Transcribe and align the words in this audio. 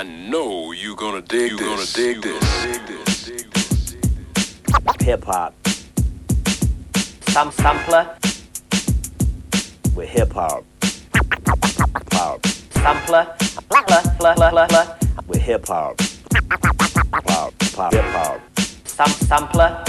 I 0.00 0.02
know 0.02 0.72
you 0.72 0.96
gonna 0.96 1.20
dig 1.20 1.50
you 1.50 1.58
this. 1.58 1.68
gonna 1.68 1.84
dig 1.94 2.22
this. 2.22 3.96
Hip 5.02 5.24
hop. 5.24 5.54
Some 7.28 7.52
sampler 7.52 8.16
with 9.94 10.08
hip 10.08 10.32
hop. 10.32 10.64
Hop. 12.14 12.46
Sampler 12.72 13.26
with 15.28 15.42
hip 15.42 15.66
hop. 15.68 16.00
Hop, 17.28 17.52
hop, 17.76 17.92
hip 17.92 18.04
hop. 18.06 18.40
Some 18.86 19.12
sampler. 19.28 19.84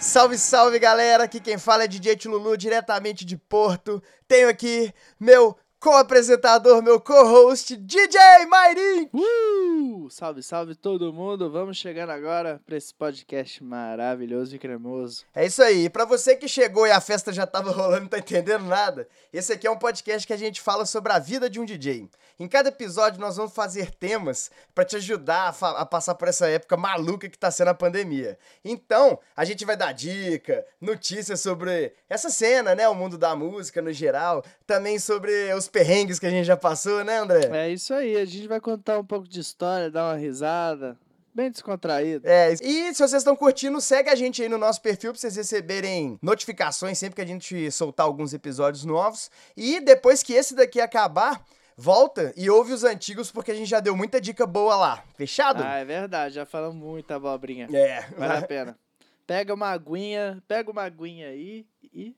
Salve, 0.00 0.38
salve 0.38 0.78
galera! 0.80 1.24
Aqui 1.24 1.38
quem 1.38 1.56
fala 1.56 1.84
é 1.84 1.86
DJ 1.86 2.16
Lulu, 2.24 2.56
diretamente 2.56 3.24
de 3.24 3.36
Porto. 3.36 4.02
Tenho 4.26 4.48
aqui 4.48 4.92
meu 5.20 5.56
co-apresentador, 5.86 6.82
meu 6.82 7.00
co-host, 7.00 7.76
DJ 7.76 8.18
Mairim! 8.48 9.08
Uh! 9.14 10.10
Salve, 10.10 10.42
salve 10.42 10.74
todo 10.74 11.12
mundo! 11.12 11.48
Vamos 11.48 11.76
chegando 11.76 12.10
agora 12.10 12.60
para 12.66 12.76
esse 12.76 12.92
podcast 12.92 13.62
maravilhoso 13.62 14.56
e 14.56 14.58
cremoso. 14.58 15.24
É 15.32 15.46
isso 15.46 15.62
aí. 15.62 15.88
Para 15.88 16.04
você 16.04 16.34
que 16.34 16.48
chegou 16.48 16.88
e 16.88 16.90
a 16.90 17.00
festa 17.00 17.32
já 17.32 17.46
tava 17.46 17.70
rolando 17.72 17.98
e 17.98 18.00
não 18.00 18.08
tá 18.08 18.18
entendendo 18.18 18.64
nada, 18.64 19.06
esse 19.32 19.52
aqui 19.52 19.64
é 19.64 19.70
um 19.70 19.78
podcast 19.78 20.26
que 20.26 20.32
a 20.32 20.36
gente 20.36 20.60
fala 20.60 20.84
sobre 20.84 21.12
a 21.12 21.20
vida 21.20 21.48
de 21.48 21.60
um 21.60 21.64
DJ. 21.64 22.10
Em 22.38 22.48
cada 22.48 22.68
episódio 22.68 23.20
nós 23.20 23.36
vamos 23.36 23.54
fazer 23.54 23.90
temas 23.94 24.50
para 24.74 24.84
te 24.84 24.96
ajudar 24.96 25.56
a, 25.58 25.68
a, 25.82 25.86
passar 25.86 26.16
por 26.16 26.26
essa 26.26 26.48
época 26.48 26.76
maluca 26.76 27.28
que 27.28 27.38
tá 27.38 27.50
sendo 27.50 27.68
a 27.68 27.74
pandemia. 27.74 28.36
Então, 28.64 29.18
a 29.36 29.44
gente 29.44 29.64
vai 29.64 29.76
dar 29.76 29.92
dica, 29.92 30.66
notícias 30.80 31.40
sobre 31.40 31.94
essa 32.10 32.28
cena, 32.28 32.74
né, 32.74 32.88
o 32.88 32.94
mundo 32.94 33.16
da 33.16 33.34
música 33.34 33.80
no 33.80 33.92
geral, 33.92 34.44
também 34.66 34.98
sobre 34.98 35.54
os 35.54 35.68
perrengues 35.76 36.18
que 36.18 36.24
a 36.24 36.30
gente 36.30 36.46
já 36.46 36.56
passou, 36.56 37.04
né, 37.04 37.18
André? 37.18 37.50
É 37.52 37.68
isso 37.68 37.92
aí, 37.92 38.16
a 38.16 38.24
gente 38.24 38.48
vai 38.48 38.58
contar 38.58 38.98
um 38.98 39.04
pouco 39.04 39.28
de 39.28 39.40
história, 39.40 39.90
dar 39.90 40.04
uma 40.04 40.16
risada, 40.16 40.96
bem 41.34 41.50
descontraído. 41.50 42.26
É, 42.26 42.54
e 42.62 42.94
se 42.94 43.02
vocês 43.02 43.12
estão 43.12 43.36
curtindo, 43.36 43.78
segue 43.78 44.08
a 44.08 44.14
gente 44.14 44.42
aí 44.42 44.48
no 44.48 44.56
nosso 44.56 44.80
perfil 44.80 45.12
pra 45.12 45.20
vocês 45.20 45.36
receberem 45.36 46.18
notificações 46.22 46.96
sempre 46.96 47.16
que 47.16 47.20
a 47.20 47.26
gente 47.26 47.70
soltar 47.70 48.06
alguns 48.06 48.32
episódios 48.32 48.86
novos. 48.86 49.30
E 49.54 49.78
depois 49.78 50.22
que 50.22 50.32
esse 50.32 50.54
daqui 50.54 50.80
acabar, 50.80 51.44
volta 51.76 52.32
e 52.38 52.48
ouve 52.48 52.72
os 52.72 52.82
antigos, 52.82 53.30
porque 53.30 53.50
a 53.50 53.54
gente 53.54 53.68
já 53.68 53.78
deu 53.78 53.94
muita 53.94 54.18
dica 54.18 54.46
boa 54.46 54.76
lá. 54.76 55.04
Fechado? 55.14 55.62
Ah, 55.62 55.76
é 55.76 55.84
verdade, 55.84 56.36
já 56.36 56.46
falamos 56.46 56.76
muita 56.76 57.16
abobrinha. 57.16 57.68
É. 57.70 58.00
Vale 58.16 58.38
a 58.38 58.42
pena. 58.42 58.78
Pega 59.26 59.52
uma 59.52 59.68
aguinha, 59.68 60.42
pega 60.48 60.70
uma 60.70 60.84
aguinha 60.84 61.28
aí 61.28 61.66
e 61.92 62.16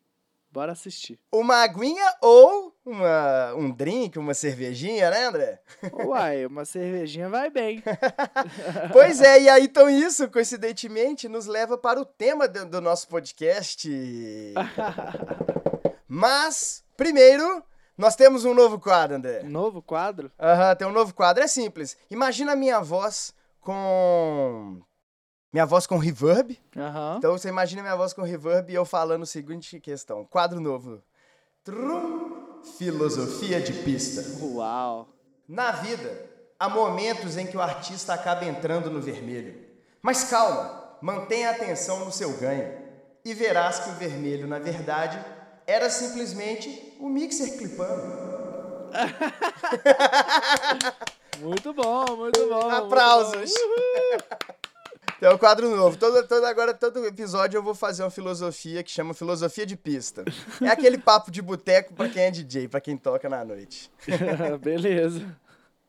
bora 0.58 0.72
assistir. 0.72 1.20
Uma 1.30 1.62
aguinha 1.62 2.04
ou 2.20 2.74
uma, 2.84 3.54
um 3.54 3.70
drink, 3.70 4.18
uma 4.18 4.34
cervejinha, 4.34 5.08
né, 5.08 5.26
André? 5.26 5.60
Uai, 5.92 6.46
uma 6.46 6.64
cervejinha 6.64 7.28
vai 7.28 7.48
bem. 7.48 7.80
pois 8.92 9.20
é, 9.20 9.42
e 9.42 9.48
aí 9.48 9.64
então 9.64 9.88
isso, 9.88 10.28
coincidentemente, 10.28 11.28
nos 11.28 11.46
leva 11.46 11.78
para 11.78 12.00
o 12.00 12.04
tema 12.04 12.48
do, 12.48 12.66
do 12.66 12.80
nosso 12.80 13.06
podcast. 13.06 13.88
Mas, 16.08 16.82
primeiro, 16.96 17.62
nós 17.96 18.16
temos 18.16 18.44
um 18.44 18.52
novo 18.52 18.80
quadro, 18.80 19.16
André. 19.16 19.44
Novo 19.44 19.80
quadro? 19.80 20.32
Aham, 20.40 20.70
uhum, 20.70 20.76
tem 20.76 20.88
um 20.88 20.92
novo 20.92 21.14
quadro. 21.14 21.44
É 21.44 21.46
simples. 21.46 21.96
Imagina 22.10 22.54
a 22.54 22.56
minha 22.56 22.80
voz 22.80 23.32
com. 23.60 24.77
Minha 25.52 25.64
voz 25.64 25.86
com 25.86 25.96
reverb. 25.96 26.58
Uhum. 26.76 27.16
Então 27.16 27.32
você 27.32 27.48
imagina 27.48 27.82
minha 27.82 27.96
voz 27.96 28.12
com 28.12 28.22
reverb 28.22 28.70
e 28.70 28.74
eu 28.74 28.84
falando 28.84 29.22
a 29.22 29.26
seguinte 29.26 29.80
questão. 29.80 30.24
Quadro 30.26 30.60
novo. 30.60 31.02
Trum, 31.64 32.60
filosofia 32.76 33.60
de 33.60 33.72
pista. 33.72 34.44
Uau! 34.44 35.08
Na 35.48 35.70
vida, 35.70 36.26
há 36.58 36.68
momentos 36.68 37.38
em 37.38 37.46
que 37.46 37.56
o 37.56 37.62
artista 37.62 38.12
acaba 38.12 38.44
entrando 38.44 38.90
no 38.90 39.00
vermelho. 39.00 39.66
Mas 40.02 40.24
calma, 40.24 40.98
mantenha 41.00 41.48
a 41.48 41.52
atenção 41.52 42.04
no 42.04 42.12
seu 42.12 42.36
ganho. 42.36 42.86
E 43.24 43.32
verás 43.32 43.80
que 43.80 43.90
o 43.90 43.94
vermelho, 43.94 44.46
na 44.46 44.58
verdade, 44.58 45.18
era 45.66 45.88
simplesmente 45.88 46.94
o 47.00 47.08
mixer 47.08 47.56
clipando. 47.56 48.28
muito 51.40 51.72
bom, 51.72 52.16
muito 52.16 52.48
bom. 52.48 52.70
Aplausos. 52.70 53.52
Tem 55.18 55.28
um 55.32 55.38
quadro 55.38 55.74
novo. 55.74 55.96
Todo, 55.96 56.26
todo, 56.26 56.44
agora, 56.44 56.72
todo 56.74 57.04
episódio 57.06 57.58
eu 57.58 57.62
vou 57.62 57.74
fazer 57.74 58.02
uma 58.02 58.10
filosofia 58.10 58.82
que 58.82 58.90
chama 58.90 59.14
Filosofia 59.14 59.66
de 59.66 59.76
Pista. 59.76 60.24
É 60.62 60.68
aquele 60.68 60.98
papo 60.98 61.30
de 61.30 61.42
boteco 61.42 61.94
pra 61.94 62.08
quem 62.08 62.22
é 62.22 62.30
DJ, 62.30 62.68
pra 62.68 62.80
quem 62.80 62.96
toca 62.96 63.28
na 63.28 63.44
noite. 63.44 63.90
Beleza. 64.62 65.36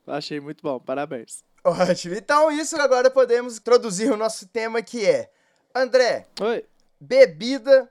Achei 0.08 0.40
muito 0.40 0.62
bom, 0.64 0.80
parabéns. 0.80 1.44
Ótimo. 1.64 2.16
Então, 2.16 2.52
isso 2.52 2.80
agora 2.80 3.10
podemos 3.10 3.58
introduzir 3.58 4.12
o 4.12 4.18
nosso 4.18 4.48
tema 4.48 4.82
que 4.82 5.06
é: 5.06 5.30
André, 5.76 6.28
Oi. 6.42 6.66
bebida 7.00 7.90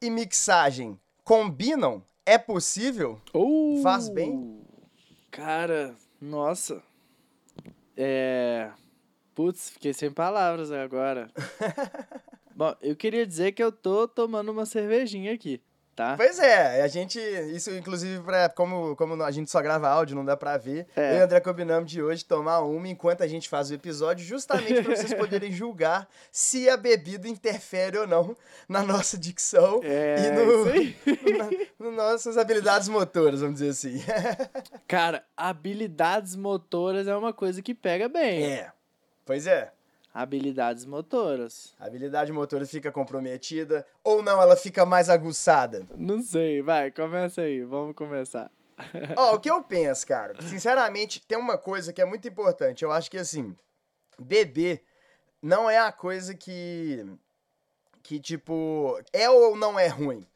e 0.00 0.10
mixagem 0.10 1.00
combinam? 1.22 2.04
É 2.26 2.38
possível? 2.38 3.20
Uh, 3.34 3.80
Faz 3.82 4.08
bem? 4.08 4.62
Cara, 5.30 5.94
nossa. 6.20 6.82
É. 7.96 8.70
Putz, 9.34 9.70
fiquei 9.70 9.92
sem 9.92 10.10
palavras 10.10 10.70
agora. 10.70 11.30
Bom, 12.54 12.74
eu 12.80 12.94
queria 12.94 13.26
dizer 13.26 13.52
que 13.52 13.62
eu 13.62 13.72
tô 13.72 14.06
tomando 14.06 14.52
uma 14.52 14.64
cervejinha 14.64 15.32
aqui 15.32 15.60
tá? 15.94 16.16
Pois 16.16 16.38
é, 16.38 16.82
a 16.82 16.88
gente, 16.88 17.18
isso 17.18 17.70
inclusive, 17.70 18.22
pra, 18.22 18.48
como, 18.48 18.94
como 18.96 19.22
a 19.22 19.30
gente 19.30 19.50
só 19.50 19.62
grava 19.62 19.88
áudio, 19.88 20.16
não 20.16 20.24
dá 20.24 20.36
pra 20.36 20.56
ver, 20.56 20.86
é. 20.96 21.12
eu 21.12 21.18
e 21.18 21.20
o 21.20 21.24
André 21.24 21.40
combinamos 21.40 21.90
de 21.90 22.02
hoje 22.02 22.24
tomar 22.24 22.60
uma 22.60 22.88
enquanto 22.88 23.22
a 23.22 23.26
gente 23.26 23.48
faz 23.48 23.70
o 23.70 23.74
episódio, 23.74 24.24
justamente 24.24 24.82
pra 24.82 24.96
vocês 24.96 25.14
poderem 25.14 25.50
julgar 25.50 26.08
se 26.30 26.68
a 26.68 26.76
bebida 26.76 27.28
interfere 27.28 27.98
ou 27.98 28.06
não 28.06 28.36
na 28.68 28.82
nossa 28.82 29.16
dicção 29.16 29.80
é, 29.82 30.16
e 30.18 30.30
no, 30.32 30.64
na, 31.38 31.50
no 31.78 31.92
nossas 31.92 32.36
habilidades 32.36 32.88
motoras, 32.88 33.40
vamos 33.40 33.60
dizer 33.60 33.70
assim. 33.70 34.02
Cara, 34.86 35.24
habilidades 35.36 36.34
motoras 36.34 37.06
é 37.06 37.16
uma 37.16 37.32
coisa 37.32 37.62
que 37.62 37.74
pega 37.74 38.08
bem. 38.08 38.44
É, 38.44 38.72
pois 39.24 39.46
é. 39.46 39.72
Habilidades 40.12 40.84
motoras. 40.84 41.74
A 41.78 41.86
habilidade 41.86 42.30
motora 42.30 42.64
fica 42.64 42.92
comprometida 42.92 43.84
ou 44.04 44.22
não, 44.22 44.40
ela 44.40 44.54
fica 44.54 44.86
mais 44.86 45.10
aguçada? 45.10 45.84
Não 45.96 46.22
sei, 46.22 46.62
vai, 46.62 46.92
começa 46.92 47.40
aí, 47.40 47.62
vamos 47.64 47.96
começar. 47.96 48.48
Ó, 49.16 49.32
oh, 49.32 49.34
o 49.36 49.40
que 49.40 49.50
eu 49.50 49.62
penso, 49.62 50.06
cara, 50.06 50.40
sinceramente, 50.42 51.20
tem 51.26 51.36
uma 51.36 51.58
coisa 51.58 51.92
que 51.92 52.00
é 52.00 52.04
muito 52.04 52.28
importante. 52.28 52.84
Eu 52.84 52.92
acho 52.92 53.10
que 53.10 53.18
assim, 53.18 53.56
beber 54.18 54.84
não 55.42 55.68
é 55.68 55.78
a 55.78 55.90
coisa 55.90 56.34
que 56.34 57.04
que 58.02 58.20
tipo 58.20 59.00
é 59.12 59.28
ou 59.28 59.56
não 59.56 59.78
é 59.78 59.88
ruim. 59.88 60.26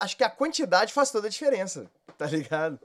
Acho 0.00 0.16
que 0.16 0.24
a 0.24 0.30
quantidade 0.30 0.92
faz 0.92 1.10
toda 1.10 1.28
a 1.28 1.30
diferença, 1.30 1.90
tá 2.18 2.26
ligado? 2.26 2.80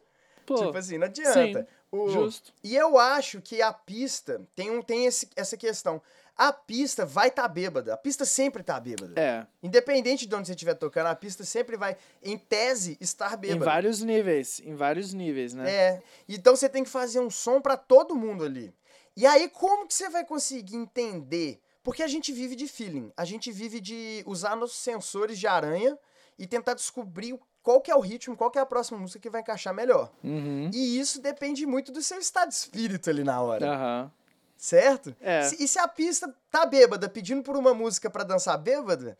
Pô, 0.45 0.55
tipo 0.55 0.77
assim, 0.77 0.97
não 0.97 1.07
adianta. 1.07 1.61
Sim. 1.61 1.67
O... 1.91 2.09
Justo. 2.09 2.53
E 2.63 2.75
eu 2.75 2.97
acho 2.97 3.41
que 3.41 3.61
a 3.61 3.73
pista 3.73 4.41
tem, 4.55 4.71
um, 4.71 4.81
tem 4.81 5.05
esse, 5.05 5.27
essa 5.35 5.57
questão. 5.57 6.01
A 6.37 6.53
pista 6.53 7.05
vai 7.05 7.27
estar 7.27 7.43
tá 7.43 7.47
bêbada. 7.47 7.93
A 7.93 7.97
pista 7.97 8.25
sempre 8.25 8.63
tá 8.63 8.79
bêbada. 8.79 9.19
É. 9.19 9.45
Independente 9.61 10.25
de 10.25 10.33
onde 10.33 10.47
você 10.47 10.53
estiver 10.53 10.73
tocando, 10.75 11.07
a 11.07 11.15
pista 11.15 11.43
sempre 11.43 11.75
vai, 11.75 11.97
em 12.23 12.37
tese, 12.37 12.97
estar 13.01 13.35
bêbada. 13.35 13.61
Em 13.61 13.65
vários 13.65 14.01
níveis. 14.01 14.61
Em 14.63 14.73
vários 14.73 15.13
níveis, 15.13 15.53
né? 15.53 15.69
É. 15.69 16.03
Então 16.27 16.55
você 16.55 16.69
tem 16.69 16.83
que 16.83 16.89
fazer 16.89 17.19
um 17.19 17.29
som 17.29 17.61
para 17.61 17.75
todo 17.75 18.15
mundo 18.15 18.45
ali. 18.45 18.73
E 19.15 19.25
aí, 19.25 19.49
como 19.49 19.85
que 19.85 19.93
você 19.93 20.09
vai 20.09 20.25
conseguir 20.25 20.77
entender? 20.77 21.59
Porque 21.83 22.01
a 22.01 22.07
gente 22.07 22.31
vive 22.31 22.55
de 22.55 22.67
feeling. 22.67 23.11
A 23.17 23.25
gente 23.25 23.51
vive 23.51 23.81
de 23.81 24.23
usar 24.25 24.55
nossos 24.55 24.77
sensores 24.77 25.37
de 25.37 25.47
aranha 25.47 25.97
e 26.39 26.47
tentar 26.47 26.73
descobrir 26.73 27.37
qual 27.63 27.81
que 27.81 27.91
é 27.91 27.95
o 27.95 27.99
ritmo, 27.99 28.35
qual 28.35 28.49
que 28.49 28.57
é 28.57 28.61
a 28.61 28.65
próxima 28.65 28.99
música 28.99 29.19
que 29.19 29.29
vai 29.29 29.41
encaixar 29.41 29.73
melhor. 29.73 30.11
Uhum. 30.23 30.69
E 30.73 30.99
isso 30.99 31.21
depende 31.21 31.65
muito 31.65 31.91
do 31.91 32.01
seu 32.01 32.19
estado 32.19 32.49
de 32.49 32.55
espírito 32.55 33.09
ali 33.09 33.23
na 33.23 33.41
hora. 33.41 33.65
Uhum. 33.65 34.11
Certo? 34.57 35.15
É. 35.19 35.43
Se, 35.43 35.63
e 35.63 35.67
se 35.67 35.79
a 35.79 35.87
pista 35.87 36.33
tá 36.51 36.65
bêbada, 36.65 37.09
pedindo 37.09 37.41
por 37.41 37.57
uma 37.57 37.73
música 37.73 38.09
para 38.09 38.23
dançar 38.23 38.57
bêbada, 38.57 39.17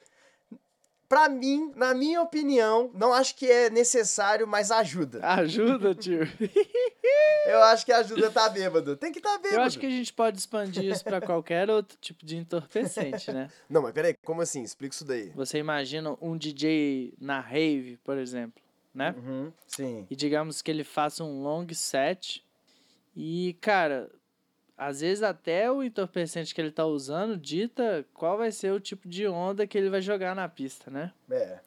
pra 1.12 1.28
mim, 1.28 1.74
na 1.76 1.94
minha 1.94 2.22
opinião, 2.22 2.90
não 2.94 3.12
acho 3.12 3.36
que 3.36 3.46
é 3.46 3.70
necessário, 3.70 4.48
mas 4.48 4.72
ajuda. 4.72 5.20
Ajuda, 5.22 5.94
tio. 6.00 6.22
Eu 7.46 7.62
acho 7.64 7.86
que 7.86 7.92
ajuda 7.92 8.32
tá 8.32 8.48
bêbado. 8.48 8.96
Tem 8.96 9.12
que 9.12 9.20
tá 9.20 9.38
bêbado. 9.38 9.56
Eu 9.56 9.62
acho 9.64 9.78
que 9.78 9.86
a 9.86 9.90
gente 9.90 10.14
pode 10.14 10.38
expandir 10.38 10.86
isso 10.86 11.04
para 11.04 11.20
qualquer 11.20 11.70
outro 11.70 11.98
tipo 12.00 12.26
de 12.26 12.38
entorpecente, 12.38 13.30
né? 13.30 13.50
Não, 13.70 13.82
mas 13.82 13.92
peraí, 13.92 14.16
como 14.24 14.42
assim? 14.42 14.64
Explica 14.64 14.96
isso 14.96 15.04
daí. 15.04 15.32
Você 15.36 15.58
imagina 15.58 16.16
um 16.22 16.38
DJ 16.38 17.14
na 17.20 17.42
rave, 17.42 18.00
por 18.06 18.18
exemplo, 18.18 18.64
né? 18.96 19.14
Uhum, 19.18 19.52
sim. 19.68 20.08
E 20.10 20.16
digamos 20.16 20.62
que 20.62 20.72
ele 20.72 20.86
faça 20.86 21.26
um 21.26 21.44
long 21.44 21.68
set 21.74 22.42
e, 23.14 23.58
cara, 23.60 24.10
às 24.82 25.02
vezes 25.02 25.22
até 25.22 25.72
o 25.72 25.84
entorpecente 25.84 26.56
que 26.56 26.60
ele 26.60 26.72
tá 26.72 26.84
usando 26.88 27.38
dita 27.38 28.04
qual 28.16 28.36
vai 28.36 28.52
ser 28.52 28.74
o 28.74 28.80
tipo 28.80 29.08
de 29.08 29.28
onda 29.28 29.68
que 29.68 29.78
ele 29.78 29.92
vai 29.92 30.02
jogar 30.02 30.36
na 30.36 30.50
pista, 30.50 30.90
né? 30.90 31.14
É. 31.30 31.60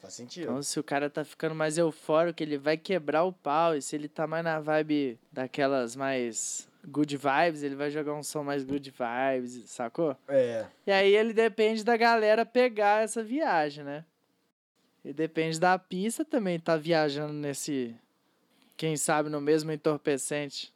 Faz 0.00 0.14
sentido. 0.14 0.44
Então, 0.44 0.62
se 0.62 0.80
o 0.80 0.82
cara 0.82 1.10
tá 1.10 1.22
ficando 1.26 1.54
mais 1.54 1.76
eufórico, 1.76 2.42
ele 2.42 2.56
vai 2.56 2.78
quebrar 2.78 3.24
o 3.24 3.34
pau. 3.34 3.76
E 3.76 3.82
se 3.82 3.94
ele 3.94 4.08
tá 4.08 4.26
mais 4.26 4.42
na 4.42 4.60
vibe 4.60 5.18
daquelas 5.30 5.94
mais 5.94 6.66
good 6.88 7.14
vibes, 7.14 7.62
ele 7.62 7.74
vai 7.74 7.90
jogar 7.90 8.14
um 8.14 8.22
som 8.22 8.42
mais 8.42 8.64
good 8.64 8.90
vibes, 8.90 9.68
sacou? 9.68 10.16
É. 10.26 10.64
E 10.86 10.90
aí 10.90 11.14
ele 11.14 11.34
depende 11.34 11.84
da 11.84 11.98
galera 11.98 12.46
pegar 12.46 13.04
essa 13.04 13.22
viagem, 13.22 13.84
né? 13.84 14.06
E 15.04 15.12
depende 15.12 15.60
da 15.60 15.78
pista 15.78 16.24
também 16.24 16.58
tá 16.58 16.78
viajando 16.78 17.34
nesse. 17.34 17.94
Quem 18.74 18.96
sabe 18.96 19.28
no 19.28 19.38
mesmo 19.38 19.70
entorpecente. 19.70 20.73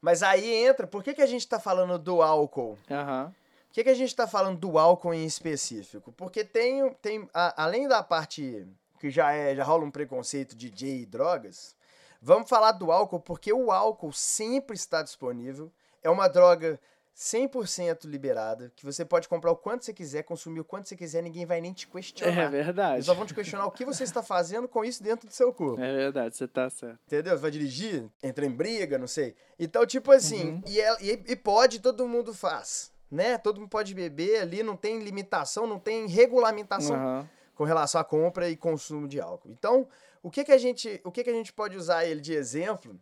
Mas 0.00 0.22
aí 0.22 0.52
entra, 0.64 0.86
por 0.86 1.02
que, 1.02 1.12
que 1.14 1.22
a 1.22 1.26
gente 1.26 1.46
tá 1.46 1.58
falando 1.60 1.98
do 1.98 2.22
álcool? 2.22 2.78
Aham. 2.90 3.34
Por 3.68 3.74
que, 3.74 3.84
que 3.84 3.90
a 3.90 3.94
gente 3.94 4.14
tá 4.16 4.26
falando 4.26 4.58
do 4.58 4.78
álcool 4.78 5.14
em 5.14 5.24
específico? 5.24 6.10
Porque 6.12 6.42
tem, 6.44 6.90
tem 6.94 7.28
a- 7.32 7.62
além 7.64 7.86
da 7.86 8.02
parte 8.02 8.66
que 8.98 9.10
já 9.10 9.32
é, 9.32 9.54
já 9.54 9.62
rola 9.62 9.84
um 9.84 9.90
preconceito 9.90 10.56
de 10.56 10.70
DJ 10.70 11.02
e 11.02 11.06
drogas, 11.06 11.76
vamos 12.20 12.48
falar 12.48 12.72
do 12.72 12.90
álcool 12.90 13.20
porque 13.20 13.52
o 13.52 13.70
álcool 13.70 14.12
sempre 14.12 14.74
está 14.74 15.02
disponível. 15.02 15.70
É 16.02 16.10
uma 16.10 16.28
droga 16.28 16.80
100% 17.24 18.06
liberada, 18.06 18.72
que 18.74 18.82
você 18.82 19.04
pode 19.04 19.28
comprar 19.28 19.50
o 19.52 19.56
quanto 19.56 19.84
você 19.84 19.92
quiser, 19.92 20.22
consumir 20.22 20.60
o 20.60 20.64
quanto 20.64 20.88
você 20.88 20.96
quiser, 20.96 21.22
ninguém 21.22 21.44
vai 21.44 21.60
nem 21.60 21.70
te 21.70 21.86
É 21.86 21.90
questionar. 21.92 22.48
verdade. 22.50 22.94
Eles 22.96 23.04
só 23.06 23.12
vão 23.12 23.26
te 23.26 23.34
questionar 23.34 23.66
o 23.66 23.70
que 23.70 23.84
você 23.84 24.04
está 24.04 24.22
fazendo 24.22 24.66
com 24.66 24.82
isso 24.82 25.02
dentro 25.02 25.28
do 25.28 25.32
seu 25.34 25.52
corpo. 25.52 25.78
É 25.82 25.92
verdade, 25.94 26.34
você 26.34 26.48
tá 26.48 26.70
certo. 26.70 26.98
Entendeu? 27.06 27.38
Vai 27.38 27.50
dirigir, 27.50 28.08
entra 28.22 28.46
em 28.46 28.50
briga, 28.50 28.96
não 28.96 29.06
sei. 29.06 29.34
Então, 29.58 29.84
tipo 29.84 30.10
assim, 30.10 30.62
e, 30.66 30.80
é- 30.80 30.96
e- 31.02 31.24
e 31.28 31.36
pode, 31.36 31.80
todo 31.80 32.08
mundo 32.08 32.32
faz, 32.32 32.90
né? 33.10 33.36
Todo 33.36 33.60
mundo 33.60 33.68
pode 33.68 33.94
beber 33.94 34.40
ali, 34.40 34.62
não 34.62 34.74
tem 34.74 34.98
limitação, 35.00 35.66
não 35.66 35.78
tem 35.78 36.06
regulamentação 36.06 36.96
Aham. 36.96 37.28
com 37.54 37.64
relação 37.64 38.00
à 38.00 38.04
compra 38.04 38.48
e 38.48 38.56
consumo 38.56 39.06
de 39.06 39.20
álcool. 39.20 39.50
Então, 39.50 39.86
o 40.22 40.30
que 40.30 40.42
que 40.42 40.52
a 40.52 40.58
gente, 40.58 40.98
o 41.04 41.12
que 41.12 41.22
que 41.22 41.28
a 41.28 41.34
gente 41.34 41.52
pode 41.52 41.76
usar 41.76 42.06
ele 42.06 42.22
de 42.22 42.32
exemplo 42.32 42.98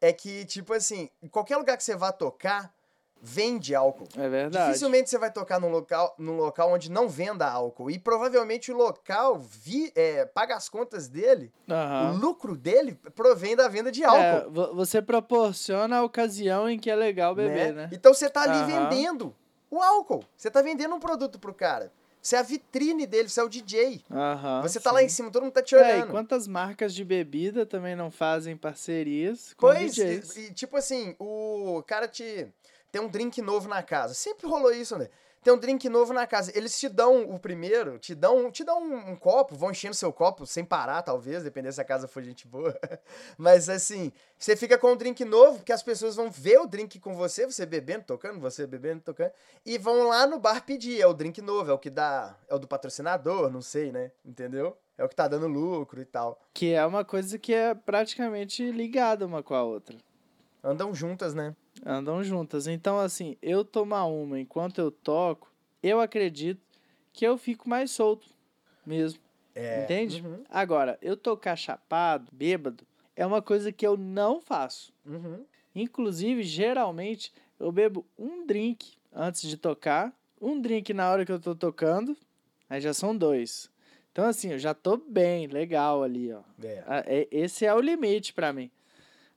é 0.00 0.12
que, 0.12 0.44
tipo 0.44 0.72
assim, 0.72 1.10
em 1.20 1.26
qualquer 1.26 1.56
lugar 1.56 1.76
que 1.76 1.82
você 1.82 1.96
vá 1.96 2.12
tocar, 2.12 2.72
vende 3.28 3.74
álcool. 3.74 4.06
É 4.16 4.28
verdade. 4.28 4.66
Dificilmente 4.66 5.10
você 5.10 5.18
vai 5.18 5.32
tocar 5.32 5.58
num 5.60 5.68
local, 5.68 6.14
num 6.16 6.36
local 6.36 6.72
onde 6.72 6.88
não 6.90 7.08
venda 7.08 7.44
álcool. 7.50 7.90
E 7.90 7.98
provavelmente 7.98 8.70
o 8.70 8.76
local 8.76 9.36
vi, 9.38 9.90
é, 9.96 10.24
paga 10.24 10.54
as 10.54 10.68
contas 10.68 11.08
dele, 11.08 11.52
o 11.68 11.72
Aham. 11.72 12.12
lucro 12.20 12.56
dele 12.56 12.96
provém 13.16 13.56
da 13.56 13.66
venda 13.66 13.90
de 13.90 14.04
É, 14.04 14.06
álcool. 14.06 14.50
vo- 14.52 14.74
você 14.74 15.02
proporciona 15.02 15.98
a 15.98 16.04
ocasião 16.04 16.70
em 16.70 16.78
que 16.78 16.88
é 16.88 16.94
legal 16.94 17.34
beber, 17.34 17.74
né? 17.74 17.88
Então 17.92 18.14
você 18.14 18.30
tá 18.30 18.42
ali 18.42 18.58
Aham. 18.58 18.88
vendendo 18.88 19.34
o 19.68 19.82
álcool. 19.82 20.24
Você 20.36 20.48
tá 20.50 20.62
vendendo 20.62 20.94
um 20.94 21.00
produto 21.00 21.38
pro 21.38 21.52
cara. 21.52 21.90
Você 22.22 22.34
é 22.34 22.40
a 22.40 22.42
vitrine 22.42 23.06
dele, 23.06 23.28
você 23.28 23.38
é 23.38 23.42
o 23.44 23.48
DJ. 23.48 24.02
Aham. 24.10 24.60
você 24.62 24.80
tá 24.80 24.90
sim. 24.90 24.94
lá 24.96 25.02
em 25.02 25.08
cima, 25.08 25.30
todo 25.30 25.44
mundo 25.44 25.52
tá 25.52 25.62
te 25.62 25.76
É, 25.76 25.78
olhando. 25.78 26.08
e 26.08 26.10
quantas 26.10 26.48
marcas 26.48 26.92
de 26.92 27.04
bebida 27.04 27.64
também 27.64 27.94
não 27.94 28.10
fazem 28.10 28.56
parcerias 28.56 29.54
com 29.54 29.66
Pois, 29.68 29.94
DJs? 29.94 30.36
e, 30.36 30.40
e, 30.40 30.52
tipo 30.52 30.76
assim, 30.76 31.14
o 31.20 31.82
cara 31.86 32.08
te. 32.08 32.48
Tem 32.96 33.04
um 33.04 33.08
drink 33.08 33.42
novo 33.42 33.68
na 33.68 33.82
casa. 33.82 34.14
Sempre 34.14 34.46
rolou 34.46 34.72
isso, 34.72 34.94
André. 34.94 35.10
Tem 35.44 35.52
um 35.52 35.58
drink 35.58 35.86
novo 35.86 36.14
na 36.14 36.26
casa. 36.26 36.50
Eles 36.56 36.80
te 36.80 36.88
dão 36.88 37.28
o 37.28 37.38
primeiro, 37.38 37.98
te 37.98 38.14
dão, 38.14 38.50
te 38.50 38.64
dão 38.64 38.82
um, 38.82 39.10
um 39.10 39.16
copo, 39.16 39.54
vão 39.54 39.70
enchendo 39.70 39.94
seu 39.94 40.10
copo 40.10 40.46
sem 40.46 40.64
parar, 40.64 41.02
talvez, 41.02 41.44
dependendo 41.44 41.74
se 41.74 41.80
a 41.82 41.84
casa 41.84 42.08
for 42.08 42.22
gente 42.22 42.48
boa. 42.48 42.74
Mas 43.36 43.68
assim, 43.68 44.10
você 44.38 44.56
fica 44.56 44.78
com 44.78 44.92
um 44.92 44.96
drink 44.96 45.22
novo, 45.26 45.58
porque 45.58 45.74
as 45.74 45.82
pessoas 45.82 46.16
vão 46.16 46.30
ver 46.30 46.58
o 46.58 46.66
drink 46.66 46.98
com 46.98 47.14
você, 47.14 47.44
você 47.44 47.66
bebendo, 47.66 48.04
tocando, 48.04 48.40
você 48.40 48.66
bebendo, 48.66 49.02
tocando, 49.02 49.30
e 49.66 49.76
vão 49.76 50.08
lá 50.08 50.26
no 50.26 50.38
bar 50.38 50.64
pedir. 50.64 50.98
É 50.98 51.06
o 51.06 51.12
drink 51.12 51.42
novo, 51.42 51.70
é 51.70 51.74
o 51.74 51.78
que 51.78 51.90
dá. 51.90 52.34
É 52.48 52.54
o 52.54 52.58
do 52.58 52.66
patrocinador, 52.66 53.50
não 53.50 53.60
sei, 53.60 53.92
né? 53.92 54.10
Entendeu? 54.24 54.74
É 54.96 55.04
o 55.04 55.08
que 55.08 55.14
tá 55.14 55.28
dando 55.28 55.48
lucro 55.48 56.00
e 56.00 56.06
tal. 56.06 56.40
Que 56.54 56.72
é 56.72 56.86
uma 56.86 57.04
coisa 57.04 57.38
que 57.38 57.52
é 57.52 57.74
praticamente 57.74 58.70
ligada 58.70 59.26
uma 59.26 59.42
com 59.42 59.54
a 59.54 59.62
outra. 59.62 59.98
Andam 60.64 60.94
juntas, 60.94 61.34
né? 61.34 61.54
Andam 61.84 62.22
juntas. 62.22 62.66
Então, 62.66 62.98
assim, 62.98 63.36
eu 63.42 63.64
tomar 63.64 64.06
uma 64.06 64.40
enquanto 64.40 64.78
eu 64.80 64.90
toco, 64.90 65.50
eu 65.82 66.00
acredito 66.00 66.60
que 67.12 67.24
eu 67.26 67.36
fico 67.38 67.68
mais 67.68 67.90
solto 67.90 68.26
mesmo. 68.84 69.20
É. 69.54 69.84
Entende? 69.84 70.20
Uhum, 70.22 70.44
Agora, 70.50 70.98
eu 71.00 71.16
tocar 71.16 71.56
chapado, 71.56 72.28
bêbado, 72.32 72.84
é 73.14 73.24
uma 73.24 73.40
coisa 73.40 73.72
que 73.72 73.86
eu 73.86 73.96
não 73.96 74.40
faço. 74.40 74.92
uhum. 75.04 75.44
Inclusive, 75.74 76.42
geralmente, 76.42 77.32
eu 77.60 77.70
bebo 77.70 78.06
um 78.18 78.46
drink 78.46 78.94
antes 79.12 79.42
de 79.42 79.56
tocar, 79.56 80.12
um 80.40 80.60
drink 80.60 80.92
na 80.94 81.10
hora 81.10 81.24
que 81.24 81.32
eu 81.32 81.40
tô 81.40 81.54
tocando, 81.54 82.16
aí 82.68 82.80
já 82.80 82.92
são 82.94 83.16
dois. 83.16 83.70
Então, 84.12 84.24
assim, 84.24 84.52
eu 84.52 84.58
já 84.58 84.72
tô 84.72 84.96
bem, 84.96 85.46
legal 85.46 86.02
ali, 86.02 86.32
ó. 86.32 86.40
É. 86.62 86.82
Ah, 86.86 87.02
é- 87.06 87.28
Esse 87.30 87.66
é 87.66 87.74
o 87.74 87.80
limite 87.80 88.32
pra 88.32 88.52
mim. 88.52 88.70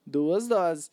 Duas 0.05 0.47
doses. 0.47 0.89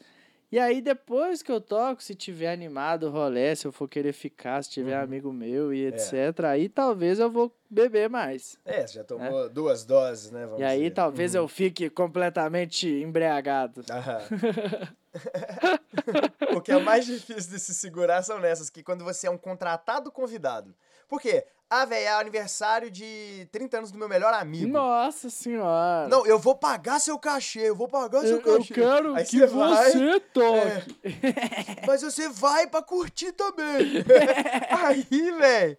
E 0.51 0.59
aí, 0.61 0.81
depois 0.81 1.43
que 1.43 1.51
eu 1.51 1.61
toco, 1.61 2.01
se 2.03 2.15
tiver 2.15 2.53
animado 2.53 3.09
o 3.09 3.11
rolê, 3.11 3.55
se 3.57 3.67
eu 3.67 3.73
for 3.73 3.89
querer 3.89 4.13
ficar, 4.13 4.63
se 4.63 4.71
tiver 4.71 4.97
Uhum. 4.97 5.03
amigo 5.03 5.33
meu 5.33 5.75
e 5.75 5.87
etc., 5.87 6.45
aí 6.45 6.69
talvez 6.69 7.19
eu 7.19 7.29
vou 7.31 7.53
beber 7.69 8.09
mais. 8.09 8.57
É, 8.65 8.87
você 8.87 8.95
já 8.95 9.05
tomou 9.05 9.49
duas 9.51 9.85
doses, 9.85 10.31
né? 10.31 10.47
Vamos 10.47 10.61
e 10.61 10.65
aí 10.65 10.79
dizer. 10.83 10.91
talvez 10.93 11.35
Uhum. 11.35 11.41
eu 11.43 11.49
fique 11.49 11.91
completamente 11.91 12.89
embriagado. 12.89 13.83
O 16.55 16.61
que 16.61 16.73
é 16.73 16.79
mais 16.79 17.07
difícil 17.07 17.51
de 17.51 17.59
se 17.59 17.75
segurar 17.75 18.23
são 18.23 18.39
nessas, 18.39 18.69
que 18.71 18.83
quando 18.83 19.05
você 19.05 19.27
é 19.27 19.31
um 19.31 19.39
contratado 19.39 20.11
convidado. 20.13 20.75
Por 21.09 21.21
quê? 21.21 21.47
Ah, 21.69 21.85
velho, 21.85 22.05
é 22.07 22.13
aniversário 22.13 22.89
de 22.91 23.49
30 23.51 23.79
anos 23.79 23.91
do 23.91 23.99
meu 23.99 24.09
melhor 24.09 24.33
amigo. 24.33 24.69
Nossa 24.73 25.29
senhora! 25.29 26.07
Não, 26.09 26.25
eu 26.25 26.39
vou 26.39 26.55
pagar 26.55 27.01
seu 27.01 27.19
cachê, 27.19 27.69
eu 27.69 27.75
vou 27.75 27.89
pagar 27.89 28.21
seu 28.21 28.41
eu, 28.41 28.47
eu 28.47 28.59
cachê. 28.59 28.75
quero 28.75 29.17
Aí 29.17 29.25
que 29.25 29.41
você 29.41 29.47
vai, 29.49 29.91
você 29.91 30.21
toque. 30.33 30.97
mas 31.85 32.03
você 32.03 32.29
vai 32.29 32.69
pra 32.69 32.83
curtir 32.83 33.33
também. 33.33 34.05
aí, 34.71 35.33
velho, 35.33 35.77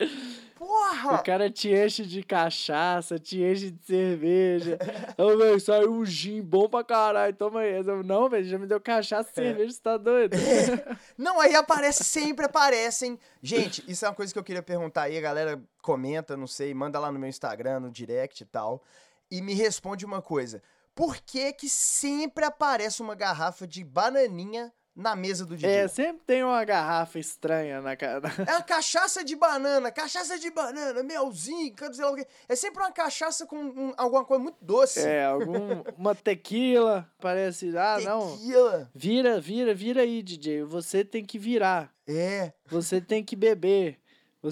porra! 0.68 1.16
O 1.16 1.24
cara 1.24 1.50
te 1.50 1.70
enche 1.70 2.06
de 2.06 2.22
cachaça, 2.22 3.18
te 3.18 3.42
enche 3.42 3.72
de 3.72 3.86
cerveja. 3.86 4.78
Ô, 5.18 5.38
velho, 5.38 5.60
saiu 5.60 5.94
um 5.94 6.06
gin 6.06 6.42
bom 6.42 6.68
pra 6.68 6.84
caralho, 6.84 7.34
toma 7.34 7.62
aí. 7.62 7.78
Eu, 7.78 8.04
não, 8.04 8.30
velho, 8.30 8.46
já 8.46 8.60
me 8.60 8.68
deu 8.68 8.80
cachaça 8.82 9.30
e 9.32 9.34
cerveja, 9.34 9.72
você 9.72 9.82
tá 9.82 9.98
doido? 9.98 10.36
Não, 11.18 11.40
aí 11.40 11.56
aparece, 11.56 12.04
sempre 12.04 12.46
aparecem. 12.46 13.20
Gente, 13.42 13.84
isso 13.88 14.06
é 14.06 14.10
uma 14.10 14.14
coisa 14.14 14.32
que 14.32 14.38
eu 14.38 14.44
queria 14.44 14.62
perguntar 14.62 15.04
aí, 15.04 15.18
a 15.18 15.22
galera 15.22 15.62
comenta, 15.82 16.36
não 16.36 16.48
sei, 16.48 16.74
manda 16.74 17.00
lá 17.00 17.12
no 17.12 17.18
meu 17.18 17.30
Instagram, 17.30 17.80
no 17.80 17.90
direct 17.90 18.44
e 18.44 18.46
tal, 18.46 18.84
e 19.32 19.42
me 19.42 19.54
responde 19.54 20.06
uma 20.06 20.22
coisa. 20.22 20.62
Por 20.94 21.18
que 21.18 21.54
que 21.54 21.70
sempre 21.70 22.46
aparece 22.46 23.02
uma 23.02 23.16
garrafa 23.16 23.66
de 23.66 23.84
bananinha 23.84 24.72
na 24.98 25.16
mesa 25.16 25.46
do 25.46 25.56
DJ? 25.56 25.70
É, 25.70 25.88
sempre 25.88 26.24
tem 26.26 26.44
uma 26.44 26.66
garrafa 26.66 27.20
estranha 27.20 27.80
na 27.82 27.96
cara. 27.96 28.28
É 28.48 28.52
uma 28.54 28.64
cachaça 28.64 29.24
de 29.24 29.36
banana, 29.36 29.92
cachaça 29.92 30.38
de 30.40 30.50
banana, 30.50 31.04
melzinho, 31.04 31.74
sei 31.94 32.04
lá 32.04 32.12
o 32.12 32.16
quê. 32.16 32.26
É 32.50 32.56
sempre 32.56 32.82
uma 32.82 32.92
cachaça 32.92 33.46
com 33.46 33.56
um- 33.58 33.94
alguma 33.96 34.26
coisa 34.26 34.44
muito 34.44 34.58
doce. 34.60 35.00
É, 35.08 35.26
algum, 35.26 35.84
uma 35.98 36.16
tequila, 36.16 37.08
parece, 37.20 37.78
ah, 37.78 38.00
não, 38.04 38.38
Tequila. 38.38 38.90
vira, 38.96 39.40
vira, 39.40 39.74
vira 39.74 40.02
aí, 40.02 40.22
DJ, 40.24 40.64
você 40.64 41.06
tem 41.06 41.24
que 41.24 41.38
virar, 41.38 41.94
É. 42.08 42.52
você 42.68 43.00
tem 43.00 43.24
que 43.24 43.36
beber, 43.36 44.00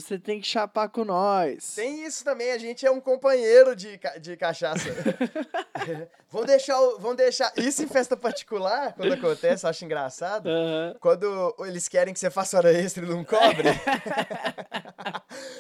você 0.04 0.18
tem 0.20 0.40
que 0.42 0.48
chapar 0.48 0.90
com 0.90 1.04
nós. 1.06 1.74
Tem 1.76 2.06
isso 2.06 2.24
também, 2.24 2.52
a 2.52 2.58
gente 2.58 2.86
é 2.86 2.92
um 2.92 3.00
companheiro 3.02 3.76
de, 3.76 3.98
ca- 3.98 4.18
de 4.18 4.36
cachaça. 4.38 4.88
vão 6.30 6.44
deixar, 6.46 6.80
vão 7.00 7.16
deixar. 7.16 7.52
Isso 7.58 7.84
em 7.84 7.88
festa 7.88 8.16
particular, 8.18 8.94
quando 8.94 9.14
acontece, 9.16 9.66
eu 9.66 9.70
acho 9.70 9.86
engraçado. 9.86 10.48
Aham. 10.50 10.96
Quando 11.00 11.56
eles 11.60 11.88
querem 11.88 12.14
que 12.14 12.20
você 12.20 12.30
faça 12.30 12.58
hora 12.58 12.72
extra 12.74 13.06
e 13.06 13.10
não 13.10 13.24
cobre. 13.24 13.70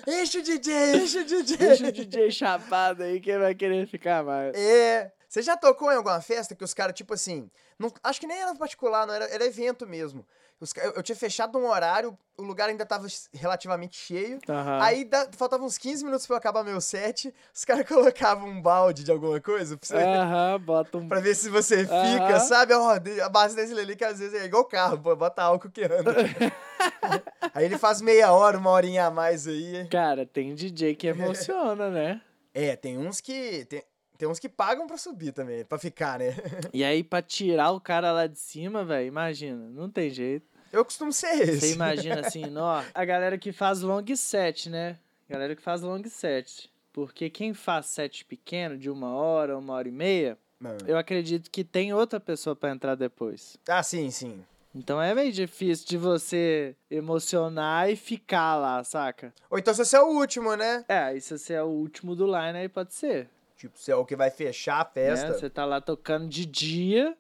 enche 0.08 0.39
o 0.39 0.44
DJ, 0.44 0.96
enche 0.98 1.20
o 1.20 1.25
DJ. 1.25 1.58
Deixa 1.58 1.88
o 1.88 1.92
DJ 1.92 2.32
chapado 2.32 3.04
aí, 3.04 3.20
quem 3.20 3.38
vai 3.38 3.54
querer 3.56 3.88
ficar 3.88 4.24
mais. 4.24 4.56
É. 4.56 5.12
Você 5.27 5.42
já 5.42 5.58
tocou 5.58 5.92
em 5.92 5.96
alguma 5.98 6.22
festa 6.22 6.56
que 6.56 6.63
os 6.63 6.74
caras, 6.74 6.96
tipo 6.96 7.13
assim. 7.13 7.50
Não, 7.77 7.92
acho 8.04 8.22
que 8.22 8.27
nem 8.27 8.39
era 8.42 8.56
particular, 8.56 9.06
não, 9.06 9.13
era, 9.13 9.25
era 9.25 9.46
evento 9.46 9.86
mesmo. 9.86 10.25
Os 10.65 10.74
eu, 10.75 10.91
eu 10.93 11.03
tinha 11.03 11.15
fechado 11.15 11.57
um 11.57 11.67
horário, 11.69 12.17
o 12.38 12.41
lugar 12.43 12.67
ainda 12.69 12.86
tava 12.86 13.07
relativamente 13.34 13.95
cheio. 13.95 14.39
Aham. 14.50 14.81
Aí 14.81 15.05
da, 15.05 15.29
faltavam 15.31 15.65
uns 15.65 15.77
15 15.77 16.03
minutos 16.03 16.25
pra 16.25 16.34
eu 16.34 16.38
acabar 16.38 16.63
meu 16.63 16.81
set. 16.81 17.34
Os 17.53 17.63
caras 17.63 17.86
colocavam 17.88 18.50
um 18.50 18.62
balde 18.62 19.03
de 19.03 19.12
alguma 19.12 19.39
coisa 19.39 19.77
pra, 19.77 19.88
você, 19.88 19.95
Aham, 19.95 20.60
bota 20.60 20.98
um. 20.98 21.07
pra 21.07 21.19
ver 21.19 21.36
se 21.36 21.50
você 21.50 21.84
fica, 21.84 21.93
Aham. 22.36 22.39
sabe? 22.39 22.74
Ó, 22.74 22.89
a 23.24 23.29
base 23.29 23.55
desse 23.55 23.77
ali 23.79 23.95
que 23.95 24.03
às 24.03 24.19
vezes 24.19 24.39
é 24.41 24.45
igual 24.45 24.65
carro, 24.65 24.98
pô, 24.98 25.15
bota 25.15 25.43
álcool 25.43 25.69
que 25.69 25.84
anda. 25.84 26.15
aí 27.53 27.65
ele 27.65 27.77
faz 27.77 28.01
meia 28.01 28.31
hora, 28.34 28.57
uma 28.57 28.72
horinha 28.72 29.05
a 29.05 29.12
mais 29.12 29.48
aí. 29.48 29.88
Cara, 29.89 30.25
tem 30.25 30.53
DJ 30.55 30.95
que 30.95 31.07
emociona, 31.07 31.89
né? 31.89 32.22
É, 32.53 32.75
tem 32.75 32.98
uns 32.98 33.22
que. 33.22 33.65
Tem, 33.65 33.84
tem 34.17 34.29
uns 34.29 34.39
que 34.39 34.48
pagam 34.48 34.88
pra 34.88 34.98
subir 34.98 35.34
também, 35.34 35.65
pra 35.65 35.77
ficar, 35.77 36.19
né? 36.19 36.34
E 36.74 36.86
aí, 36.86 37.03
pra 37.03 37.22
tirar 37.22 37.72
o 37.72 37.81
cara 37.81 38.13
lá 38.13 38.27
de 38.27 38.39
cima, 38.39 38.86
velho, 38.86 39.05
imagina, 39.07 39.69
não 39.69 39.89
tem 39.89 40.10
jeito. 40.10 40.55
Eu 40.75 40.84
costumo 40.84 41.13
ser 41.13 41.41
esse. 41.41 41.60
Você 41.62 41.74
imagina 41.74 42.20
assim, 42.20 42.46
nó, 42.51 42.84
a 42.94 43.05
galera 43.05 43.38
que 43.38 43.53
faz 43.53 43.82
long 43.82 44.03
set, 44.15 44.70
né? 44.70 44.98
Galera 45.29 45.55
que 45.55 45.62
faz 45.62 45.82
long 45.82 46.03
set. 46.03 46.70
Porque 46.91 47.29
quem 47.29 47.53
faz 47.53 47.86
set 47.86 48.25
pequeno 48.25 48.77
de 48.77 48.89
uma 48.89 49.13
hora, 49.15 49.58
uma 49.58 49.74
hora 49.74 49.88
e 49.88 49.91
meia, 49.91 50.38
Não. 50.60 50.75
eu 50.86 50.98
acredito 50.98 51.50
que 51.50 51.63
tem 51.63 51.94
outra 51.94 52.20
pessoa 52.20 52.55
pra 52.55 52.72
entrar 52.72 52.96
depois. 52.96 53.58
Ah, 53.67 53.82
sim, 53.82 54.12
sim. 54.12 54.44
Então 54.75 55.01
é 55.01 55.15
meio 55.15 55.32
difícil 55.32 55.88
de 55.88 55.98
você 55.98 56.75
emocionar 56.91 57.89
e 57.89 57.96
ficar 57.96 58.58
lá, 58.58 58.84
saca? 58.84 59.34
Ou 59.50 59.58
então 59.58 59.74
se 59.74 59.86
você 59.86 59.96
é 59.96 60.01
o 60.01 60.08
último, 60.08 60.58
né? 60.58 60.84
É, 60.89 60.98
aí 60.98 61.22
se 61.22 61.38
você 61.38 61.53
é 61.53 61.63
o 61.63 61.67
último 61.67 62.13
do 62.17 62.25
line, 62.25 62.58
aí 62.58 62.67
pode 62.67 62.94
ser. 62.94 63.29
Tipo, 63.58 63.79
você 63.79 63.94
é 63.94 63.96
o 63.96 64.03
que 64.05 64.17
vai 64.17 64.29
fechar 64.29 64.82
a 64.82 64.84
né? 64.84 64.91
festa. 64.94 65.34
Você 65.34 65.50
tá 65.50 65.63
lá 65.63 65.79
tocando 65.79 66.27
de 66.27 66.46
dia, 66.46 67.15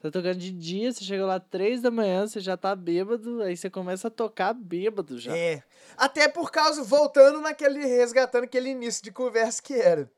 tá 0.00 0.10
tocando 0.10 0.38
de 0.38 0.50
dia, 0.50 0.92
você 0.92 1.04
chega 1.04 1.24
lá 1.26 1.38
três 1.38 1.82
da 1.82 1.90
manhã, 1.90 2.26
você 2.26 2.40
já 2.40 2.56
tá 2.56 2.74
bêbado, 2.74 3.42
aí 3.42 3.56
você 3.56 3.68
começa 3.68 4.08
a 4.08 4.10
tocar 4.10 4.52
bêbado 4.54 5.18
já. 5.18 5.36
É. 5.36 5.62
Até 5.96 6.28
por 6.28 6.50
causa, 6.50 6.82
voltando 6.82 7.40
naquele, 7.40 7.84
resgatando 7.84 8.44
aquele 8.44 8.70
início 8.70 9.02
de 9.02 9.12
conversa 9.12 9.62
que 9.62 9.74
era. 9.74 10.10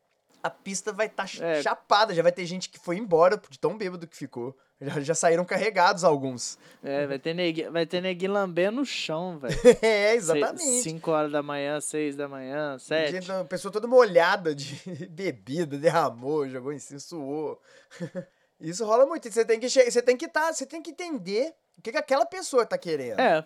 A 0.43 0.51
pista 0.51 0.93
vai 0.93 1.07
estar 1.07 1.29
É. 1.41 1.63
chapada, 1.63 2.15
já 2.15 2.23
vai 2.23 2.33
ter 2.33 2.45
gente 2.47 2.69
que 2.69 2.79
foi 2.79 2.97
embora 2.97 3.41
de 3.49 3.59
tão 3.59 3.77
bêbado 3.77 4.07
que 4.07 4.17
ficou. 4.17 4.57
Já, 4.81 5.01
já 5.01 5.15
saíram 5.15 5.45
carregados 5.45 6.03
alguns. 6.03 6.59
É, 6.83 7.07
vai 7.07 7.17
ter 7.17 7.33
neguinho, 7.35 7.71
vai 7.71 7.87
ter 7.87 8.01
neguinho 8.01 8.33
lambendo 8.33 8.79
no 8.79 8.85
chão, 8.85 9.39
velho. 9.39 9.55
é, 9.81 10.15
exatamente. 10.17 10.83
5 10.83 11.11
horas 11.13 11.31
da 11.31 11.41
manhã, 11.41 11.81
6 11.81 12.17
da 12.17 12.27
manhã, 12.29 12.77
7. 12.77 13.13
Gente, 13.13 13.31
a 13.31 13.45
pessoa 13.45 13.71
toda 13.71 13.87
molhada 13.87 14.53
de 14.53 14.75
bebida, 15.09 15.79
derramou, 15.79 16.49
jogou 16.49 16.73
em 16.73 16.81
cima, 16.81 16.99
suou. 16.99 17.61
Isso 18.63 18.85
rola 18.85 19.05
muito. 19.07 19.31
Você 19.31 19.45
tem 19.45 19.59
que 19.59 19.69
você 19.69 20.03
tem 20.03 20.17
que 20.17 20.29
tá, 20.29 20.53
você 20.53 20.65
tem 20.65 20.81
que 20.81 20.91
entender 20.91 21.53
o 21.79 21.83
que, 21.83 21.93
que 21.93 21.99
aquela 21.99 22.25
pessoa 22.25 22.65
tá 22.65 22.79
querendo. 22.79 23.19
É. 23.19 23.45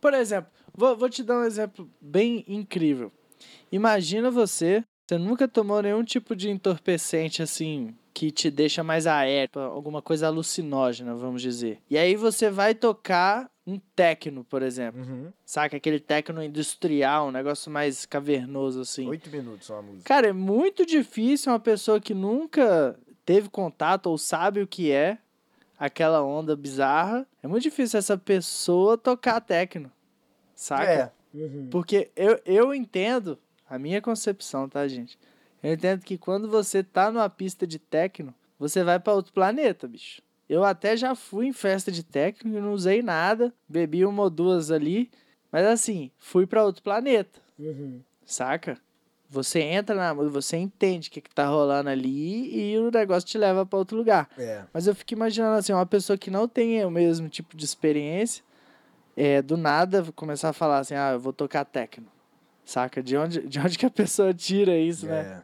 Por 0.00 0.14
exemplo, 0.14 0.50
vou, 0.74 0.96
vou 0.96 1.08
te 1.08 1.22
dar 1.22 1.38
um 1.38 1.44
exemplo 1.44 1.88
bem 2.00 2.44
incrível. 2.48 3.12
Imagina 3.70 4.30
você, 4.30 4.84
você 5.06 5.18
nunca 5.18 5.46
tomou 5.46 5.82
nenhum 5.82 6.02
tipo 6.02 6.34
de 6.34 6.50
entorpecente 6.50 7.42
assim 7.42 7.94
que 8.12 8.30
te 8.30 8.50
deixa 8.50 8.82
mais 8.82 9.06
aéreo, 9.06 9.60
alguma 9.60 10.00
coisa 10.00 10.26
alucinógena, 10.26 11.14
vamos 11.14 11.42
dizer. 11.42 11.82
E 11.90 11.98
aí 11.98 12.16
você 12.16 12.48
vai 12.48 12.74
tocar 12.74 13.50
um 13.66 13.78
techno, 13.94 14.42
por 14.42 14.62
exemplo. 14.62 15.02
Uhum. 15.02 15.30
Saca 15.44 15.76
aquele 15.76 16.00
techno 16.00 16.42
industrial, 16.42 17.28
um 17.28 17.30
negócio 17.30 17.70
mais 17.70 18.06
cavernoso 18.06 18.80
assim. 18.80 19.06
Oito 19.06 19.28
minutos 19.28 19.68
uma 19.68 19.82
música. 19.82 20.04
Cara, 20.04 20.28
é 20.28 20.32
muito 20.32 20.86
difícil 20.86 21.52
uma 21.52 21.60
pessoa 21.60 22.00
que 22.00 22.14
nunca 22.14 22.98
teve 23.26 23.50
contato 23.50 24.06
ou 24.06 24.16
sabe 24.16 24.62
o 24.62 24.66
que 24.66 24.90
é 24.92 25.18
aquela 25.78 26.22
onda 26.22 26.56
bizarra. 26.56 27.26
É 27.42 27.48
muito 27.48 27.64
difícil 27.64 27.98
essa 27.98 28.16
pessoa 28.16 28.96
tocar 28.96 29.40
techno. 29.40 29.90
Saca? 30.54 30.90
É. 30.90 31.12
Uhum. 31.34 31.68
Porque 31.70 32.10
eu, 32.16 32.40
eu 32.46 32.72
entendo, 32.72 33.38
a 33.68 33.78
minha 33.78 34.00
concepção, 34.00 34.68
tá, 34.68 34.86
gente? 34.88 35.18
Eu 35.62 35.72
entendo 35.72 36.02
que 36.02 36.16
quando 36.16 36.48
você 36.48 36.82
tá 36.82 37.10
numa 37.10 37.28
pista 37.28 37.66
de 37.66 37.78
techno, 37.78 38.32
você 38.58 38.82
vai 38.82 38.98
pra 38.98 39.12
outro 39.12 39.32
planeta, 39.32 39.86
bicho. 39.86 40.22
Eu 40.48 40.64
até 40.64 40.96
já 40.96 41.14
fui 41.14 41.46
em 41.46 41.52
festa 41.52 41.90
de 41.90 42.04
techno 42.04 42.56
e 42.56 42.60
não 42.60 42.72
usei 42.72 43.02
nada, 43.02 43.52
bebi 43.68 44.06
uma 44.06 44.22
ou 44.22 44.30
duas 44.30 44.70
ali, 44.70 45.10
mas 45.50 45.66
assim, 45.66 46.10
fui 46.16 46.46
pra 46.46 46.64
outro 46.64 46.82
planeta 46.82 47.40
Uhum. 47.58 48.00
saca? 48.24 48.78
Você 49.28 49.60
entra 49.60 49.94
na 49.94 50.14
música, 50.14 50.40
você 50.40 50.56
entende 50.56 51.08
o 51.08 51.12
que, 51.12 51.20
que 51.20 51.34
tá 51.34 51.46
rolando 51.46 51.90
ali 51.90 52.72
e 52.72 52.78
o 52.78 52.90
negócio 52.90 53.28
te 53.28 53.36
leva 53.36 53.66
pra 53.66 53.78
outro 53.78 53.96
lugar. 53.96 54.28
É. 54.38 54.62
Mas 54.72 54.86
eu 54.86 54.94
fico 54.94 55.14
imaginando 55.14 55.56
assim, 55.56 55.72
uma 55.72 55.86
pessoa 55.86 56.16
que 56.16 56.30
não 56.30 56.46
tem 56.46 56.84
o 56.84 56.90
mesmo 56.90 57.28
tipo 57.28 57.56
de 57.56 57.64
experiência, 57.64 58.44
é, 59.16 59.42
do 59.42 59.56
nada 59.56 60.06
começar 60.14 60.50
a 60.50 60.52
falar 60.52 60.78
assim, 60.78 60.94
ah, 60.94 61.12
eu 61.12 61.20
vou 61.20 61.32
tocar 61.32 61.64
techno. 61.64 62.06
Saca? 62.64 63.02
De 63.02 63.16
onde, 63.16 63.40
de 63.48 63.58
onde 63.58 63.78
que 63.78 63.86
a 63.86 63.90
pessoa 63.90 64.32
tira 64.32 64.76
isso, 64.76 65.06
né? 65.06 65.42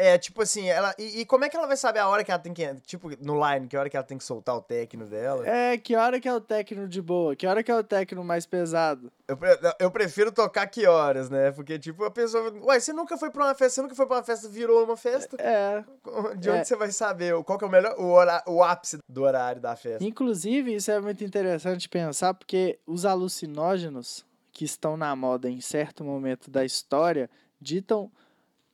É. 0.00 0.18
Tipo 0.18 0.42
assim, 0.42 0.68
ela. 0.68 0.94
E, 0.98 1.20
e 1.20 1.26
como 1.26 1.44
é 1.44 1.48
que 1.48 1.56
ela 1.56 1.66
vai 1.66 1.76
saber 1.76 1.98
a 2.00 2.08
hora 2.08 2.24
que 2.24 2.30
ela 2.30 2.40
tem 2.40 2.52
que. 2.54 2.74
Tipo, 2.86 3.10
no 3.22 3.34
line, 3.46 3.66
que 3.68 3.76
hora 3.76 3.88
que 3.90 3.96
ela 3.96 4.06
tem 4.06 4.18
que 4.18 4.24
soltar 4.24 4.56
o 4.56 4.60
techno 4.60 5.06
dela? 5.06 5.46
É, 5.48 5.76
que 5.78 5.94
hora 5.96 6.18
que 6.20 6.28
é 6.28 6.34
o 6.34 6.40
techno 6.40 6.88
de 6.88 7.00
boa? 7.02 7.36
Que 7.36 7.46
hora 7.46 7.62
que 7.62 7.70
é 7.70 7.76
o 7.76 7.82
techno 7.84 8.22
mais 8.24 8.46
pesado? 8.46 9.12
Eu, 9.28 9.38
eu 9.78 9.90
prefiro 9.90 10.32
tocar 10.32 10.66
que 10.66 10.86
horas, 10.86 11.30
né? 11.30 11.52
Porque, 11.52 11.78
tipo, 11.78 12.04
a 12.04 12.10
pessoa. 12.10 12.52
Ué, 12.64 12.80
você 12.80 12.92
nunca 12.92 13.16
foi 13.16 13.30
pra 13.30 13.44
uma 13.44 13.54
festa, 13.54 13.74
você 13.76 13.82
nunca 13.82 13.94
foi 13.94 14.06
pra 14.06 14.16
uma 14.16 14.24
festa, 14.24 14.48
virou 14.48 14.84
uma 14.84 14.96
festa? 14.96 15.36
É. 15.40 15.84
De 16.36 16.50
onde 16.50 16.60
É. 16.60 16.64
você 16.64 16.76
vai 16.76 16.90
saber? 16.90 17.34
Qual 17.44 17.58
que 17.58 17.64
é 17.64 17.68
o 17.68 17.70
melhor. 17.70 17.94
O, 17.98 18.08
hora, 18.10 18.42
o 18.46 18.62
ápice 18.62 18.98
do 19.08 19.22
horário 19.22 19.60
da 19.60 19.76
festa? 19.76 20.02
Inclusive, 20.04 20.74
isso 20.74 20.90
é 20.90 21.00
muito 21.00 21.22
interessante 21.22 21.88
pensar, 21.88 22.34
porque 22.34 22.78
os 22.86 23.04
alucinógenos 23.04 24.24
que 24.52 24.64
estão 24.64 24.96
na 24.96 25.14
moda 25.14 25.48
em 25.48 25.60
certo 25.60 26.04
momento 26.04 26.50
da 26.50 26.64
história 26.64 27.30
ditam, 27.60 28.10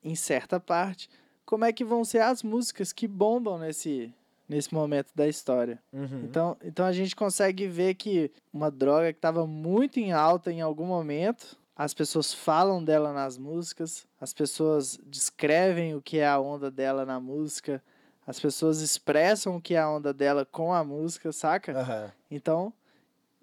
em 0.06 0.14
certa 0.14 0.60
parte, 0.60 1.10
como 1.44 1.64
é 1.64 1.72
que 1.72 1.84
vão 1.84 2.04
ser 2.04 2.20
as 2.20 2.42
músicas 2.42 2.92
que 2.92 3.08
bombam 3.08 3.58
nesse, 3.58 4.14
nesse 4.48 4.72
momento 4.72 5.08
da 5.14 5.26
história. 5.26 5.82
Uhum. 5.92 6.22
Então, 6.24 6.56
então 6.62 6.86
a 6.86 6.92
gente 6.92 7.16
consegue 7.16 7.66
ver 7.66 7.94
que 7.94 8.30
uma 8.52 8.70
droga 8.70 9.12
que 9.12 9.18
estava 9.18 9.46
muito 9.46 9.98
em 9.98 10.12
alta 10.12 10.52
em 10.52 10.60
algum 10.60 10.86
momento, 10.86 11.58
as 11.74 11.92
pessoas 11.92 12.32
falam 12.32 12.82
dela 12.82 13.12
nas 13.12 13.36
músicas, 13.36 14.06
as 14.20 14.32
pessoas 14.32 14.98
descrevem 15.04 15.94
o 15.96 16.00
que 16.00 16.18
é 16.18 16.26
a 16.26 16.38
onda 16.38 16.70
dela 16.70 17.04
na 17.04 17.18
música, 17.18 17.82
as 18.24 18.38
pessoas 18.38 18.80
expressam 18.80 19.56
o 19.56 19.60
que 19.60 19.74
é 19.74 19.78
a 19.78 19.90
onda 19.90 20.14
dela 20.14 20.44
com 20.44 20.72
a 20.72 20.84
música, 20.84 21.32
saca? 21.32 21.80
Aham. 21.80 22.12
Então, 22.30 22.72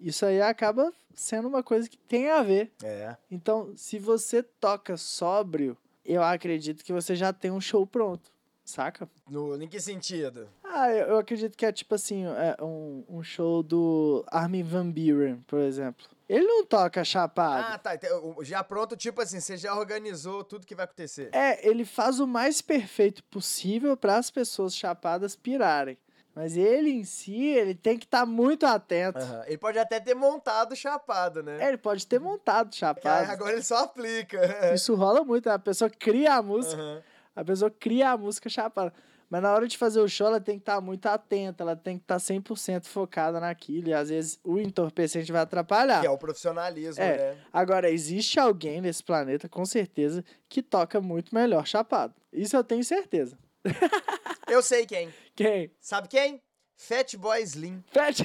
isso 0.00 0.24
aí 0.24 0.40
acaba 0.40 0.92
sendo 1.14 1.46
uma 1.46 1.62
coisa 1.62 1.88
que 1.88 1.96
tem 1.96 2.30
a 2.30 2.42
ver. 2.42 2.72
É. 2.82 3.16
Então, 3.30 3.72
se 3.76 3.98
você 3.98 4.42
toca 4.42 4.96
sóbrio, 4.96 5.76
eu 6.04 6.22
acredito 6.22 6.84
que 6.84 6.92
você 6.92 7.14
já 7.14 7.32
tem 7.32 7.50
um 7.50 7.60
show 7.60 7.86
pronto, 7.86 8.30
saca? 8.64 9.08
No, 9.28 9.60
em 9.60 9.68
que 9.68 9.80
sentido? 9.80 10.48
Ah, 10.62 10.90
eu, 10.90 11.08
eu 11.08 11.18
acredito 11.18 11.56
que 11.56 11.64
é 11.64 11.72
tipo 11.72 11.94
assim, 11.94 12.24
é 12.24 12.56
um, 12.62 13.04
um 13.08 13.22
show 13.22 13.62
do 13.62 14.24
Armin 14.28 14.62
Van 14.62 14.90
Buren, 14.90 15.36
por 15.46 15.60
exemplo. 15.60 16.06
Ele 16.28 16.46
não 16.46 16.64
toca 16.64 17.04
chapado. 17.04 17.66
Ah, 17.74 17.78
tá. 17.78 17.94
então, 17.94 18.36
Já 18.42 18.64
pronto, 18.64 18.96
tipo 18.96 19.20
assim, 19.20 19.40
você 19.40 19.56
já 19.56 19.74
organizou 19.74 20.42
tudo 20.42 20.66
que 20.66 20.74
vai 20.74 20.84
acontecer. 20.84 21.28
É, 21.32 21.66
ele 21.68 21.84
faz 21.84 22.18
o 22.18 22.26
mais 22.26 22.62
perfeito 22.62 23.22
possível 23.24 23.96
para 23.96 24.16
as 24.16 24.30
pessoas 24.30 24.74
chapadas 24.74 25.36
pirarem. 25.36 25.98
Mas 26.34 26.56
ele 26.56 26.90
em 26.90 27.04
si, 27.04 27.44
ele 27.46 27.74
tem 27.74 27.96
que 27.96 28.04
estar 28.06 28.26
muito 28.26 28.66
atento. 28.66 29.18
Aham. 29.20 29.44
Ele 29.46 29.58
pode 29.58 29.78
até 29.78 30.00
ter 30.00 30.14
montado 30.14 30.74
chapado, 30.74 31.42
né? 31.42 31.58
É, 31.64 31.68
ele 31.68 31.78
pode 31.78 32.04
ter 32.06 32.18
montado 32.18 32.68
Aí 32.72 32.72
chapado. 32.78 33.30
agora 33.30 33.52
ele 33.52 33.62
só 33.62 33.84
aplica. 33.84 34.40
Isso 34.74 34.94
rola 34.94 35.22
muito, 35.24 35.48
né? 35.48 35.54
a 35.54 35.58
pessoa 35.58 35.88
cria 35.88 36.34
a 36.34 36.42
música, 36.42 36.82
Aham. 36.82 37.02
a 37.36 37.44
pessoa 37.44 37.70
cria 37.70 38.10
a 38.10 38.16
música 38.16 38.48
chapada. 38.48 38.92
Mas 39.30 39.42
na 39.42 39.52
hora 39.52 39.66
de 39.66 39.76
fazer 39.78 40.00
o 40.00 40.08
show, 40.08 40.26
ela 40.26 40.40
tem 40.40 40.56
que 40.56 40.62
estar 40.62 40.80
muito 40.80 41.06
atenta, 41.06 41.64
ela 41.64 41.74
tem 41.74 41.96
que 41.96 42.04
estar 42.04 42.18
100% 42.18 42.84
focada 42.86 43.40
naquilo. 43.40 43.88
E 43.88 43.94
às 43.94 44.08
vezes 44.10 44.38
o 44.44 44.60
entorpecente 44.60 45.32
vai 45.32 45.40
atrapalhar. 45.42 46.00
Que 46.02 46.06
é 46.06 46.10
o 46.10 46.18
profissionalismo, 46.18 47.02
É. 47.02 47.16
né? 47.32 47.36
Agora, 47.52 47.90
existe 47.90 48.38
alguém 48.38 48.80
nesse 48.80 49.02
planeta, 49.02 49.48
com 49.48 49.64
certeza, 49.64 50.22
que 50.48 50.62
toca 50.62 51.00
muito 51.00 51.34
melhor 51.34 51.66
chapado. 51.66 52.12
Isso 52.32 52.54
eu 52.56 52.62
tenho 52.62 52.84
certeza. 52.84 53.36
Eu 54.46 54.62
sei 54.62 54.84
quem. 54.86 55.08
Quem? 55.34 55.70
Sabe 55.80 56.08
quem? 56.08 56.42
Fatboy 56.76 57.42
Slim. 57.42 57.82
Fred. 57.90 58.22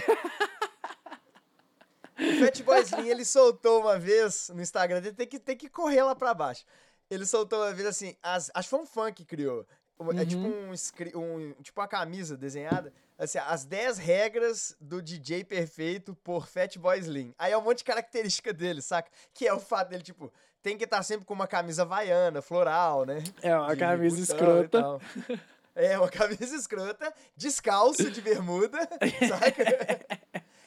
O 2.20 2.46
Fatboy 2.46 2.82
Slim, 2.82 3.08
ele 3.08 3.24
soltou 3.24 3.82
uma 3.82 3.98
vez 3.98 4.50
no 4.50 4.62
Instagram 4.62 5.02
dele, 5.02 5.16
tem 5.16 5.28
que, 5.28 5.40
tem 5.40 5.56
que 5.58 5.70
correr 5.70 6.04
lá 6.04 6.14
pra 6.16 6.34
baixo. 6.34 6.66
Ele 7.10 7.26
soltou 7.26 7.60
uma 7.60 7.74
vez 7.74 7.88
assim, 7.88 8.16
as, 8.22 8.52
acho 8.54 8.68
que 8.68 8.70
foi 8.70 8.80
um 8.80 8.86
fã 8.86 9.12
que 9.12 9.24
criou. 9.26 9.66
Uma- 9.98 10.14
É 10.22 10.26
tipo 10.26 10.42
um, 10.48 10.74
scri- 10.76 11.16
um- 11.16 11.54
tipo 11.62 11.80
uma 11.80 11.88
camisa 11.88 12.38
desenhada. 12.38 12.94
Assim, 13.18 13.38
as 13.38 13.66
10 13.66 13.98
regras 13.98 14.76
do 14.80 15.02
DJ 15.02 15.44
perfeito 15.44 16.16
por 16.24 16.48
Fatboy 16.48 17.00
Slim. 17.00 17.34
Aí 17.38 17.52
é 17.52 17.58
um 17.58 17.62
monte 17.62 17.80
de 17.80 17.84
característica 17.86 18.54
dele, 18.54 18.82
saca? 18.82 19.10
Que 19.34 19.48
é 19.48 19.54
o 19.54 19.60
fato 19.60 19.90
dele, 19.90 20.04
tipo, 20.04 20.32
tem 20.62 20.78
que 20.78 20.84
estar 20.86 21.04
sempre 21.04 21.26
com 21.26 21.34
uma 21.34 21.48
camisa 21.48 21.82
havaiana, 21.82 22.42
floral, 22.42 23.06
né? 23.06 23.24
É 23.42 23.56
uma 23.58 23.74
de 23.74 23.80
camisa 23.80 24.22
escrota. 24.22 25.00
É, 25.80 25.98
uma 25.98 26.10
camisa 26.12 26.56
escrota, 26.56 27.14
descalço 27.38 28.12
de 28.12 28.22
bermuda, 28.22 28.78
saca? 29.28 30.06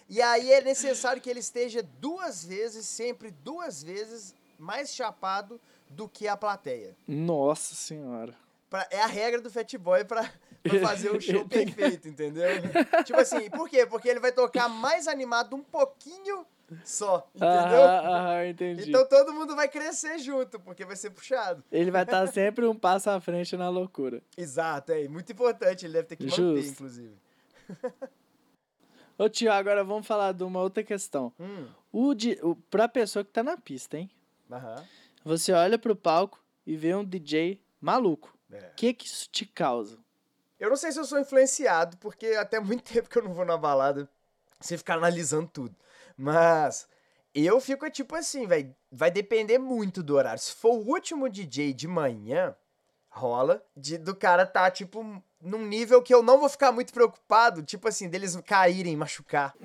E 0.08 0.20
aí 0.22 0.52
é 0.52 0.60
necessário 0.62 1.20
que 1.20 1.28
ele 1.28 1.40
esteja 1.40 1.82
duas 2.00 2.44
vezes, 2.44 2.86
sempre 2.86 3.30
duas 3.30 3.82
vezes, 3.82 4.34
mais 4.58 4.94
chapado 4.94 5.60
do 5.88 6.08
que 6.08 6.26
a 6.26 6.36
plateia. 6.36 6.96
Nossa 7.06 7.74
senhora. 7.74 8.34
Pra- 8.70 8.86
é 8.90 9.02
a 9.02 9.06
regra 9.06 9.40
do 9.40 9.50
Fat 9.50 9.70
Boy 9.76 10.04
pra, 10.04 10.30
pra 10.62 10.80
fazer 10.80 11.10
o 11.10 11.20
show 11.20 11.46
perfeito, 11.46 12.08
entendeu? 12.08 12.48
tipo 13.04 13.20
assim, 13.20 13.50
por 13.50 13.68
quê? 13.68 13.84
Porque 13.84 14.08
ele 14.08 14.20
vai 14.20 14.32
tocar 14.32 14.68
mais 14.68 15.06
animado 15.08 15.54
um 15.56 15.62
pouquinho 15.62 16.46
só, 16.84 17.28
entendeu? 17.34 17.48
Aham, 17.48 18.06
aham, 18.16 18.46
entendi. 18.46 18.88
Então 18.88 19.06
todo 19.08 19.32
mundo 19.32 19.54
vai 19.56 19.68
crescer 19.68 20.18
junto, 20.18 20.58
porque 20.60 20.84
vai 20.84 20.96
ser 20.96 21.10
puxado. 21.10 21.62
Ele 21.70 21.90
vai 21.90 22.02
estar 22.02 22.26
sempre 22.32 22.66
um 22.66 22.74
passo 22.74 23.10
à 23.10 23.20
frente 23.20 23.56
na 23.56 23.68
loucura. 23.68 24.22
Exato, 24.36 24.92
é 24.92 25.06
muito 25.08 25.30
importante, 25.32 25.86
ele 25.86 25.92
deve 25.94 26.08
ter 26.08 26.16
que 26.16 26.24
manter, 26.24 26.36
Justo. 26.36 26.70
inclusive. 26.72 27.16
Ô 29.18 29.28
tio, 29.28 29.52
agora 29.52 29.84
vamos 29.84 30.06
falar 30.06 30.32
de 30.32 30.42
uma 30.42 30.60
outra 30.60 30.82
questão. 30.82 31.32
Hum, 31.38 31.66
O, 31.92 32.14
di- 32.14 32.38
o, 32.42 32.56
pra 32.56 32.88
pessoa 32.88 33.24
que 33.24 33.30
tá 33.30 33.42
na 33.42 33.56
pista, 33.56 33.98
hein? 33.98 34.10
aham. 34.50 34.84
Você 35.24 35.52
olha 35.52 35.78
pro 35.78 35.94
palco 35.94 36.42
e 36.66 36.76
vê 36.76 36.94
um 36.94 37.04
DJ 37.04 37.60
maluco. 37.80 38.36
O 38.50 38.54
É. 38.54 38.72
que 38.76 38.92
que 38.92 39.06
isso 39.06 39.28
te 39.30 39.46
causa? 39.46 39.98
Eu 40.58 40.68
não 40.70 40.76
sei 40.76 40.90
se 40.92 40.98
eu 40.98 41.04
sou 41.04 41.18
influenciado, 41.20 41.96
porque 41.98 42.26
até 42.28 42.58
muito 42.58 42.82
tempo 42.92 43.08
que 43.08 43.18
eu 43.18 43.22
não 43.22 43.32
vou 43.32 43.44
na 43.44 43.56
balada 43.56 44.08
sem 44.62 44.78
ficar 44.78 44.94
analisando 44.94 45.48
tudo. 45.48 45.76
Mas 46.16 46.86
eu 47.34 47.60
fico 47.60 47.88
tipo 47.90 48.14
assim, 48.14 48.46
velho. 48.46 48.74
Vai 48.90 49.10
depender 49.10 49.58
muito 49.58 50.02
do 50.02 50.14
horário. 50.14 50.40
Se 50.40 50.52
for 50.52 50.72
o 50.72 50.88
último 50.88 51.28
DJ 51.28 51.72
de 51.72 51.88
manhã, 51.88 52.54
rola. 53.08 53.62
De, 53.76 53.98
do 53.98 54.14
cara 54.14 54.46
tá, 54.46 54.70
tipo, 54.70 55.22
num 55.40 55.66
nível 55.66 56.02
que 56.02 56.14
eu 56.14 56.22
não 56.22 56.38
vou 56.38 56.48
ficar 56.48 56.72
muito 56.72 56.92
preocupado. 56.92 57.62
Tipo 57.62 57.88
assim, 57.88 58.08
deles 58.08 58.36
caírem, 58.46 58.96
machucar. 58.96 59.54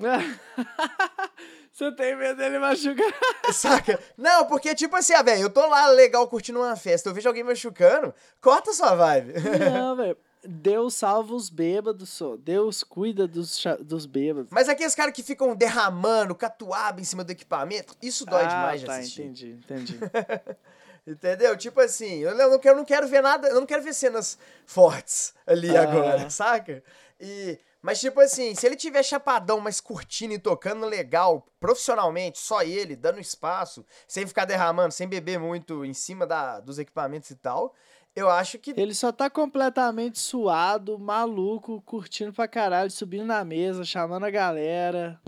Você 1.72 1.92
tem 1.92 2.16
medo 2.16 2.36
dele 2.36 2.58
machucar? 2.58 3.12
Saca? 3.52 4.00
Não, 4.16 4.46
porque 4.46 4.74
tipo 4.74 4.96
assim, 4.96 5.12
ah, 5.12 5.22
velho, 5.22 5.42
eu 5.42 5.50
tô 5.50 5.64
lá 5.66 5.86
legal 5.86 6.26
curtindo 6.26 6.58
uma 6.58 6.74
festa, 6.74 7.08
eu 7.08 7.14
vejo 7.14 7.28
alguém 7.28 7.44
machucando, 7.44 8.12
corta 8.40 8.72
sua 8.72 8.96
vibe. 8.96 9.34
Não, 9.72 9.94
velho. 9.94 10.16
Deus 10.44 10.94
salva 10.94 11.34
os 11.34 11.50
bêbados, 11.50 12.08
só. 12.10 12.36
Deus 12.36 12.82
cuida 12.84 13.26
dos, 13.26 13.62
dos 13.80 14.06
bêbados. 14.06 14.48
Mas 14.52 14.68
aqueles 14.68 14.94
caras 14.94 15.12
que 15.12 15.22
ficam 15.22 15.54
derramando 15.56 16.34
catuaba 16.34 17.00
em 17.00 17.04
cima 17.04 17.24
do 17.24 17.32
equipamento, 17.32 17.94
isso 18.00 18.24
dói 18.24 18.44
ah, 18.44 18.48
demais 18.48 18.80
de 18.80 18.86
tá, 18.86 18.96
assistir. 18.96 19.22
entendi, 19.22 19.50
entendi. 19.52 19.98
Entendeu? 21.06 21.56
Tipo 21.56 21.80
assim, 21.80 22.18
eu 22.18 22.34
não, 22.36 22.58
quero, 22.58 22.74
eu 22.74 22.78
não 22.78 22.84
quero 22.84 23.08
ver 23.08 23.22
nada, 23.22 23.48
eu 23.48 23.54
não 23.54 23.66
quero 23.66 23.82
ver 23.82 23.94
cenas 23.94 24.38
fortes 24.66 25.32
ali 25.46 25.74
Ah. 25.74 25.82
agora, 25.82 26.28
saca? 26.28 26.82
E, 27.18 27.58
mas 27.80 27.98
tipo 27.98 28.20
assim, 28.20 28.54
se 28.54 28.66
ele 28.66 28.76
tiver 28.76 29.02
chapadão, 29.02 29.58
mas 29.58 29.80
curtindo 29.80 30.34
e 30.34 30.38
tocando 30.38 30.84
legal, 30.84 31.46
profissionalmente, 31.58 32.38
só 32.38 32.62
ele, 32.62 32.94
dando 32.94 33.18
espaço, 33.20 33.86
sem 34.06 34.26
ficar 34.26 34.44
derramando, 34.44 34.92
sem 34.92 35.08
beber 35.08 35.38
muito 35.38 35.82
em 35.82 35.94
cima 35.94 36.26
da, 36.26 36.60
dos 36.60 36.78
equipamentos 36.78 37.30
e 37.30 37.36
tal, 37.36 37.74
eu 38.14 38.28
acho 38.28 38.58
que 38.58 38.72
Ele 38.76 38.94
só 38.94 39.12
tá 39.12 39.30
completamente 39.30 40.18
suado, 40.18 40.98
maluco, 40.98 41.80
curtindo 41.82 42.32
pra 42.32 42.48
caralho, 42.48 42.90
subindo 42.90 43.24
na 43.24 43.44
mesa, 43.44 43.84
chamando 43.84 44.24
a 44.24 44.30
galera. 44.30 45.20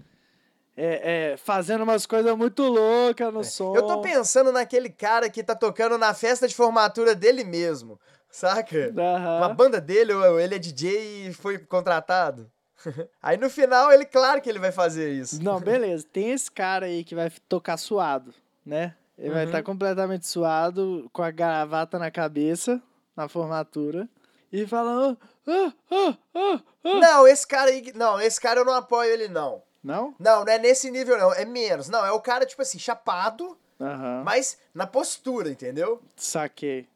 É, 0.76 1.32
é, 1.32 1.37
fazendo 1.37 1.82
umas 1.84 2.06
coisas 2.06 2.34
muito 2.37 2.62
loucas 2.62 3.32
no 3.32 3.44
som. 3.44 3.75
É, 3.75 3.78
Eu 3.78 3.87
tô 3.87 4.00
pensando 4.00 4.50
naquele 4.50 4.88
cara 4.88 5.28
que 5.28 5.42
tá 5.42 5.54
tocando 5.54 5.99
na 5.99 6.14
festa 6.14 6.49
de 6.49 6.54
formatura 6.54 7.14
dele 7.14 7.44
mesmo, 7.44 8.00
saca? 8.30 8.92
Aham. 8.96 9.37
Uma 9.38 9.49
banda 9.50 9.80
dele, 9.80 10.12
ou 10.14 10.40
ele 10.40 10.54
é 10.54 10.58
DJ 10.58 11.28
e 11.28 11.32
foi 11.34 11.58
contratado. 11.58 12.50
Aí 13.20 13.37
no 13.37 13.50
final, 13.50 13.92
ele, 13.92 14.06
claro 14.06 14.40
que 14.40 14.49
ele 14.49 14.58
vai 14.58 14.72
fazer 14.72 15.12
isso. 15.12 15.42
Não, 15.42 15.60
beleza. 15.60 16.06
Tem 16.10 16.30
esse 16.30 16.50
cara 16.50 16.87
aí 16.87 17.04
que 17.04 17.14
vai 17.14 17.30
tocar 17.46 17.76
suado, 17.76 18.32
né? 18.64 18.94
Ele 19.20 19.30
vai 19.34 19.42
Uhum. 19.42 19.48
estar 19.50 19.62
completamente 19.62 20.26
suado, 20.26 21.08
com 21.12 21.22
a 21.22 21.30
gravata 21.30 21.98
na 21.98 22.10
cabeça, 22.10 22.80
na 23.14 23.28
formatura, 23.28 24.08
e 24.50 24.66
falando. 24.66 25.16
Ah, 25.46 25.72
ah, 25.90 26.16
ah, 26.34 26.60
ah. 26.84 26.94
Não, 27.00 27.28
esse 27.28 27.46
cara 27.46 27.70
aí. 27.70 27.92
Não, 27.94 28.18
esse 28.20 28.40
cara 28.40 28.60
eu 28.60 28.64
não 28.64 28.72
apoio 28.72 29.10
ele, 29.12 29.28
não. 29.28 29.62
Não? 29.84 30.14
Não, 30.18 30.44
não 30.44 30.52
é 30.52 30.58
nesse 30.58 30.90
nível, 30.90 31.18
não. 31.18 31.32
É 31.34 31.44
menos. 31.44 31.88
Não, 31.88 32.04
é 32.04 32.10
o 32.12 32.20
cara, 32.20 32.46
tipo 32.46 32.62
assim, 32.62 32.78
chapado, 32.78 33.56
Aham. 33.78 34.22
mas 34.24 34.58
na 34.74 34.86
postura, 34.86 35.50
entendeu? 35.50 36.00
Saquei. 36.16 36.88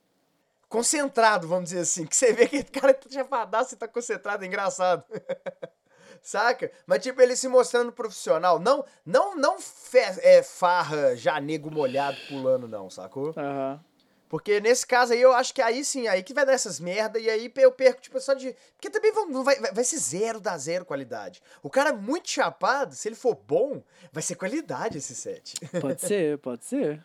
Concentrado, 0.69 1.47
vamos 1.47 1.65
dizer 1.71 1.81
assim. 1.81 2.07
Que 2.07 2.17
você 2.17 2.33
vê 2.33 2.49
que 2.49 2.59
o 2.61 2.81
cara 2.81 2.95
tá 2.95 3.09
chapadaço 3.11 3.75
e 3.75 3.77
tá 3.79 3.87
concentrado, 3.87 4.45
é 4.45 4.47
engraçado. 4.47 5.05
Saca? 6.25 6.73
Mas, 6.87 7.03
tipo, 7.03 7.21
ele 7.21 7.37
se 7.37 7.47
mostrando 7.47 7.93
profissional. 7.93 8.59
Não, 8.59 8.83
não, 9.05 9.37
não 9.37 9.61
fe- 9.61 10.19
é, 10.23 10.43
farra, 10.43 11.15
já 11.15 11.39
nego 11.39 11.71
molhado 11.71 12.17
pulando, 12.29 12.67
não, 12.67 12.89
sacou? 12.89 13.35
Aham. 13.37 13.79
Porque 14.27 14.59
nesse 14.59 14.85
caso 14.87 15.13
aí, 15.13 15.21
eu 15.21 15.33
acho 15.35 15.55
que 15.55 15.61
aí 15.63 15.85
sim, 15.85 16.09
aí 16.09 16.23
que 16.23 16.33
vai 16.35 16.45
dar 16.47 16.55
essas 16.55 16.81
merda, 16.81 17.21
e 17.21 17.29
aí 17.31 17.53
eu 17.57 17.71
perco, 17.71 18.01
tipo, 18.01 18.19
só 18.19 18.33
de. 18.35 18.57
Porque 18.73 18.89
também 18.91 19.13
vão- 19.13 19.45
vai, 19.45 19.55
vai 19.61 19.85
ser 19.85 19.99
zero 19.99 20.41
da 20.41 20.57
zero 20.57 20.85
qualidade. 20.85 21.41
O 21.63 21.69
cara 21.71 21.93
muito 21.93 22.29
chapado, 22.31 22.95
se 22.95 23.07
ele 23.07 23.15
for 23.15 23.35
bom, 23.37 23.81
vai 24.11 24.23
ser 24.23 24.35
qualidade 24.35 24.97
esse 24.99 25.15
set. 25.15 25.55
Pode 25.81 26.01
ser, 26.01 26.39
pode 26.39 26.65
ser. 26.65 27.05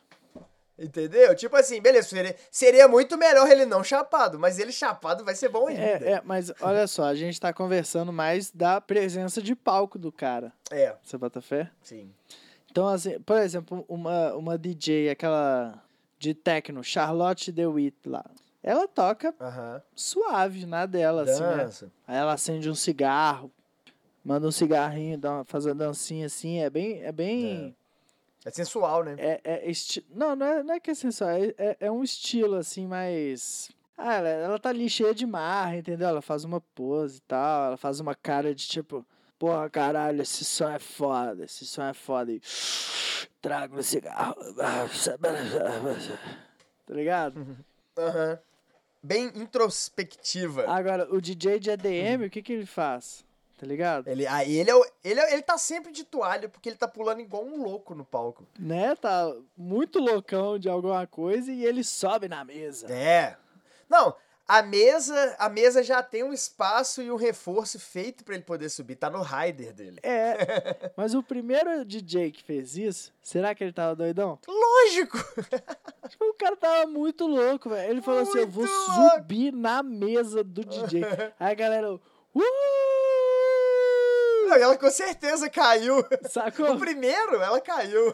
Entendeu? 0.80 1.36
Tipo 1.36 1.56
assim, 1.58 1.82
beleza, 1.82 2.08
seria, 2.10 2.36
seria 2.50 2.88
muito 2.88 3.18
melhor 3.18 3.50
ele 3.50 3.66
não 3.66 3.84
chapado, 3.84 4.40
mas 4.40 4.60
ele 4.60 4.72
chapado 4.72 5.26
vai 5.26 5.36
ser 5.36 5.50
bom 5.50 5.68
ainda. 5.68 5.82
É, 5.82 6.12
é, 6.14 6.22
mas 6.24 6.52
olha 6.62 6.88
só, 6.88 7.04
a 7.04 7.16
gente 7.16 7.40
tá 7.40 7.52
conversando 7.52 8.14
mais 8.14 8.52
da 8.52 8.80
presença 8.80 9.42
de 9.42 9.56
palco 9.56 10.00
do 10.00 10.12
cara. 10.12 10.54
É, 10.72 10.96
Você 11.04 11.18
bota 11.18 11.42
fé? 11.42 11.70
sim. 11.84 12.12
Então, 12.72 12.88
assim, 12.88 13.20
por 13.22 13.38
exemplo, 13.38 13.84
uma, 13.90 14.34
uma 14.36 14.56
DJ, 14.56 15.10
aquela 15.10 15.84
de 16.20 16.36
techno, 16.36 16.84
Charlotte 16.84 17.52
DeWitt 17.52 17.98
lá. 18.08 18.24
Ela 18.62 18.88
toca 18.88 19.34
suave 19.96 20.66
na 20.68 20.86
dela, 20.86 21.24
assim, 21.24 21.42
né? 21.42 21.56
Dança. 21.64 21.92
Aí 22.06 22.18
ela 22.18 22.34
acende 22.34 22.70
um 22.70 22.76
cigarro, 22.76 23.52
manda 24.24 24.48
um 24.48 24.52
cigarrinho, 24.52 25.18
dá 25.18 25.32
uma, 25.32 25.46
faz 25.46 25.66
uma 25.66 25.74
dancinha 25.74 26.28
assim, 26.28 26.60
é 26.60 26.70
bem. 26.70 27.02
É 27.02 27.12
bem. 27.12 27.76
É 27.76 27.89
sensual, 28.52 29.04
né? 29.04 29.16
É, 29.18 29.42
é 29.44 29.70
esti... 29.70 30.06
Não, 30.10 30.36
não 30.36 30.46
é, 30.46 30.64
não 30.64 30.74
é 30.74 30.80
que 30.80 30.92
é 30.92 30.94
sensual, 30.96 31.30
é, 31.30 31.54
é, 31.58 31.78
é 31.82 31.92
um 31.92 32.04
estilo 32.04 32.56
assim, 32.56 32.88
mais. 32.88 33.70
Ah, 33.98 34.16
ela, 34.16 34.30
ela 34.30 34.60
tá 34.60 34.70
ali 34.70 34.90
cheia 34.90 35.14
de 35.14 35.26
marra, 35.26 35.78
entendeu? 35.78 36.08
Ela 36.08 36.22
faz 36.22 36.46
uma 36.46 36.62
pose 36.62 37.18
e 37.18 37.22
tal, 37.22 37.68
ela 37.68 37.78
faz 37.78 38.00
uma 38.00 38.16
cara 38.16 38.56
de 38.56 38.66
tipo, 38.68 39.06
porra, 39.38 39.70
caralho, 39.70 40.22
esse 40.22 40.46
som 40.46 40.70
é 40.70 40.80
foda, 40.80 41.44
esse 41.44 41.66
som 41.66 41.84
é 41.84 41.94
foda. 41.94 42.32
E 42.32 42.42
trago 43.42 43.78
o 43.78 43.84
cigarro. 43.84 44.36
Tá 46.86 46.96
ligado? 46.96 47.46
Aham. 47.96 48.40
Bem 49.04 49.32
introspectiva. 49.36 50.66
Agora, 50.68 51.08
o 51.14 51.22
DJ 51.22 51.60
de 51.60 51.70
EDM, 51.70 52.26
o 52.26 52.30
que 52.32 52.42
que 52.42 52.52
ele 52.52 52.66
faz? 52.66 53.24
Tá 53.60 53.66
ligado? 53.66 54.08
Ele, 54.08 54.26
aí 54.26 54.56
ele, 54.58 54.72
é, 54.72 54.76
o- 54.76 54.86
ele, 55.04 55.20
é- 55.20 55.34
ele 55.34 55.42
tá 55.42 55.58
sempre 55.58 55.92
de 55.92 56.06
toalha, 56.06 56.48
porque 56.48 56.70
ele 56.70 56.78
tá 56.78 56.88
pulando 56.88 57.20
igual 57.20 57.44
um 57.44 57.62
louco 57.62 57.94
no 57.94 58.06
palco. 58.06 58.48
Né? 58.58 58.96
Tá 58.96 59.34
muito 59.58 60.00
loucão 60.00 60.58
de 60.58 60.70
alguma 60.70 61.06
coisa 61.06 61.52
e 61.52 61.66
ele 61.66 61.84
sobe 61.84 62.30
na 62.30 62.46
mesa. 62.46 62.88
É. 62.90 63.36
Não, 63.90 64.16
a 64.48 64.62
mesa, 64.62 65.36
a 65.38 65.50
mesa 65.50 65.84
já 65.84 66.02
tem 66.02 66.24
um 66.24 66.32
espaço 66.32 67.02
e 67.02 67.12
um 67.12 67.18
reforço 67.18 67.78
feito 67.78 68.24
pra 68.24 68.34
ele 68.36 68.44
poder 68.46 68.70
subir. 68.70 68.96
Tá 68.96 69.10
no 69.10 69.22
rider 69.22 69.74
dele. 69.74 70.00
É, 70.04 70.90
mas 70.96 71.14
o 71.14 71.22
primeiro 71.22 71.84
DJ 71.84 72.32
que 72.32 72.42
fez 72.42 72.78
isso, 72.78 73.14
será 73.22 73.54
que 73.54 73.62
ele 73.64 73.74
tava 73.74 73.94
doidão? 73.96 74.40
Lógico! 74.48 75.18
Tipo, 76.08 76.26
o 76.30 76.34
cara 76.34 76.56
tava 76.56 76.88
muito 76.90 77.28
louco, 77.28 77.70
velho. 77.70 77.92
Ele 77.92 78.02
falou 78.02 78.22
assim: 78.22 78.40
eu 78.40 78.48
vou 78.48 78.64
Muito 78.66 78.92
louco. 79.02 79.16
subir 79.18 79.52
na 79.52 79.84
mesa 79.84 80.44
do 80.46 80.64
DJ. 80.64 81.04
Aí 81.40 81.52
a 81.52 81.54
galera, 81.54 81.94
uh! 81.94 82.00
Não, 84.50 84.56
ela 84.56 84.78
com 84.78 84.90
certeza 84.90 85.48
caiu. 85.50 86.04
Sacou? 86.28 86.74
O 86.74 86.80
primeiro, 86.80 87.36
ela 87.36 87.62
caiu. 87.62 88.14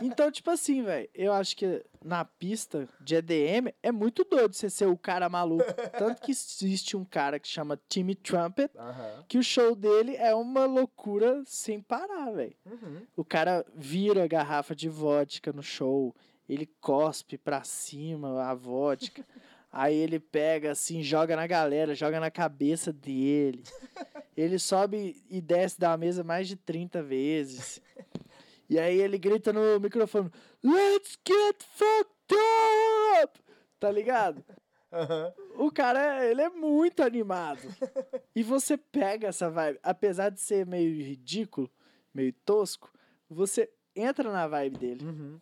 Então, 0.00 0.30
tipo 0.30 0.50
assim, 0.50 0.82
velho, 0.82 1.06
eu 1.14 1.32
acho 1.34 1.54
que 1.54 1.84
na 2.02 2.24
pista 2.24 2.88
de 3.00 3.16
EDM 3.16 3.68
é 3.82 3.92
muito 3.92 4.24
doido 4.24 4.54
você 4.54 4.70
ser 4.70 4.86
o 4.86 4.96
cara 4.96 5.28
maluco. 5.28 5.64
Tanto 5.98 6.22
que 6.22 6.30
existe 6.30 6.96
um 6.96 7.04
cara 7.04 7.38
que 7.38 7.46
chama 7.46 7.78
Timmy 7.88 8.14
Trumpet, 8.14 8.70
Aham. 8.78 9.24
que 9.28 9.36
o 9.36 9.42
show 9.42 9.74
dele 9.74 10.16
é 10.16 10.34
uma 10.34 10.64
loucura 10.64 11.42
sem 11.44 11.80
parar, 11.80 12.30
velho. 12.32 12.56
Uhum. 12.64 13.02
O 13.14 13.24
cara 13.24 13.64
vira 13.74 14.24
a 14.24 14.28
garrafa 14.28 14.74
de 14.74 14.88
vodka 14.88 15.52
no 15.52 15.62
show, 15.62 16.14
ele 16.48 16.66
cospe 16.80 17.36
pra 17.36 17.62
cima 17.64 18.42
a 18.44 18.54
vodka. 18.54 19.22
Aí 19.78 19.94
ele 19.94 20.18
pega 20.18 20.70
assim, 20.70 21.02
joga 21.02 21.36
na 21.36 21.46
galera, 21.46 21.94
joga 21.94 22.18
na 22.18 22.30
cabeça 22.30 22.90
dele. 22.94 23.62
Ele 24.34 24.58
sobe 24.58 25.22
e 25.30 25.38
desce 25.40 25.78
da 25.78 25.94
mesa 25.96 26.24
mais 26.24 26.48
de 26.48 26.56
30 26.56 27.02
vezes. 27.02 27.80
E 28.68 28.78
aí 28.78 29.00
ele 29.00 29.16
grita 29.16 29.50
no 29.52 29.80
microfone: 29.80 30.30
Let's 30.62 31.18
get 31.26 31.62
fucked 31.74 32.34
up! 33.22 33.40
Tá 33.80 33.90
ligado? 33.90 34.44
Aham. 34.92 35.32
O 35.56 35.70
cara, 35.70 36.24
ele 36.24 36.42
é 36.42 36.50
muito 36.50 37.02
animado. 37.02 37.60
E 38.34 38.42
você 38.42 38.76
pega 38.76 39.28
essa 39.28 39.50
vibe, 39.50 39.78
apesar 39.82 40.30
de 40.30 40.40
ser 40.40 40.66
meio 40.66 41.02
ridículo, 41.02 41.70
meio 42.14 42.32
tosco, 42.44 42.90
você 43.28 43.70
entra 43.94 44.30
na 44.30 44.46
vibe 44.46 44.78
dele. 44.78 45.04
Uhum. 45.04 45.40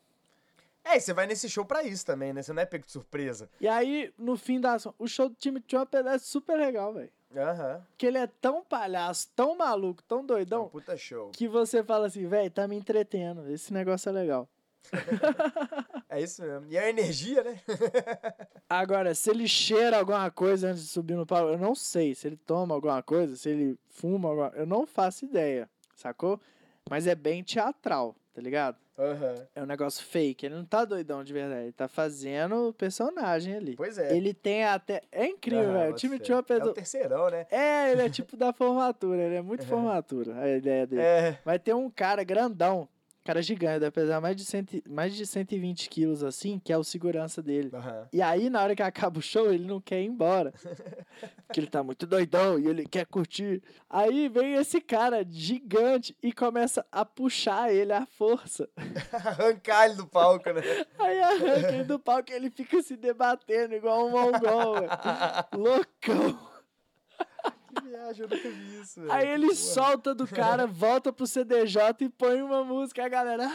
É, 0.84 0.96
e 0.96 1.00
você 1.00 1.12
vai 1.14 1.26
nesse 1.26 1.48
show 1.48 1.64
pra 1.64 1.82
isso 1.82 2.04
também, 2.04 2.32
né? 2.32 2.42
Você 2.42 2.52
não 2.52 2.62
é 2.62 2.66
pego 2.66 2.84
de 2.84 2.92
surpresa. 2.92 3.48
E 3.60 3.66
aí, 3.66 4.12
no 4.18 4.36
fim 4.36 4.60
da 4.60 4.74
ação, 4.74 4.94
o 4.98 5.06
show 5.08 5.28
do 5.28 5.34
time 5.34 5.60
Trump 5.60 5.92
é 5.94 6.18
super 6.18 6.56
legal, 6.58 6.92
velho. 6.92 7.10
Aham. 7.36 7.84
Porque 7.90 8.06
ele 8.06 8.18
é 8.18 8.26
tão 8.26 8.62
palhaço, 8.62 9.28
tão 9.34 9.56
maluco, 9.56 10.02
tão 10.04 10.18
É 10.18 10.22
um 10.22 10.26
doidão, 10.26 10.68
puta 10.68 10.96
show. 10.96 11.30
que 11.30 11.48
você 11.48 11.82
fala 11.82 12.06
assim, 12.06 12.26
velho, 12.28 12.50
tá 12.50 12.68
me 12.68 12.76
entretendo. 12.76 13.50
Esse 13.50 13.72
negócio 13.72 14.08
é 14.08 14.12
legal. 14.12 14.48
É 16.06 16.20
isso 16.20 16.42
mesmo. 16.42 16.66
E 16.70 16.78
a 16.78 16.88
energia, 16.88 17.42
né? 17.42 17.60
Agora, 18.68 19.14
se 19.16 19.30
ele 19.30 19.48
cheira 19.48 19.98
alguma 19.98 20.30
coisa 20.30 20.70
antes 20.70 20.82
de 20.82 20.88
subir 20.88 21.14
no 21.16 21.26
palco, 21.26 21.50
eu 21.52 21.58
não 21.58 21.74
sei. 21.74 22.14
Se 22.14 22.28
ele 22.28 22.36
toma 22.36 22.72
alguma 22.72 23.02
coisa, 23.02 23.34
se 23.36 23.48
ele 23.48 23.76
fuma 23.88 24.28
alguma 24.28 24.52
Eu 24.54 24.64
não 24.64 24.86
faço 24.86 25.24
ideia, 25.24 25.68
sacou? 25.96 26.40
Mas 26.88 27.08
é 27.08 27.16
bem 27.16 27.42
teatral. 27.42 28.14
tá 28.32 28.40
ligado? 28.40 28.76
Aham. 28.98 29.34
É 29.54 29.62
um 29.62 29.66
negócio 29.66 30.04
fake. 30.04 30.46
Ele 30.46 30.54
não 30.54 30.64
tá 30.64 30.84
doidão 30.84 31.24
de 31.24 31.32
verdade. 31.32 31.62
Ele 31.64 31.72
tá 31.72 31.88
fazendo 31.88 32.68
o 32.68 32.72
personagem 32.72 33.54
ali. 33.56 33.74
Pois 33.76 33.98
é. 33.98 34.16
Ele 34.16 34.32
tem 34.32 34.64
até. 34.64 35.02
É 35.10 35.26
incrível, 35.26 35.72
velho. 35.72 35.92
O 35.92 35.96
time 35.96 36.18
fé. 36.18 36.24
Trump 36.24 36.50
é 36.50 36.54
É 36.54 36.56
o 36.58 36.60
do. 36.60 36.72
terceirão, 36.72 37.28
né? 37.30 37.46
É, 37.50 37.90
ele 37.92 38.02
é 38.02 38.08
tipo 38.10 38.36
da 38.36 38.52
formatura. 38.52 39.20
Ele 39.20 39.34
é 39.36 39.42
muito 39.42 39.66
formatura, 39.66 40.38
a 40.38 40.48
ideia 40.48 40.86
dele. 40.86 41.02
É. 41.02 41.38
Vai 41.44 41.58
ter 41.58 41.74
um 41.74 41.90
cara 41.90 42.22
grandão, 42.22 42.88
cara 43.24 43.40
gigante, 43.40 43.80
deve 43.80 43.90
pesar 43.90 44.20
mais 44.20 44.36
de, 44.36 44.44
cento, 44.44 44.82
mais 44.88 45.14
de 45.14 45.26
120 45.26 45.88
quilos 45.88 46.22
assim, 46.22 46.58
que 46.58 46.72
é 46.72 46.76
o 46.76 46.84
segurança 46.84 47.42
dele. 47.42 47.70
Aham. 47.72 48.06
E 48.12 48.20
aí, 48.20 48.50
na 48.50 48.62
hora 48.62 48.76
que 48.76 48.82
acaba 48.82 49.18
o 49.18 49.22
show, 49.22 49.52
ele 49.52 49.64
não 49.64 49.80
quer 49.80 50.02
ir 50.02 50.06
embora. 50.06 50.52
Porque 51.46 51.60
ele 51.60 51.66
tá 51.66 51.82
muito 51.82 52.06
doidão 52.06 52.58
e 52.58 52.66
ele 52.66 52.86
quer 52.86 53.06
curtir. 53.06 53.62
Aí 53.88 54.28
vem 54.28 54.54
esse 54.54 54.80
cara 54.80 55.24
gigante 55.28 56.16
e 56.22 56.32
começa 56.32 56.84
a 56.92 57.04
puxar 57.04 57.72
ele 57.72 57.92
à 57.92 58.04
força. 58.04 58.68
Arrancar 59.12 59.86
ele 59.86 59.94
do 59.94 60.06
palco, 60.06 60.50
né? 60.52 60.62
Aí 60.98 61.20
arranca 61.20 61.72
ele 61.72 61.84
do 61.84 61.98
palco 61.98 62.30
e 62.30 62.34
ele 62.34 62.50
fica 62.50 62.82
se 62.82 62.96
debatendo 62.96 63.74
igual 63.74 64.06
um 64.06 64.10
mongol. 64.10 64.74
Loucão. 65.54 66.53
Que 67.74 67.88
viagem, 67.88 68.22
eu 68.22 68.28
nunca 68.28 68.48
vi 68.48 68.80
isso, 68.80 69.00
velho. 69.00 69.12
Aí 69.12 69.28
ele 69.28 69.54
solta 69.54 70.14
do 70.14 70.26
cara, 70.26 70.66
volta 70.66 71.12
pro 71.12 71.26
CDJ 71.26 71.82
e 72.00 72.08
põe 72.08 72.42
uma 72.42 72.64
música, 72.64 73.04
a 73.04 73.08
galera. 73.08 73.48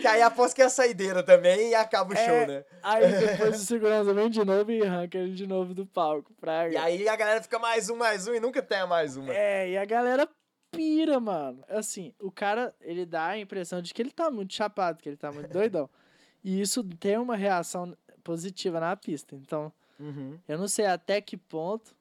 Que 0.00 0.08
aí 0.08 0.22
aposto 0.22 0.56
que 0.56 0.62
é 0.62 0.64
a 0.64 0.70
saideira 0.70 1.22
também 1.22 1.70
e 1.70 1.74
acaba 1.74 2.12
o 2.12 2.16
É, 2.16 2.26
show, 2.26 2.46
né? 2.52 2.64
Aí 2.82 3.06
depois 3.26 3.62
o 3.62 3.64
segurança 3.64 4.12
vem 4.12 4.28
de 4.28 4.44
novo 4.44 4.70
e 4.72 4.82
arranca 4.82 5.16
ele 5.16 5.34
de 5.34 5.46
novo 5.46 5.72
do 5.72 5.86
palco. 5.86 6.34
Pra... 6.34 6.68
E 6.68 6.76
aí 6.76 7.08
a 7.08 7.14
galera 7.14 7.40
fica 7.40 7.58
mais 7.58 7.88
um, 7.88 7.96
mais 7.96 8.26
um 8.26 8.34
e 8.34 8.40
nunca 8.40 8.60
tem 8.60 8.86
mais 8.88 9.16
uma. 9.16 9.32
É, 9.32 9.70
e 9.70 9.78
a 9.78 9.84
galera 9.84 10.28
pira, 10.72 11.20
mano. 11.20 11.62
Assim, 11.68 12.12
o 12.20 12.30
cara, 12.30 12.74
ele 12.80 13.06
dá 13.06 13.28
a 13.28 13.38
impressão 13.38 13.80
de 13.80 13.94
que 13.94 14.02
ele 14.02 14.10
tá 14.10 14.30
muito 14.30 14.52
chapado, 14.52 15.00
que 15.00 15.08
ele 15.08 15.16
tá 15.16 15.30
muito 15.30 15.48
doidão. 15.48 15.88
E 16.46 16.60
isso 16.60 16.84
tem 17.00 17.16
uma 17.16 17.36
reação 17.36 17.96
positiva 18.22 18.78
na 18.78 18.94
pista. 18.94 19.34
Então, 19.34 19.72
Uhum. 19.98 20.38
eu 20.48 20.58
não 20.58 20.68
sei 20.68 20.86
até 20.86 21.20
que 21.20 21.36
ponto, 21.36 21.94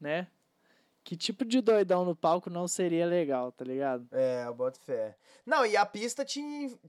né? 0.00 0.26
Que 1.04 1.16
tipo 1.16 1.44
de 1.44 1.60
doidão 1.60 2.04
no 2.04 2.14
palco 2.14 2.48
não 2.48 2.68
seria 2.68 3.04
legal, 3.06 3.50
tá 3.50 3.64
ligado? 3.64 4.06
É, 4.12 4.44
eu 4.46 4.54
boto 4.54 4.78
fé. 4.80 5.16
Não, 5.44 5.66
e 5.66 5.76
a 5.76 5.84
pista 5.84 6.24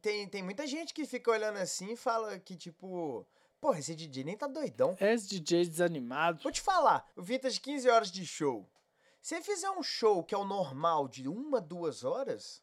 tem, 0.01 0.27
tem 0.27 0.43
muita 0.43 0.67
gente 0.67 0.93
que 0.93 1.05
fica 1.05 1.31
olhando 1.31 1.57
assim 1.57 1.93
e 1.93 1.95
fala 1.95 2.37
que, 2.37 2.55
tipo, 2.55 3.25
porra, 3.59 3.79
esse 3.79 3.95
DJ 3.95 4.23
nem 4.23 4.37
tá 4.37 4.45
doidão. 4.45 4.95
Esse 4.99 5.27
DJ 5.27 5.65
desanimado. 5.65 6.43
Vou 6.43 6.51
te 6.51 6.61
falar, 6.61 7.09
o 7.15 7.23
Vintage 7.23 7.59
15 7.59 7.89
horas 7.89 8.11
de 8.11 8.23
show. 8.25 8.69
Se 9.19 9.35
ele 9.35 9.43
fizer 9.43 9.71
um 9.71 9.81
show 9.81 10.23
que 10.23 10.35
é 10.35 10.37
o 10.37 10.45
normal 10.45 11.07
de 11.07 11.27
uma, 11.27 11.59
duas 11.59 12.03
horas, 12.03 12.61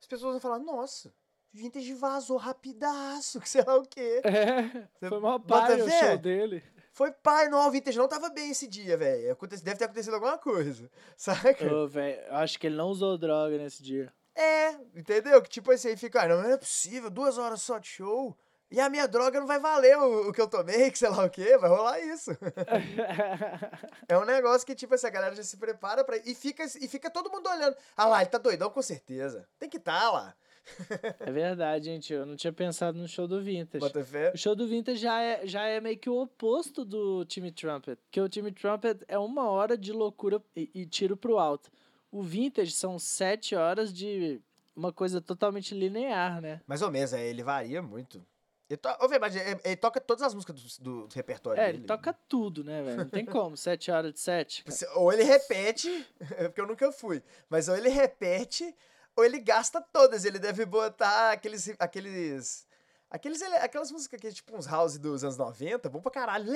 as 0.00 0.06
pessoas 0.06 0.32
vão 0.32 0.40
falar, 0.40 0.60
nossa, 0.60 1.12
Vintage 1.52 1.92
vazou 1.94 2.36
rapidaço, 2.38 3.40
que 3.42 3.48
sei 3.48 3.62
lá 3.66 3.76
o 3.76 3.82
quê. 3.86 4.22
É, 4.24 4.62
Você 4.98 5.08
foi 5.08 5.20
bota 5.20 5.46
pai 5.46 5.82
o 5.82 5.90
show 5.90 6.16
dele. 6.16 6.62
Foi 6.92 7.12
pai, 7.12 7.48
não, 7.48 7.66
o 7.66 7.70
Vintage 7.70 7.98
não 7.98 8.08
tava 8.08 8.30
bem 8.30 8.50
esse 8.50 8.66
dia, 8.66 8.96
velho. 8.96 9.36
Deve 9.62 9.76
ter 9.76 9.84
acontecido 9.84 10.14
alguma 10.14 10.38
coisa, 10.38 10.90
saca? 11.16 11.72
Ô, 11.72 11.86
velho, 11.86 12.20
eu 12.20 12.36
acho 12.36 12.58
que 12.58 12.66
ele 12.66 12.76
não 12.76 12.88
usou 12.88 13.16
droga 13.16 13.56
nesse 13.56 13.82
dia. 13.82 14.12
É, 14.34 14.70
entendeu? 14.94 15.40
Que 15.42 15.48
tipo 15.48 15.70
assim, 15.70 15.96
fica, 15.96 16.22
ah, 16.22 16.28
não, 16.28 16.42
não 16.42 16.50
é 16.50 16.56
possível, 16.56 17.10
duas 17.10 17.38
horas 17.38 17.62
só 17.62 17.78
de 17.78 17.88
show. 17.88 18.36
E 18.70 18.80
a 18.80 18.88
minha 18.88 19.08
droga 19.08 19.40
não 19.40 19.48
vai 19.48 19.58
valer 19.58 19.98
o, 19.98 20.28
o 20.28 20.32
que 20.32 20.40
eu 20.40 20.46
tomei, 20.46 20.90
que 20.92 20.98
sei 20.98 21.08
lá 21.08 21.24
o 21.24 21.30
quê, 21.30 21.58
vai 21.58 21.68
rolar 21.68 22.00
isso. 22.00 22.30
é 24.08 24.16
um 24.16 24.24
negócio 24.24 24.64
que, 24.66 24.76
tipo 24.76 24.94
assim, 24.94 25.08
a 25.08 25.10
galera 25.10 25.34
já 25.34 25.42
se 25.42 25.56
prepara 25.56 26.04
pra. 26.04 26.16
E 26.18 26.34
fica, 26.34 26.64
e 26.64 26.86
fica 26.86 27.10
todo 27.10 27.30
mundo 27.30 27.48
olhando. 27.48 27.76
Ah 27.96 28.06
lá, 28.06 28.20
ele 28.20 28.30
tá 28.30 28.38
doidão 28.38 28.70
com 28.70 28.80
certeza. 28.80 29.48
Tem 29.58 29.68
que 29.68 29.80
tá 29.80 30.10
lá. 30.10 30.34
é 31.20 31.30
verdade, 31.30 31.86
gente. 31.86 32.12
Eu 32.12 32.24
não 32.26 32.36
tinha 32.36 32.52
pensado 32.52 32.98
no 32.98 33.08
show 33.08 33.26
do 33.26 33.42
Vintage. 33.42 33.80
Bota 33.84 34.04
fé. 34.04 34.32
O 34.34 34.38
show 34.38 34.54
do 34.54 34.66
Vintage 34.66 35.00
já 35.00 35.20
é, 35.20 35.46
já 35.46 35.64
é 35.66 35.80
meio 35.80 35.98
que 35.98 36.08
o 36.08 36.20
oposto 36.20 36.84
do 36.84 37.24
time 37.24 37.50
Trumpet. 37.50 37.98
Porque 38.04 38.20
o 38.20 38.28
time 38.28 38.52
Trumpet 38.52 39.04
é 39.08 39.18
uma 39.18 39.48
hora 39.50 39.76
de 39.76 39.92
loucura 39.92 40.40
e, 40.56 40.70
e 40.74 40.86
tiro 40.86 41.16
pro 41.16 41.38
alto. 41.38 41.70
O 42.10 42.22
Vintage 42.22 42.72
são 42.72 42.98
sete 42.98 43.54
horas 43.54 43.92
de 43.92 44.40
uma 44.74 44.92
coisa 44.92 45.20
totalmente 45.20 45.74
linear, 45.74 46.40
né? 46.40 46.60
Mais 46.66 46.82
ou 46.82 46.90
menos, 46.90 47.12
é, 47.12 47.26
ele 47.26 47.42
varia 47.42 47.82
muito. 47.82 48.24
Ele, 48.68 48.76
to... 48.76 48.88
Ô, 49.00 49.08
velho, 49.08 49.20
mas 49.20 49.34
ele, 49.34 49.60
ele 49.64 49.76
toca 49.76 50.00
todas 50.00 50.22
as 50.22 50.32
músicas 50.32 50.78
do, 50.78 51.06
do- 51.08 51.14
repertório 51.14 51.60
É, 51.60 51.66
dele. 51.66 51.78
ele 51.78 51.86
toca 51.86 52.12
tudo, 52.12 52.62
né, 52.62 52.82
velho? 52.82 52.96
Não 52.98 53.08
tem 53.08 53.24
como. 53.26 53.56
Sete 53.58 53.90
horas 53.90 54.12
de 54.14 54.20
sete. 54.20 54.62
Você- 54.64 54.86
Ou 54.94 55.12
ele 55.12 55.24
repete, 55.24 56.06
é 56.38 56.44
porque 56.48 56.60
eu 56.60 56.66
nunca 56.68 56.90
fui, 56.92 57.20
mas 57.48 57.68
ou 57.68 57.76
ele 57.76 57.88
repete, 57.88 58.72
ou 59.16 59.24
ele 59.24 59.38
gasta 59.38 59.80
todas. 59.80 60.24
Ele 60.24 60.38
deve 60.38 60.64
botar 60.66 61.32
aqueles. 61.32 61.68
aqueles. 61.78 62.66
aqueles 63.10 63.40
ele- 63.42 63.56
aquelas 63.56 63.90
músicas 63.90 64.20
que 64.20 64.26
é 64.26 64.30
tipo 64.32 64.56
uns 64.56 64.66
house 64.66 64.98
dos 64.98 65.22
anos 65.24 65.36
90, 65.36 65.88
bom 65.88 66.00
pra 66.00 66.10
caralho. 66.10 66.50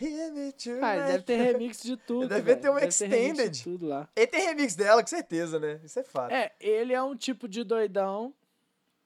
Me 0.00 0.52
tonight. 0.52 0.70
Ah, 0.82 1.06
deve 1.06 1.22
ter 1.22 1.36
remix 1.36 1.80
de 1.82 1.96
tudo. 2.04 2.26
Deve 2.28 2.42
velho. 2.42 2.60
ter 2.60 2.68
um 2.68 2.74
remix 2.74 2.98
de 2.98 3.04
extended. 3.04 3.62
tudo 3.62 3.86
lá. 3.86 4.08
Ele 4.16 4.26
tem 4.26 4.40
remix 4.46 4.74
dela, 4.74 5.00
com 5.02 5.06
certeza, 5.08 5.60
né? 5.60 5.80
Isso 5.84 5.98
é 6.00 6.02
fato. 6.02 6.32
É, 6.32 6.52
ele 6.58 6.92
é 6.92 7.00
um 7.00 7.14
tipo 7.16 7.46
de 7.46 7.62
doidão 7.62 8.34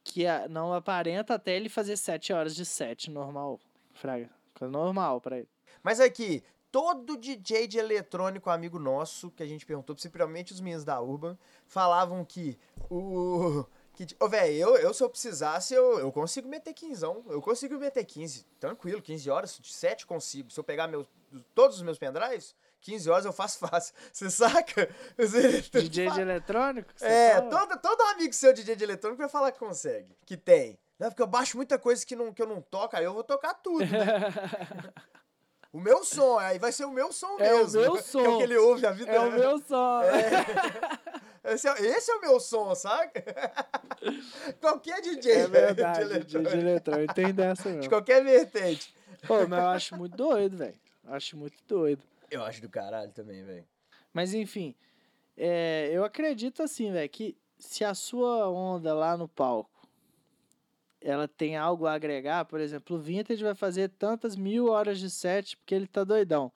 que 0.02 0.24
não 0.48 0.72
aparenta 0.72 1.34
até 1.34 1.54
ele 1.54 1.68
fazer 1.68 1.96
sete 1.98 2.32
horas 2.32 2.54
de 2.56 2.64
set 2.64 3.10
normal. 3.10 3.60
Fraga. 3.92 4.30
Coisa 4.54 4.72
normal 4.72 5.20
pra 5.20 5.36
ele. 5.38 5.48
Mas 5.82 6.00
aqui, 6.00 6.42
todo 6.70 7.16
DJ 7.16 7.66
de 7.66 7.78
eletrônico 7.78 8.50
amigo 8.50 8.78
nosso, 8.78 9.30
que 9.30 9.42
a 9.42 9.46
gente 9.46 9.64
perguntou, 9.66 9.94
principalmente 9.94 10.52
os 10.52 10.60
meninos 10.60 10.84
da 10.84 11.00
Urban, 11.00 11.36
falavam 11.66 12.24
que 12.24 12.58
o. 12.90 13.64
Que, 13.94 14.06
ô, 14.20 14.28
velho, 14.28 14.54
eu, 14.54 14.76
eu 14.76 14.94
se 14.94 15.02
eu 15.02 15.10
precisasse, 15.10 15.74
eu, 15.74 15.98
eu 15.98 16.12
consigo 16.12 16.48
meter 16.48 16.72
15. 16.72 17.04
Eu 17.28 17.42
consigo 17.42 17.76
meter 17.78 18.04
15. 18.04 18.46
Tranquilo, 18.60 19.02
15 19.02 19.28
horas, 19.30 19.58
de 19.58 19.72
7 19.72 20.06
consigo. 20.06 20.50
Se 20.50 20.60
eu 20.60 20.62
pegar 20.62 20.86
meus, 20.86 21.08
todos 21.52 21.78
os 21.78 21.82
meus 21.82 21.98
pendrives, 21.98 22.54
15 22.80 23.10
horas 23.10 23.24
eu 23.24 23.32
faço 23.32 23.58
fácil. 23.66 23.92
Você 24.12 24.30
saca? 24.30 24.88
DJ 25.72 26.10
de 26.10 26.20
eletrônico? 26.20 26.94
É, 27.00 27.38
fala? 27.38 27.50
todo, 27.50 27.80
todo 27.80 28.00
amigo 28.14 28.32
seu 28.32 28.52
DJ 28.52 28.76
de 28.76 28.84
eletrônico 28.84 29.18
vai 29.18 29.28
falar 29.28 29.50
que 29.50 29.58
consegue. 29.58 30.16
Que 30.24 30.36
tem. 30.36 30.78
Não, 30.96 31.08
porque 31.08 31.22
eu 31.22 31.26
baixo 31.26 31.56
muita 31.56 31.78
coisa 31.78 32.04
que, 32.04 32.14
não, 32.16 32.32
que 32.32 32.42
eu 32.42 32.46
não 32.46 32.60
toco, 32.60 32.96
aí 32.96 33.04
eu 33.04 33.14
vou 33.14 33.22
tocar 33.22 33.54
tudo, 33.54 33.84
né? 33.86 34.32
O 35.78 35.80
meu 35.80 36.02
som, 36.04 36.38
aí 36.40 36.58
vai 36.58 36.72
ser 36.72 36.86
o 36.86 36.90
meu 36.90 37.12
som 37.12 37.38
É 37.38 37.54
o 37.54 37.58
mesmo. 37.58 37.80
meu 37.82 37.92
Que 37.94 37.98
é 37.98 38.02
som. 38.02 38.18
o 38.18 38.36
que 38.38 38.42
ele 38.42 38.56
ouve 38.56 38.84
a 38.84 38.90
vida 38.90 39.12
É 39.12 39.20
o 39.20 39.30
meu 39.30 39.58
som. 39.60 40.00
Esse, 41.44 41.68
é, 41.68 41.80
esse 41.96 42.10
é 42.10 42.14
o 42.16 42.20
meu 42.20 42.40
som, 42.40 42.74
saca? 42.74 43.24
qualquer 44.60 45.00
DJ 45.00 45.32
É 45.32 45.46
verdade, 45.46 46.08
de 46.08 46.24
DJ 46.24 46.42
de 46.42 46.58
eletrônico. 46.58 47.14
Tem 47.14 47.32
dessa 47.32 47.70
de 47.70 47.76
mesmo. 47.76 47.88
qualquer 47.88 48.22
vertente. 48.24 48.92
Pô, 49.26 49.46
mas 49.46 49.60
eu 49.60 49.68
acho 49.68 49.96
muito 49.96 50.16
doido, 50.16 50.56
velho. 50.56 50.74
Acho 51.06 51.36
muito 51.36 51.56
doido. 51.66 52.02
Eu 52.28 52.42
acho 52.42 52.60
do 52.60 52.68
caralho 52.68 53.12
também, 53.12 53.44
velho. 53.44 53.64
Mas 54.12 54.34
enfim, 54.34 54.74
é, 55.36 55.88
eu 55.92 56.04
acredito 56.04 56.60
assim, 56.62 56.90
velho, 56.92 57.08
que 57.08 57.36
se 57.56 57.84
a 57.84 57.94
sua 57.94 58.50
onda 58.50 58.92
lá 58.92 59.16
no 59.16 59.28
palco 59.28 59.77
ela 61.00 61.28
tem 61.28 61.56
algo 61.56 61.86
a 61.86 61.92
agregar, 61.94 62.44
por 62.44 62.60
exemplo, 62.60 62.96
o 62.96 63.00
Vintage 63.00 63.42
vai 63.42 63.54
fazer 63.54 63.88
tantas 63.90 64.34
mil 64.36 64.68
horas 64.68 64.98
de 64.98 65.08
set 65.10 65.56
porque 65.56 65.74
ele 65.74 65.86
tá 65.86 66.02
doidão. 66.04 66.50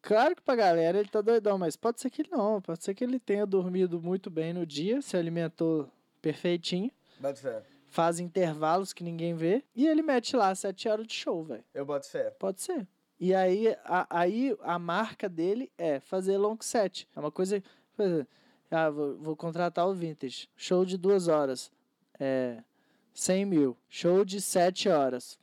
Claro 0.00 0.36
que 0.36 0.42
pra 0.42 0.54
galera 0.56 0.98
ele 0.98 1.08
tá 1.08 1.20
doidão, 1.20 1.56
mas 1.58 1.76
pode 1.76 2.00
ser 2.00 2.10
que 2.10 2.28
não, 2.30 2.60
pode 2.60 2.84
ser 2.84 2.94
que 2.94 3.02
ele 3.02 3.18
tenha 3.18 3.46
dormido 3.46 4.00
muito 4.00 4.28
bem 4.30 4.52
no 4.52 4.66
dia, 4.66 5.00
se 5.00 5.16
alimentou 5.16 5.88
perfeitinho, 6.20 6.90
Boto 7.18 7.40
fé. 7.40 7.62
faz 7.88 8.18
intervalos 8.20 8.92
que 8.92 9.02
ninguém 9.04 9.34
vê 9.34 9.64
e 9.74 9.86
ele 9.86 10.02
mete 10.02 10.36
lá 10.36 10.54
sete 10.54 10.88
horas 10.88 11.06
de 11.06 11.14
show, 11.14 11.42
velho. 11.44 11.64
Eu 11.72 11.86
boto 11.86 12.06
fé. 12.08 12.30
Pode 12.38 12.60
ser. 12.60 12.86
E 13.18 13.34
aí 13.34 13.68
a, 13.84 14.06
aí 14.10 14.56
a 14.62 14.78
marca 14.78 15.28
dele 15.28 15.70
é 15.78 16.00
fazer 16.00 16.36
long 16.36 16.58
set. 16.60 17.08
É 17.16 17.20
uma 17.20 17.30
coisa. 17.30 17.62
Ah, 18.70 18.90
vou, 18.90 19.16
vou 19.16 19.36
contratar 19.36 19.86
o 19.86 19.94
Vintage. 19.94 20.48
Show 20.56 20.84
de 20.84 20.98
duas 20.98 21.28
horas. 21.28 21.70
É. 22.18 22.62
100 23.14 23.46
mil. 23.46 23.76
Show 23.88 24.24
de 24.24 24.40
sete 24.40 24.88
horas. 24.88 25.38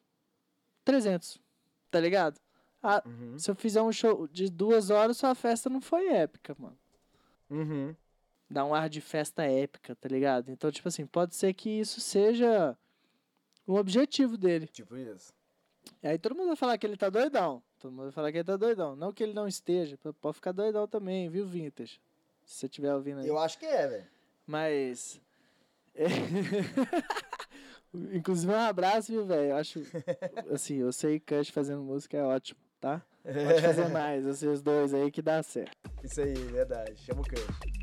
300. 0.83 1.39
Tá 1.89 1.99
ligado? 1.99 2.39
Ah, 2.83 3.01
Uhum. 3.05 3.37
se 3.39 3.49
eu 3.49 3.55
fizer 3.55 3.81
um 3.81 3.91
show 3.91 4.27
de 4.27 4.49
duas 4.49 4.89
horas, 4.89 5.17
sua 5.17 5.33
festa 5.35 5.69
não 5.69 5.79
foi 5.81 6.07
épica, 6.07 6.55
mano. 6.59 6.77
Uhum. 7.49 7.95
Dá 8.49 8.65
um 8.65 8.73
ar 8.73 8.89
de 8.89 8.99
festa 8.99 9.43
épica, 9.43 9.95
tá 9.95 10.09
ligado? 10.09 10.49
Então, 10.51 10.71
tipo 10.71 10.87
assim, 10.87 11.05
pode 11.05 11.35
ser 11.35 11.53
que 11.53 11.69
isso 11.69 12.01
seja 12.01 12.77
o 13.65 13.75
objetivo 13.75 14.35
dele. 14.37 14.67
Tipo 14.67 14.97
isso. 14.97 15.31
E 16.03 16.07
aí 16.07 16.17
todo 16.17 16.35
mundo 16.35 16.47
vai 16.47 16.55
falar 16.55 16.77
que 16.77 16.85
ele 16.85 16.97
tá 16.97 17.09
doidão. 17.09 17.61
Todo 17.79 17.91
mundo 17.91 18.03
vai 18.03 18.11
falar 18.11 18.31
que 18.31 18.37
ele 18.39 18.43
tá 18.43 18.57
doidão. 18.57 18.95
Não 18.95 19.13
que 19.13 19.23
ele 19.23 19.33
não 19.33 19.47
esteja. 19.47 19.97
Pode 20.19 20.35
ficar 20.35 20.51
doidão 20.51 20.87
também, 20.87 21.29
viu, 21.29 21.45
Vintage? 21.45 21.99
Se 22.43 22.55
você 22.55 22.65
estiver 22.65 22.93
ouvindo 22.93 23.19
aí. 23.21 23.27
Eu 23.27 23.37
acho 23.39 23.57
que 23.57 23.65
é, 23.65 23.87
velho. 23.87 24.07
Mas. 24.45 25.21
Inclusive, 27.93 28.51
um 28.51 28.55
abraço, 28.55 29.11
viu, 29.11 29.25
velho? 29.25 29.49
Eu 29.49 29.55
acho. 29.57 29.81
Assim, 30.51 30.75
eu 30.77 30.91
sei 30.91 31.19
que 31.19 31.35
Cush 31.35 31.49
fazendo 31.49 31.81
música 31.81 32.17
é 32.17 32.23
ótimo, 32.23 32.59
tá? 32.79 33.01
Pode 33.23 33.61
fazer 33.61 33.87
mais, 33.91 34.25
vocês 34.25 34.61
dois 34.61 34.93
aí 34.93 35.11
que 35.11 35.21
dá 35.21 35.43
certo. 35.43 35.77
Isso 36.03 36.21
aí, 36.21 36.33
verdade. 36.33 36.97
Chama 36.97 37.21
o 37.21 37.25
Cush. 37.25 37.80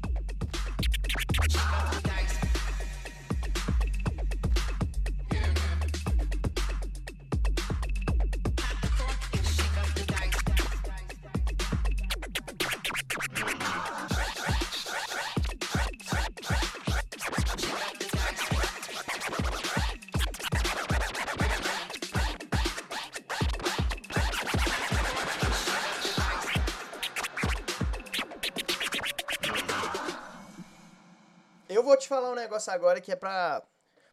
Negócio 32.59 32.73
agora 32.73 33.01
que 33.01 33.13
é 33.13 33.17
pra 33.17 33.63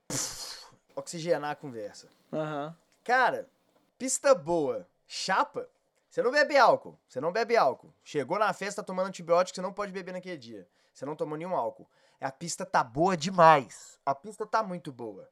pff, 0.07 0.67
oxigenar 0.95 1.51
a 1.51 1.55
conversa. 1.55 2.07
Aham. 2.31 2.75
Cara, 3.03 3.49
pista 3.97 4.35
boa, 4.35 4.87
chapa, 5.07 5.67
você 6.09 6.21
não 6.21 6.31
bebe 6.31 6.55
álcool, 6.55 6.97
você 7.07 7.19
não 7.19 7.31
bebe 7.31 7.57
álcool. 7.57 7.91
Chegou 8.03 8.37
na 8.37 8.53
festa 8.53 8.83
tomando 8.83 9.07
antibiótico, 9.07 9.55
você 9.55 9.61
não 9.61 9.73
pode 9.73 9.91
beber 9.91 10.11
naquele 10.11 10.37
dia. 10.37 10.67
Você 10.93 11.05
não 11.05 11.15
tomou 11.15 11.37
nenhum 11.37 11.55
álcool. 11.55 11.87
A 12.21 12.31
pista 12.31 12.65
tá 12.65 12.83
boa 12.83 13.17
demais. 13.17 13.99
A 14.05 14.15
pista 14.15 14.45
tá 14.45 14.63
muito 14.63 14.91
boa. 14.91 15.27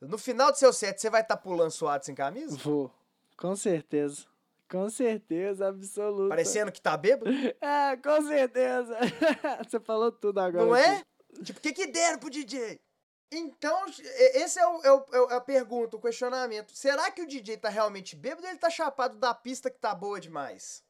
No 0.00 0.18
final 0.18 0.52
do 0.52 0.58
seu 0.58 0.72
set, 0.72 1.00
você 1.00 1.08
vai 1.08 1.22
estar 1.22 1.36
tá 1.36 1.42
pulando 1.42 1.70
suado 1.70 2.04
sem 2.04 2.14
camisa? 2.14 2.56
Vou. 2.58 2.92
Com 3.36 3.56
certeza. 3.56 4.26
Com 4.68 4.90
certeza, 4.90 5.68
absoluta. 5.68 6.28
Parecendo 6.28 6.70
que 6.70 6.80
tá 6.80 6.96
bêbado? 6.96 7.30
É, 7.60 7.96
com 7.96 8.22
certeza. 8.22 8.96
Você 9.66 9.80
falou 9.80 10.12
tudo 10.12 10.40
agora. 10.40 10.64
Não 10.64 10.76
é? 10.76 11.02
Tipo, 11.42 11.58
o 11.58 11.62
que 11.62 11.72
que 11.72 11.86
deram 11.86 12.18
pro 12.18 12.30
DJ? 12.30 12.80
Então, 13.32 13.86
esse 14.34 14.60
é, 14.60 14.66
o, 14.66 14.82
é, 14.82 14.92
o- 14.92 15.06
é 15.12 15.20
o- 15.20 15.30
é 15.30 15.34
a 15.36 15.40
pergunta, 15.40 15.96
o 15.96 16.00
questionamento. 16.00 16.72
Será 16.76 17.10
que 17.10 17.22
o 17.22 17.26
DJ 17.26 17.56
tá 17.56 17.68
realmente 17.68 18.14
bêbado 18.14 18.42
ou 18.42 18.48
ele 18.48 18.58
tá 18.58 18.70
chapado 18.70 19.16
da 19.18 19.34
pista 19.34 19.70
que 19.70 19.78
tá 19.78 19.94
boa 19.94 20.20
demais? 20.20 20.82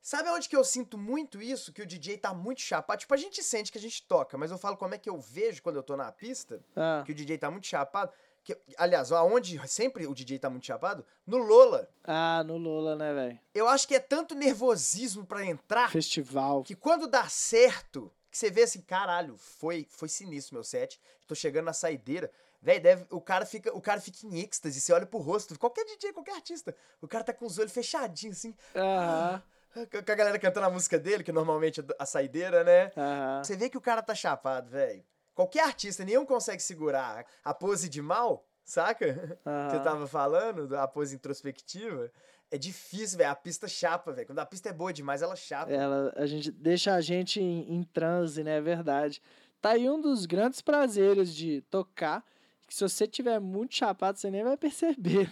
Sabe 0.00 0.30
onde 0.30 0.48
que 0.48 0.56
eu 0.56 0.64
sinto 0.64 0.96
muito 0.96 1.42
isso? 1.42 1.74
Que 1.74 1.82
o 1.82 1.86
DJ 1.86 2.16
tá 2.16 2.32
muito 2.32 2.62
chapado? 2.62 3.00
Tipo, 3.00 3.12
a 3.12 3.18
gente 3.18 3.42
sente 3.42 3.70
que 3.70 3.76
a 3.76 3.80
gente 3.80 4.02
toca, 4.08 4.38
mas 4.38 4.50
eu 4.50 4.56
falo 4.56 4.78
como 4.78 4.94
é 4.94 4.98
que 4.98 5.10
eu 5.10 5.18
vejo 5.20 5.62
quando 5.62 5.76
eu 5.76 5.82
tô 5.82 5.94
na 5.94 6.10
pista, 6.10 6.64
Ah, 6.74 7.02
que 7.04 7.12
o 7.12 7.14
DJ 7.14 7.36
tá 7.36 7.50
muito 7.50 7.66
chapado. 7.66 8.10
Que, 8.42 8.56
aliás, 8.78 9.12
aonde 9.12 9.60
sempre 9.68 10.06
o 10.06 10.14
DJ 10.14 10.38
tá 10.38 10.48
muito 10.48 10.64
chapado? 10.64 11.04
No 11.26 11.36
Lola. 11.36 11.86
ah, 12.04 12.42
no 12.44 12.56
Lula, 12.56 12.96
né, 12.96 13.12
velho? 13.12 13.38
Eu 13.52 13.68
acho 13.68 13.86
que 13.86 13.94
é 13.94 14.00
tanto 14.00 14.34
nervosismo 14.34 15.26
pra 15.26 15.44
entrar 15.44 15.90
Festival. 15.90 16.62
que 16.62 16.74
quando 16.74 17.06
dá 17.06 17.28
certo, 17.28 18.10
que 18.30 18.38
você 18.38 18.50
vê 18.50 18.62
assim, 18.62 18.80
caralho, 18.80 19.36
foi, 19.36 19.86
foi 19.90 20.08
sinistro 20.08 20.54
meu 20.54 20.64
set. 20.64 21.00
Tô 21.26 21.34
chegando 21.34 21.66
na 21.66 21.72
saideira. 21.72 22.30
Véi, 22.62 22.78
deve, 22.78 23.06
o 23.10 23.20
cara 23.20 23.46
fica, 23.46 23.74
o 23.74 23.80
cara 23.80 24.00
fica 24.00 24.26
em 24.26 24.38
êxtase, 24.40 24.80
você 24.80 24.92
olha 24.92 25.06
pro 25.06 25.18
rosto, 25.18 25.58
qualquer 25.58 25.84
DJ, 25.84 26.12
qualquer 26.12 26.34
artista. 26.34 26.76
O 27.00 27.08
cara 27.08 27.24
tá 27.24 27.32
com 27.32 27.46
os 27.46 27.58
olhos 27.58 27.72
fechadinhos 27.72 28.36
assim, 28.38 28.54
Aham, 28.74 29.42
com 29.74 30.02
com 30.04 30.12
a 30.12 30.14
galera 30.14 30.38
cantando 30.38 30.66
a 30.66 30.70
música 30.70 30.98
dele, 30.98 31.24
que 31.24 31.32
normalmente 31.32 31.80
é 31.80 31.84
a 31.98 32.04
saideira, 32.04 32.62
né? 32.62 32.92
aham. 32.96 33.42
Você 33.42 33.56
vê 33.56 33.70
que 33.70 33.78
o 33.78 33.80
cara 33.80 34.02
tá 34.02 34.14
chapado, 34.14 34.68
velho. 34.70 35.02
Qualquer 35.34 35.64
artista, 35.64 36.04
nenhum 36.04 36.26
consegue 36.26 36.62
segurar 36.62 37.24
a 37.42 37.54
pose 37.54 37.88
de 37.88 38.02
mal, 38.02 38.46
saca? 38.64 39.06
Você 39.66 39.78
aham. 39.78 39.84
tava 39.84 40.06
falando, 40.06 40.76
a 40.76 40.86
pose 40.88 41.14
introspectiva. 41.14 42.12
É 42.50 42.58
difícil, 42.58 43.18
velho. 43.18 43.30
A 43.30 43.34
pista 43.34 43.68
chapa, 43.68 44.12
velho. 44.12 44.26
Quando 44.26 44.40
a 44.40 44.46
pista 44.46 44.68
é 44.68 44.72
boa 44.72 44.92
demais, 44.92 45.22
ela 45.22 45.36
chapa. 45.36 45.70
Ela, 45.70 46.12
a 46.16 46.26
gente 46.26 46.50
deixa 46.50 46.94
a 46.94 47.00
gente 47.00 47.40
em, 47.40 47.74
em 47.74 47.82
transe, 47.84 48.42
né? 48.42 48.56
É 48.56 48.60
verdade. 48.60 49.22
Tá 49.60 49.70
aí 49.70 49.88
um 49.88 50.00
dos 50.00 50.26
grandes 50.26 50.60
prazeres 50.60 51.34
de 51.34 51.60
tocar, 51.70 52.24
que 52.66 52.74
se 52.74 52.82
você 52.82 53.06
tiver 53.06 53.38
muito 53.38 53.74
chapado, 53.74 54.18
você 54.18 54.30
nem 54.30 54.42
vai 54.42 54.56
perceber. 54.56 55.30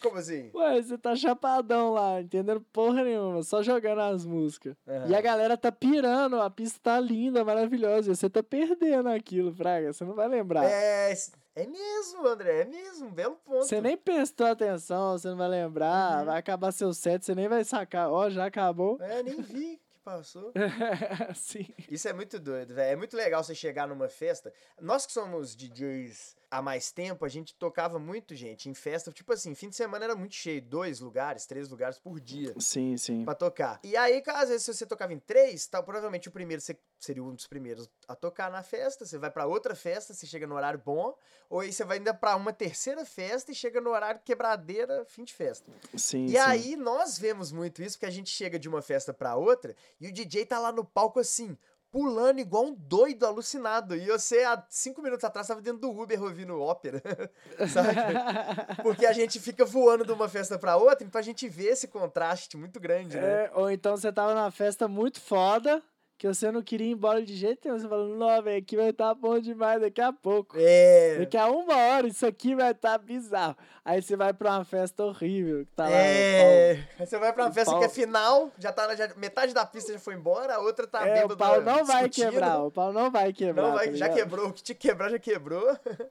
Como 0.00 0.16
assim? 0.16 0.50
Ué, 0.54 0.80
você 0.80 0.96
tá 0.96 1.14
chapadão 1.14 1.92
lá, 1.92 2.22
entendendo 2.22 2.60
porra 2.72 3.04
nenhuma, 3.04 3.42
só 3.42 3.62
jogando 3.62 4.00
as 4.00 4.24
músicas. 4.24 4.74
E 5.08 5.14
a 5.14 5.20
galera 5.20 5.56
tá 5.56 5.70
pirando, 5.70 6.40
a 6.40 6.48
pista 6.48 6.80
tá 6.82 6.98
linda, 7.00 7.44
maravilhosa, 7.44 8.10
e 8.10 8.16
você 8.16 8.30
tá 8.30 8.42
perdendo 8.42 9.08
aquilo, 9.08 9.52
Fraga, 9.52 9.92
você 9.92 10.04
não 10.04 10.14
vai 10.14 10.28
lembrar. 10.28 10.64
É, 10.64 11.12
é 11.54 11.66
mesmo, 11.66 12.26
André, 12.26 12.60
é 12.60 12.64
mesmo, 12.64 13.08
um 13.08 13.12
belo 13.12 13.36
ponto. 13.36 13.64
Você 13.66 13.80
nem 13.80 13.96
prestou 13.96 14.46
atenção, 14.46 15.18
você 15.18 15.28
não 15.28 15.36
vai 15.36 15.48
lembrar, 15.48 16.20
Uhum. 16.20 16.24
vai 16.26 16.38
acabar 16.38 16.72
seu 16.72 16.92
set, 16.94 17.24
você 17.24 17.34
nem 17.34 17.48
vai 17.48 17.64
sacar. 17.64 18.10
Ó, 18.10 18.30
já 18.30 18.46
acabou. 18.46 18.98
É, 19.00 19.22
nem 19.22 19.40
vi 19.42 19.76
que 19.90 19.98
passou. 20.04 20.52
Sim. 21.34 21.66
Isso 21.90 22.08
é 22.08 22.12
muito 22.12 22.38
doido, 22.38 22.74
velho. 22.74 22.92
É 22.92 22.96
muito 22.96 23.16
legal 23.16 23.42
você 23.44 23.54
chegar 23.54 23.86
numa 23.86 24.08
festa. 24.08 24.52
Nós 24.80 25.04
que 25.06 25.12
somos 25.12 25.54
DJs 25.54 26.36
há 26.52 26.60
mais 26.60 26.92
tempo, 26.92 27.24
a 27.24 27.28
gente 27.28 27.54
tocava 27.54 27.98
muito, 27.98 28.34
gente, 28.34 28.68
em 28.68 28.74
festa. 28.74 29.10
Tipo 29.10 29.32
assim, 29.32 29.54
fim 29.54 29.70
de 29.70 29.74
semana 29.76 30.04
era 30.04 30.14
muito 30.14 30.34
cheio. 30.34 30.60
Dois 30.60 31.00
lugares, 31.00 31.46
três 31.46 31.70
lugares 31.70 31.98
por 31.98 32.20
dia. 32.20 32.54
Sim, 32.60 32.96
sim. 32.98 33.24
Pra 33.24 33.34
tocar. 33.34 33.80
E 33.82 33.96
aí, 33.96 34.22
às 34.26 34.50
vezes, 34.50 34.64
se 34.64 34.74
você 34.74 34.84
tocava 34.86 35.14
em 35.14 35.18
três, 35.18 35.66
tá, 35.66 35.82
provavelmente 35.82 36.28
o 36.28 36.32
primeiro 36.32 36.60
você 36.60 36.78
seria 37.00 37.24
um 37.24 37.34
dos 37.34 37.46
primeiros 37.46 37.88
a 38.06 38.14
tocar 38.14 38.50
na 38.50 38.62
festa. 38.62 39.06
Você 39.06 39.16
vai 39.16 39.30
pra 39.30 39.46
outra 39.46 39.74
festa, 39.74 40.12
você 40.12 40.26
chega 40.26 40.46
no 40.46 40.54
horário 40.54 40.80
bom. 40.84 41.16
Ou 41.48 41.60
aí 41.60 41.72
você 41.72 41.84
vai 41.84 41.96
ainda 41.98 42.12
pra 42.12 42.36
uma 42.36 42.52
terceira 42.52 43.04
festa 43.06 43.50
e 43.50 43.54
chega 43.54 43.80
no 43.80 43.90
horário 43.90 44.20
quebradeira, 44.22 45.04
fim 45.06 45.24
de 45.24 45.32
festa. 45.32 45.72
Sim, 45.96 46.26
E 46.26 46.30
sim. 46.32 46.36
aí 46.36 46.76
nós 46.76 47.18
vemos 47.18 47.50
muito 47.50 47.82
isso, 47.82 47.96
porque 47.96 48.06
a 48.06 48.10
gente 48.10 48.30
chega 48.30 48.58
de 48.58 48.68
uma 48.68 48.82
festa 48.82 49.12
pra 49.14 49.36
outra 49.36 49.74
e 50.00 50.08
o 50.08 50.12
DJ 50.12 50.44
tá 50.46 50.58
lá 50.58 50.70
no 50.70 50.84
palco 50.84 51.18
assim, 51.18 51.56
pulando 51.92 52.40
igual 52.40 52.64
um 52.64 52.74
doido, 52.74 53.26
alucinado. 53.26 53.94
E 53.94 54.06
você, 54.06 54.42
há 54.42 54.64
cinco 54.70 55.02
minutos 55.02 55.22
atrás, 55.22 55.46
tava 55.46 55.60
dentro 55.60 55.78
do 55.78 55.90
Uber 55.90 56.22
ouvindo 56.22 56.58
ópera, 56.58 57.02
sabe? 57.68 57.94
Porque 58.82 59.04
a 59.04 59.12
gente 59.12 59.38
fica 59.38 59.64
voando 59.64 60.04
de 60.04 60.10
uma 60.10 60.28
festa 60.28 60.58
pra 60.58 60.76
outra, 60.76 61.06
então 61.06 61.18
a 61.18 61.22
gente 61.22 61.46
vê 61.48 61.66
esse 61.66 61.86
contraste 61.86 62.56
muito 62.56 62.80
grande, 62.80 63.18
né? 63.18 63.44
É, 63.44 63.50
ou 63.54 63.70
então 63.70 63.94
você 63.94 64.10
tava 64.10 64.34
numa 64.34 64.50
festa 64.50 64.88
muito 64.88 65.20
foda, 65.20 65.82
que 66.22 66.28
você 66.28 66.52
não 66.52 66.62
queria 66.62 66.86
ir 66.86 66.92
embora 66.92 67.20
de 67.20 67.34
jeito 67.34 67.66
nenhum. 67.66 67.80
Você 67.80 67.88
falando, 67.88 68.14
não, 68.14 68.40
velho, 68.44 68.56
aqui 68.62 68.76
vai 68.76 68.90
estar 68.90 69.12
bom 69.12 69.40
demais 69.40 69.80
daqui 69.80 70.00
a 70.00 70.12
pouco. 70.12 70.54
É. 70.56 71.16
Daqui 71.18 71.36
a 71.36 71.48
uma 71.48 71.76
hora 71.76 72.06
isso 72.06 72.24
aqui 72.24 72.54
vai 72.54 72.70
estar 72.70 72.96
bizarro. 72.96 73.56
Aí 73.84 74.00
você 74.00 74.14
vai 74.14 74.32
pra 74.32 74.52
uma 74.52 74.64
festa 74.64 75.02
horrível, 75.02 75.66
que 75.66 75.72
tá 75.72 75.82
lá. 75.82 75.90
É, 75.90 76.86
aí 76.96 77.04
você 77.04 77.18
vai 77.18 77.32
pra 77.32 77.42
uma 77.42 77.50
o 77.50 77.52
festa 77.52 77.72
pau- 77.72 77.80
que 77.80 77.86
é 77.86 77.88
final, 77.88 78.52
já 78.56 78.72
tá 78.72 78.86
na, 78.86 78.94
já- 78.94 79.12
metade 79.16 79.52
da 79.52 79.66
pista 79.66 79.92
já 79.92 79.98
foi 79.98 80.14
embora, 80.14 80.54
a 80.54 80.60
outra 80.60 80.86
tá 80.86 81.04
é, 81.04 81.22
bêbada 81.22 81.34
o 81.34 81.36
pau 81.36 81.60
não 81.60 81.84
vai 81.84 82.08
discutindo. 82.08 82.30
quebrar, 82.30 82.62
o 82.62 82.70
pau 82.70 82.92
não 82.92 83.10
vai 83.10 83.32
quebrar. 83.32 83.62
Não, 83.64 83.72
vai, 83.74 83.88
tá 83.88 83.96
já 83.96 84.08
quebrou. 84.08 84.46
O 84.46 84.52
que 84.52 84.62
que 84.62 84.74
quebrar 84.76 85.10
já 85.10 85.18
quebrou. 85.18 85.76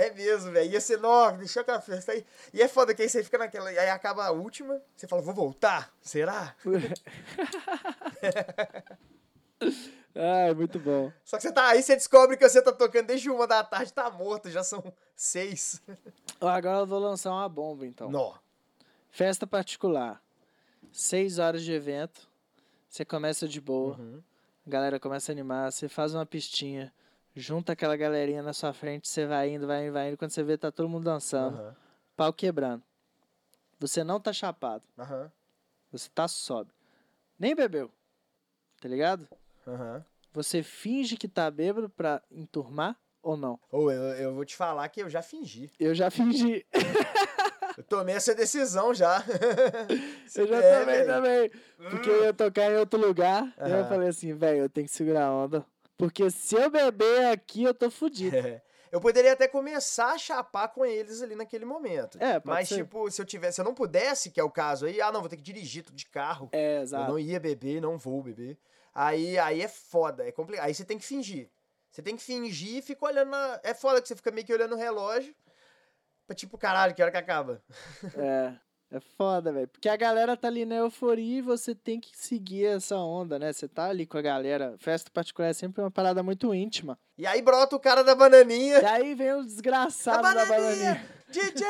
É 0.00 0.12
mesmo, 0.12 0.52
velho. 0.52 0.70
Ia 0.70 0.80
ser 0.80 0.96
nove, 1.00 1.38
deixou 1.38 1.64
com 1.64 1.72
a 1.72 1.80
festa 1.80 2.12
aí. 2.12 2.24
E 2.54 2.62
é 2.62 2.68
foda 2.68 2.94
que 2.94 3.02
aí 3.02 3.08
você 3.08 3.20
fica 3.24 3.36
naquela. 3.36 3.68
Aí 3.68 3.90
acaba 3.90 4.26
a 4.26 4.30
última, 4.30 4.80
você 4.94 5.08
fala, 5.08 5.20
vou 5.20 5.34
voltar? 5.34 5.92
Será? 6.00 6.54
Ai, 10.14 10.52
muito 10.52 10.80
bom. 10.80 11.12
Só 11.24 11.36
que 11.36 11.42
você 11.42 11.52
tá 11.52 11.68
aí, 11.68 11.82
você 11.82 11.94
descobre 11.94 12.36
que 12.36 12.48
você 12.48 12.60
tá 12.60 12.72
tocando 12.72 13.06
desde 13.06 13.30
uma 13.30 13.46
da 13.46 13.62
tarde, 13.62 13.92
tá 13.92 14.10
morto, 14.10 14.50
já 14.50 14.64
são 14.64 14.82
seis. 15.14 15.80
Agora 16.40 16.78
eu 16.78 16.86
vou 16.86 16.98
lançar 16.98 17.30
uma 17.30 17.48
bomba, 17.48 17.86
então. 17.86 18.10
Nó. 18.10 18.34
Festa 19.10 19.46
particular. 19.46 20.20
Seis 20.92 21.38
horas 21.38 21.62
de 21.62 21.72
evento. 21.72 22.28
Você 22.88 23.04
começa 23.04 23.46
de 23.46 23.60
boa. 23.60 23.96
Uhum. 23.96 24.22
A 24.66 24.70
galera 24.70 24.98
começa 24.98 25.30
a 25.30 25.34
animar. 25.34 25.70
Você 25.70 25.88
faz 25.88 26.14
uma 26.14 26.26
pistinha. 26.26 26.92
Junta 27.34 27.72
aquela 27.72 27.96
galerinha 27.96 28.42
na 28.42 28.52
sua 28.52 28.72
frente. 28.72 29.08
Você 29.08 29.26
vai 29.26 29.50
indo, 29.50 29.66
vai 29.66 29.84
indo, 29.84 29.92
vai 29.92 30.08
indo. 30.08 30.16
Quando 30.16 30.30
você 30.30 30.42
vê, 30.42 30.56
tá 30.58 30.72
todo 30.72 30.88
mundo 30.88 31.04
dançando. 31.04 31.58
Aham. 31.58 31.76
Pau 32.16 32.32
quebrando. 32.32 32.82
Você 33.78 34.02
não 34.02 34.18
tá 34.18 34.32
chapado. 34.32 34.82
Aham. 34.98 35.30
Você 35.92 36.08
tá 36.12 36.26
sóbrio. 36.26 36.74
Nem 37.38 37.54
bebeu. 37.54 37.90
Tá 38.80 38.88
ligado? 38.88 39.28
Aham. 39.68 40.04
Você 40.32 40.62
finge 40.62 41.16
que 41.16 41.26
tá 41.28 41.50
bêbado 41.50 41.88
pra 41.88 42.22
enturmar 42.30 42.96
ou 43.22 43.36
não? 43.36 43.58
Ô, 43.70 43.90
eu, 43.90 44.02
eu 44.16 44.34
vou 44.34 44.44
te 44.44 44.56
falar 44.56 44.88
que 44.88 45.02
eu 45.02 45.08
já 45.08 45.22
fingi. 45.22 45.70
Eu 45.78 45.94
já 45.94 46.10
fingi. 46.10 46.64
Eu 47.76 47.84
tomei 47.84 48.14
essa 48.14 48.34
decisão 48.34 48.92
já. 48.92 49.22
Eu 50.34 50.46
já 50.46 50.56
É, 50.62 50.80
tomei 50.80 50.94
velho. 50.96 51.06
também. 51.06 51.50
Porque 51.90 52.10
eu 52.10 52.24
ia 52.24 52.34
tocar 52.34 52.70
em 52.70 52.76
outro 52.76 52.98
lugar. 53.00 53.44
E 53.66 53.70
eu 53.70 53.86
falei 53.86 54.08
assim, 54.08 54.34
velho, 54.34 54.58
eu 54.64 54.68
tenho 54.68 54.86
que 54.86 54.92
segurar 54.92 55.26
a 55.26 55.32
onda. 55.32 55.64
Porque 55.96 56.28
se 56.30 56.54
eu 56.56 56.68
beber 56.70 57.26
aqui, 57.26 57.62
eu 57.64 57.72
tô 57.74 57.90
fudido. 57.90 58.36
É. 58.36 58.62
Eu 58.90 59.02
poderia 59.02 59.34
até 59.34 59.46
começar 59.46 60.12
a 60.14 60.18
chapar 60.18 60.68
com 60.68 60.82
eles 60.82 61.20
ali 61.20 61.34
naquele 61.34 61.66
momento. 61.66 62.16
É, 62.22 62.40
pode 62.40 62.46
Mas, 62.46 62.68
ser. 62.70 62.76
tipo, 62.76 63.10
se 63.10 63.20
eu 63.20 63.26
tivesse, 63.26 63.56
se 63.56 63.60
eu 63.60 63.64
não 63.66 63.74
pudesse, 63.74 64.30
que 64.30 64.40
é 64.40 64.42
o 64.42 64.50
caso 64.50 64.86
aí, 64.86 64.98
ah, 64.98 65.12
não, 65.12 65.20
vou 65.20 65.28
ter 65.28 65.36
que 65.36 65.42
dirigir 65.42 65.82
tudo 65.84 65.94
de 65.94 66.06
carro. 66.06 66.48
É, 66.52 66.78
Eu 66.78 66.82
exato. 66.84 67.10
não 67.12 67.18
ia 67.18 67.38
beber, 67.38 67.82
não 67.82 67.98
vou 67.98 68.22
beber. 68.22 68.56
Aí, 68.94 69.38
aí 69.38 69.62
é 69.62 69.68
foda, 69.68 70.26
é 70.26 70.32
complicado. 70.32 70.66
Aí 70.66 70.74
você 70.74 70.84
tem 70.84 70.98
que 70.98 71.04
fingir. 71.04 71.50
Você 71.90 72.02
tem 72.02 72.16
que 72.16 72.22
fingir 72.22 72.78
e 72.78 72.82
fica 72.82 73.04
olhando 73.06 73.30
na... 73.30 73.60
É 73.62 73.74
foda 73.74 74.00
que 74.00 74.08
você 74.08 74.16
fica 74.16 74.30
meio 74.30 74.46
que 74.46 74.52
olhando 74.52 74.74
o 74.74 74.78
relógio. 74.78 75.34
Pra 76.26 76.36
tipo, 76.36 76.58
caralho, 76.58 76.94
que 76.94 77.02
hora 77.02 77.10
que 77.10 77.16
acaba? 77.18 77.62
É. 78.16 78.54
É 78.90 79.00
foda, 79.00 79.52
velho. 79.52 79.68
Porque 79.68 79.88
a 79.88 79.96
galera 79.96 80.34
tá 80.34 80.48
ali 80.48 80.64
na 80.64 80.76
euforia 80.76 81.38
e 81.38 81.42
você 81.42 81.74
tem 81.74 82.00
que 82.00 82.10
seguir 82.16 82.64
essa 82.64 82.96
onda, 82.96 83.38
né? 83.38 83.52
Você 83.52 83.68
tá 83.68 83.84
ali 83.84 84.06
com 84.06 84.16
a 84.16 84.22
galera. 84.22 84.76
Festa 84.78 85.10
particular 85.10 85.48
é 85.48 85.52
sempre 85.52 85.82
uma 85.82 85.90
parada 85.90 86.22
muito 86.22 86.54
íntima. 86.54 86.98
E 87.18 87.26
aí 87.26 87.42
brota 87.42 87.76
o 87.76 87.80
cara 87.80 88.02
da 88.02 88.14
bananinha. 88.14 88.80
E 88.80 88.84
aí 88.86 89.14
vem 89.14 89.34
o 89.34 89.44
desgraçado 89.44 90.22
da 90.22 90.46
bananinha. 90.46 91.04
DJ! 91.28 91.66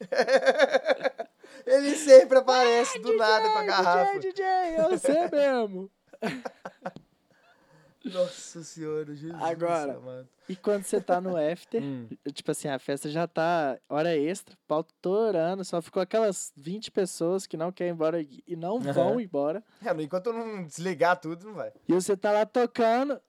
Ele 1.66 1.94
sempre 1.94 2.38
aparece 2.38 2.98
do 3.00 3.16
nada 3.18 3.50
com 3.50 3.58
a 3.58 3.64
garrafa. 3.64 4.18
DJ, 4.18 4.32
DJ, 4.32 4.44
eu 4.78 4.90
você 4.90 5.28
mesmo. 5.28 5.90
Nossa 8.04 8.64
senhora, 8.64 9.14
Jesus. 9.14 9.40
Agora. 9.40 9.96
amado. 9.96 10.28
E 10.48 10.56
quando 10.56 10.82
você 10.82 11.00
tá 11.00 11.20
no 11.20 11.36
after, 11.38 11.82
Hum. 11.82 12.08
tipo 12.34 12.50
assim, 12.50 12.66
a 12.68 12.78
festa 12.78 13.08
já 13.08 13.28
tá 13.28 13.78
hora 13.88 14.16
extra, 14.16 14.56
pau 14.66 14.82
torando, 15.00 15.64
só 15.64 15.80
ficou 15.80 16.02
aquelas 16.02 16.52
20 16.56 16.90
pessoas 16.90 17.46
que 17.46 17.56
não 17.56 17.70
querem 17.70 17.92
ir 17.92 17.94
embora 17.94 18.20
e 18.20 18.56
não 18.56 18.80
vão 18.80 19.12
Aham. 19.12 19.20
embora. 19.20 19.62
É, 19.84 19.90
enquanto 20.02 20.32
não 20.32 20.64
desligar 20.64 21.20
tudo, 21.20 21.46
não 21.46 21.54
vai. 21.54 21.72
E 21.88 21.92
você 21.94 22.16
tá 22.16 22.32
lá 22.32 22.44
tocando 22.44 23.20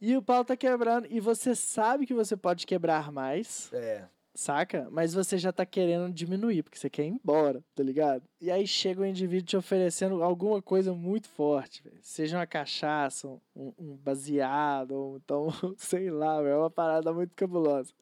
e 0.00 0.14
o 0.16 0.22
pau 0.22 0.44
tá 0.44 0.54
quebrando. 0.56 1.06
E 1.10 1.18
você 1.18 1.54
sabe 1.54 2.06
que 2.06 2.14
você 2.14 2.36
pode 2.36 2.66
quebrar 2.66 3.10
mais, 3.10 3.70
É. 3.72 4.04
saca? 4.34 4.86
Mas 4.90 5.12
você 5.14 5.36
já 5.38 5.52
tá 5.52 5.64
querendo 5.66 6.12
diminuir, 6.12 6.62
porque 6.62 6.78
você 6.78 6.88
quer 6.90 7.04
ir 7.04 7.08
embora, 7.08 7.62
tá 7.74 7.82
ligado? 7.82 8.22
E 8.40 8.50
aí 8.50 8.66
chega 8.66 9.02
o 9.02 9.06
indivíduo 9.06 9.46
te 9.46 9.56
oferecendo 9.56 10.22
alguma 10.22 10.60
coisa 10.62 10.92
muito 10.92 11.28
forte, 11.28 11.82
velho. 11.82 11.98
Seja 12.02 12.38
uma 12.38 12.46
cachaça, 12.46 13.28
um, 13.56 13.72
um 13.78 13.96
baseado, 13.96 14.92
ou 14.92 15.16
então, 15.16 15.48
sei 15.76 16.10
lá, 16.10 16.40
velho, 16.40 16.54
é 16.54 16.56
uma 16.58 16.70
parada 16.70 17.12
muito 17.12 17.34
cabulosa. 17.34 17.92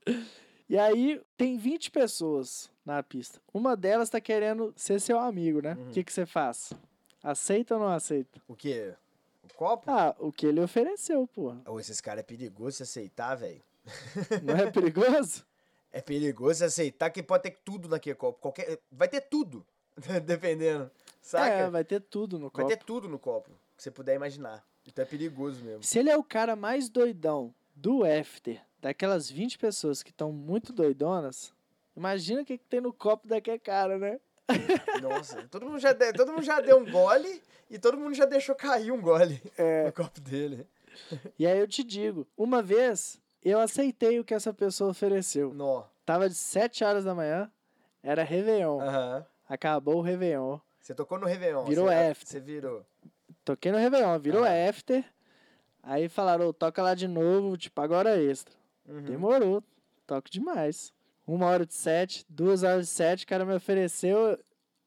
E 0.69 0.77
aí 0.77 1.21
tem 1.37 1.57
20 1.57 1.91
pessoas 1.91 2.71
na 2.85 3.03
pista. 3.03 3.41
Uma 3.55 3.75
delas 3.77 4.11
tá 4.11 4.21
querendo 4.21 4.73
ser 4.77 5.01
seu 5.01 5.19
amigo, 5.19 5.63
né? 5.63 5.75
O 5.75 5.79
Uhum. 5.79 5.91
que, 5.93 6.05
que 6.05 6.13
você 6.13 6.27
faz? 6.27 6.73
Aceita 7.23 7.75
ou 7.75 7.81
não 7.81 7.89
aceita? 7.89 8.41
O 8.47 8.55
quê? 8.55 8.93
O 9.43 9.55
copo? 9.55 9.91
Ah, 9.91 10.15
o 10.19 10.31
que 10.31 10.47
ele 10.47 10.61
ofereceu, 10.61 11.27
porra. 11.27 11.61
Ô, 11.67 11.81
esses 11.81 12.01
caras 12.01 12.21
é 12.21 12.23
perigoso 12.23 12.77
se 12.77 12.83
aceitar, 12.83 13.35
velho. 13.35 13.63
Não 14.43 14.55
é 14.55 14.71
perigoso? 14.71 15.45
É 15.93 16.01
perigoso 16.01 16.65
aceitar 16.65 17.11
que 17.11 17.23
pode 17.23 17.45
ter 17.45 17.59
tudo 17.65 17.89
naquele 17.89 18.15
copo. 18.15 18.39
Qualquer... 18.41 18.79
Vai 18.91 19.09
ter 19.09 19.23
tudo. 19.23 19.65
Dependendo. 20.25 20.91
Saca? 21.21 21.47
É, 21.47 21.63
vai... 21.63 21.71
vai 21.71 21.85
ter 21.85 22.01
tudo 22.01 22.39
no 22.39 22.51
copo. 22.51 22.69
ter 22.69 22.77
tudo 22.79 23.09
no 23.09 23.19
copo. 23.19 23.51
Que 23.77 23.83
você 23.83 23.91
puder 23.91 24.15
imaginar. 24.15 24.65
Então 24.87 25.03
é 25.03 25.07
perigoso 25.07 25.63
mesmo. 25.63 25.83
Se 25.83 25.99
ele 25.99 26.11
é 26.11 26.17
o 26.17 26.25
cara 26.25 26.57
mais 26.57 26.89
doidão 26.89 27.55
do 27.75 28.05
after, 28.05 28.61
daquelas 28.81 29.31
20 29.31 29.59
pessoas 29.59 30.03
que 30.03 30.11
estão 30.11 30.33
muito 30.33 30.73
doidonas, 30.73 31.53
imagina 31.97 32.43
o 32.43 32.45
que, 32.45 32.59
que 32.59 32.65
tem 32.65 32.81
no 32.81 32.93
copo 32.93 33.29
daquele 33.29 33.59
cara, 33.59 33.99
né? 33.99 34.21
Nossa, 35.03 35.47
todo 35.51 35.67
mundo, 35.67 35.79
já 35.79 35.93
de... 35.93 36.13
todo 36.13 36.33
mundo 36.33 36.43
já 36.43 36.61
deu 36.61 36.79
um 36.79 36.91
gole 36.91 37.43
e 37.71 37.79
todo 37.79 37.99
mundo 37.99 38.15
já 38.15 38.25
deixou 38.25 38.55
cair 38.55 38.91
um 38.91 39.01
gole 39.01 39.41
É. 39.57 39.87
no 39.87 39.93
copo 39.93 40.21
dele. 40.21 40.67
E 41.39 41.47
aí 41.47 41.59
eu 41.59 41.69
te 41.69 41.85
digo, 41.85 42.27
uma 42.37 42.63
vez 42.63 43.21
eu 43.45 43.59
aceitei 43.61 44.19
o 44.21 44.25
que 44.25 44.35
essa 44.35 44.53
pessoa 44.53 44.91
ofereceu. 44.91 45.53
Nó. 45.55 45.85
Tava 46.05 46.29
de 46.29 46.35
7 46.35 46.85
horas 46.85 47.05
da 47.05 47.15
manhã, 47.15 47.51
era 48.03 48.23
Réveillon. 48.25 48.81
Aham. 48.81 49.27
Acabou 49.49 49.97
o 49.97 50.01
Réveillon. 50.03 50.59
Você 50.81 50.95
tocou 50.95 51.19
no 51.19 51.27
Réveillon. 51.27 51.65
Virou 51.65 51.87
você... 51.87 51.95
after. 51.95 52.29
Você 52.29 52.41
virou. 52.41 52.85
Toquei 53.45 53.73
no 53.73 53.79
Réveillon, 53.79 54.19
virou 54.19 54.45
after. 54.45 55.05
Aí 55.83 56.09
falaram, 56.09 56.49
"Ô, 56.49 56.53
toca 56.53 56.83
lá 56.83 56.95
de 56.95 57.07
novo, 57.09 57.57
tipo, 57.57 57.81
agora 57.81 58.21
extra. 58.23 58.55
Uhum. 58.87 59.03
Demorou. 59.03 59.63
Toco 60.07 60.31
demais. 60.31 60.93
Uma 61.27 61.47
hora 61.47 61.67
de 61.67 61.75
sete, 61.75 62.25
duas 62.29 62.63
horas 62.63 62.87
de 62.87 62.93
sete, 62.93 63.25
o 63.25 63.27
cara 63.29 63.45
me 63.45 63.55
ofereceu. 63.55 64.39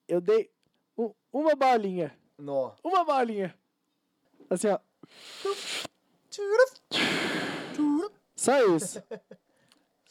Eu 0.07 0.19
dei 0.19 0.49
u- 0.97 1.13
uma 1.31 1.55
bolinha. 1.55 2.15
Nó. 2.37 2.71
Uma 2.83 3.03
bolinha. 3.05 3.53
Assim, 4.49 4.67
ó. 4.69 4.79
Só 8.41 8.59
isso. 8.75 9.03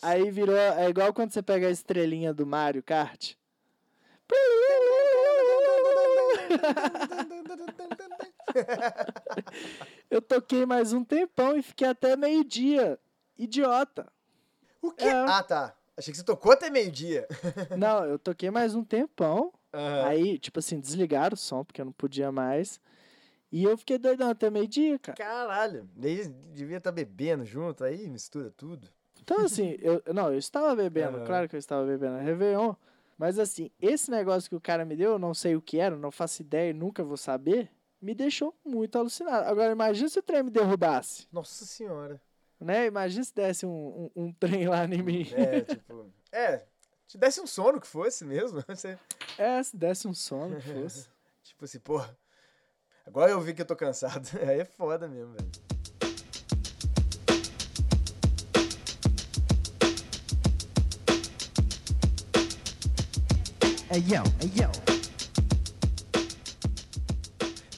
Aí 0.01 0.31
virou. 0.31 0.57
É 0.57 0.89
igual 0.89 1.13
quando 1.13 1.33
você 1.33 1.43
pega 1.43 1.67
a 1.67 1.71
estrelinha 1.71 2.33
do 2.33 2.47
Mario 2.47 2.81
Kart. 2.81 3.35
Eu 10.09 10.23
toquei 10.23 10.65
mais 10.65 10.93
um 10.93 11.03
tempão 11.03 11.57
e 11.57 11.63
fiquei 11.63 11.89
até 11.89 12.17
meio-dia. 12.17 13.01
Idiota. 13.37 14.07
O 14.81 14.93
quê? 14.93 15.07
É. 15.07 15.11
Ah, 15.11 15.43
tá. 15.43 15.77
Achei 15.97 16.13
que 16.13 16.19
você 16.19 16.25
tocou 16.25 16.53
até 16.53 16.71
meio-dia. 16.71 17.27
Não, 17.77 18.05
eu 18.05 18.17
toquei 18.17 18.49
mais 18.49 18.77
um 18.77 18.85
tempão. 18.85 19.53
Aham. 19.75 20.07
Aí, 20.07 20.39
tipo 20.39 20.61
assim, 20.61 20.79
desligaram 20.79 21.35
o 21.35 21.37
som, 21.37 21.65
porque 21.65 21.81
eu 21.81 21.85
não 21.85 21.93
podia 21.93 22.31
mais. 22.31 22.81
E 23.53 23.65
eu 23.65 23.77
fiquei 23.77 23.99
doidão 23.99 24.31
até 24.31 24.49
meio-dia, 24.51 24.99
cara. 24.99 25.17
Caralho. 25.17 25.89
Daí 25.97 26.29
devia 26.53 26.77
estar 26.79 26.93
bebendo 26.93 27.45
junto, 27.45 27.83
aí 27.85 28.09
mistura 28.09 28.51
tudo. 28.57 28.89
Então, 29.23 29.41
assim, 29.45 29.77
eu, 29.83 30.03
não, 30.15 30.33
eu 30.33 30.39
estava 30.39 30.75
bebendo, 30.77 31.25
claro 31.25 31.49
que 31.49 31.57
eu 31.57 31.59
estava 31.59 31.85
bebendo 31.85 32.17
a 32.17 32.21
Réveillon. 32.21 32.75
Mas, 33.19 33.39
assim, 33.39 33.71
esse 33.81 34.11
negócio 34.11 34.49
que 34.49 34.57
o 34.57 34.61
cara 34.61 34.85
me 34.85 34.97
deu, 34.97 35.13
eu 35.13 35.19
não 35.19 35.35
sei 35.35 35.55
o 35.57 35.61
que 35.61 35.79
era, 35.79 35.95
não 35.97 36.11
faço 36.11 36.41
ideia 36.43 36.71
e 36.71 36.73
nunca 36.73 37.03
vou 37.05 37.17
saber, 37.19 37.71
me 38.01 38.15
deixou 38.15 38.55
muito 38.65 38.97
alucinado. 38.97 39.47
Agora, 39.47 39.73
imagina 39.73 40.09
se 40.09 40.19
o 40.19 40.23
trem 40.23 40.43
me 40.43 40.51
derrubasse, 40.51 41.27
Nossa 41.31 41.67
senhora. 41.67 42.19
né? 42.59 42.87
Imagina 42.87 43.23
se 43.25 43.35
desse 43.35 43.67
um, 43.67 44.11
um, 44.17 44.25
um 44.25 44.33
trem 44.33 44.67
lá 44.69 44.85
em 44.87 45.03
mim. 45.03 45.27
É, 45.35 45.61
tipo. 45.75 46.07
É, 46.33 46.65
te 47.07 47.19
desse 47.19 47.41
um 47.43 47.47
sono 47.47 47.79
que 47.81 47.87
fosse 47.87 48.25
mesmo. 48.25 48.63
Você, 48.67 48.97
É, 49.37 49.63
se 49.63 49.77
desse 49.77 50.09
um 50.09 50.15
sono, 50.15 50.57
que 50.57 50.63
fosse. 50.73 51.09
tipo 51.43 51.65
assim, 51.67 51.79
porra. 51.81 52.17
Agora 53.11 53.33
eu 53.33 53.41
vi 53.41 53.53
que 53.53 53.61
eu 53.61 53.67
tô 53.67 53.75
cansado. 53.75 54.29
Aí 54.49 54.61
é 54.61 54.65
foda 54.65 55.09
mesmo, 55.09 55.33
velho. 55.33 55.51
Hey 63.91 64.05
yo, 64.07 64.23
hey 64.41 64.53
yo. 64.55 64.71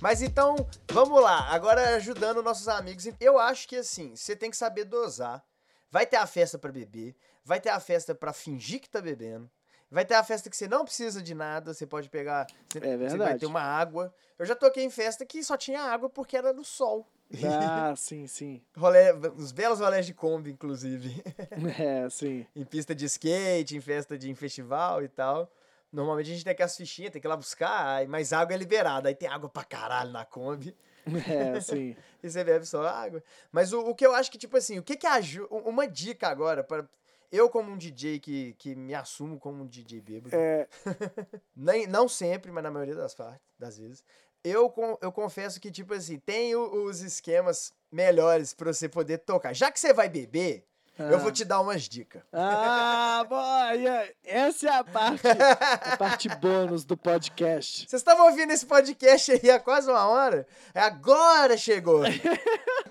Mas 0.02 0.20
então, 0.20 0.54
vamos 0.90 1.22
lá. 1.22 1.48
Agora 1.48 1.96
ajudando 1.96 2.42
nossos 2.42 2.68
amigos. 2.68 3.08
Eu 3.18 3.38
acho 3.38 3.66
que 3.66 3.76
assim, 3.76 4.14
você 4.14 4.36
tem 4.36 4.50
que 4.50 4.56
saber 4.56 4.84
dosar. 4.84 5.42
Vai 5.90 6.04
ter 6.04 6.16
a 6.16 6.26
festa 6.26 6.58
pra 6.58 6.70
beber, 6.70 7.16
vai 7.42 7.58
ter 7.58 7.70
a 7.70 7.80
festa 7.80 8.14
pra 8.14 8.34
fingir 8.34 8.80
que 8.80 8.90
tá 8.90 9.00
bebendo. 9.00 9.50
Vai 9.92 10.06
ter 10.06 10.14
a 10.14 10.24
festa 10.24 10.48
que 10.48 10.56
você 10.56 10.66
não 10.66 10.84
precisa 10.84 11.22
de 11.22 11.34
nada, 11.34 11.74
você 11.74 11.86
pode 11.86 12.08
pegar, 12.08 12.46
você, 12.66 12.78
É 12.78 12.80
você 12.80 12.96
vai 12.96 12.96
verdade. 13.08 13.40
ter 13.40 13.46
uma 13.46 13.60
água. 13.60 14.12
Eu 14.38 14.46
já 14.46 14.54
toquei 14.56 14.82
em 14.82 14.90
festa 14.90 15.24
que 15.26 15.44
só 15.44 15.54
tinha 15.56 15.82
água 15.82 16.08
porque 16.08 16.36
era 16.36 16.52
no 16.52 16.64
sol. 16.64 17.06
Ah, 17.44 17.94
sim, 17.96 18.26
sim. 18.26 18.62
Rolê, 18.76 19.12
os 19.36 19.52
belos 19.52 19.80
rolés 19.80 20.06
de 20.06 20.14
Kombi, 20.14 20.50
inclusive. 20.50 21.22
É, 21.78 22.08
sim. 22.10 22.46
em 22.56 22.64
pista 22.64 22.94
de 22.94 23.04
skate, 23.04 23.76
em 23.76 23.80
festa 23.80 24.16
de 24.16 24.30
em 24.30 24.34
festival 24.34 25.02
e 25.02 25.08
tal. 25.08 25.50
Normalmente 25.92 26.30
a 26.30 26.32
gente 26.34 26.44
tem 26.44 26.52
aquelas 26.52 26.74
fichinhas, 26.76 27.10
tem 27.12 27.20
que 27.20 27.26
ir 27.26 27.28
lá 27.28 27.36
buscar, 27.36 28.06
mas 28.08 28.32
água 28.32 28.54
é 28.54 28.56
liberada. 28.56 29.10
Aí 29.10 29.14
tem 29.14 29.28
água 29.28 29.48
pra 29.50 29.62
caralho 29.62 30.10
na 30.10 30.24
Kombi. 30.24 30.74
É, 31.56 31.60
sim. 31.60 31.96
E 32.22 32.30
você 32.30 32.44
bebe 32.44 32.64
só 32.64 32.86
água. 32.86 33.22
Mas 33.50 33.72
o, 33.72 33.80
o 33.80 33.94
que 33.94 34.06
eu 34.06 34.14
acho 34.14 34.30
que, 34.30 34.38
tipo 34.38 34.56
assim, 34.56 34.78
o 34.78 34.82
que 34.82 34.96
que 34.96 35.06
ajuda. 35.06 35.48
Uma 35.54 35.86
dica 35.86 36.28
agora, 36.28 36.62
para 36.62 36.86
eu, 37.32 37.48
como 37.48 37.72
um 37.72 37.76
DJ 37.78 38.20
que, 38.20 38.52
que 38.58 38.74
me 38.76 38.94
assumo 38.94 39.40
como 39.40 39.64
um 39.64 39.66
DJ 39.66 40.00
bêbado, 40.00 40.36
É, 40.36 40.68
nem, 41.56 41.86
não 41.86 42.06
sempre, 42.08 42.52
mas 42.52 42.62
na 42.62 42.70
maioria 42.70 42.94
das 42.94 43.14
partes, 43.14 43.40
das 43.58 43.78
vezes, 43.78 44.04
eu, 44.44 44.72
eu 45.00 45.10
confesso 45.10 45.60
que, 45.60 45.70
tipo 45.70 45.94
assim, 45.94 46.18
tem 46.18 46.54
os 46.54 47.00
esquemas 47.00 47.72
melhores 47.90 48.52
pra 48.52 48.72
você 48.72 48.88
poder 48.88 49.18
tocar. 49.18 49.54
Já 49.54 49.70
que 49.72 49.78
você 49.80 49.92
vai 49.92 50.08
beber, 50.08 50.66
eu 50.98 51.18
vou 51.18 51.28
Ah. 51.30 51.32
te 51.32 51.44
dar 51.44 51.60
umas 51.60 51.82
dicas. 51.88 52.22
Ah, 52.32 53.24
boy, 53.28 54.14
essa 54.24 54.66
é 54.68 54.70
a 54.76 54.84
parte, 54.84 55.22
a 55.26 55.96
parte 55.96 56.28
bônus 56.28 56.84
do 56.84 56.96
podcast. 56.96 57.88
Vocês 57.88 58.00
estavam 58.00 58.26
ouvindo 58.26 58.52
esse 58.52 58.66
podcast 58.66 59.32
aí 59.32 59.50
há 59.50 59.58
quase 59.58 59.88
uma 59.90 60.06
hora? 60.06 60.46
Agora 60.74 61.56
chegou! 61.56 62.02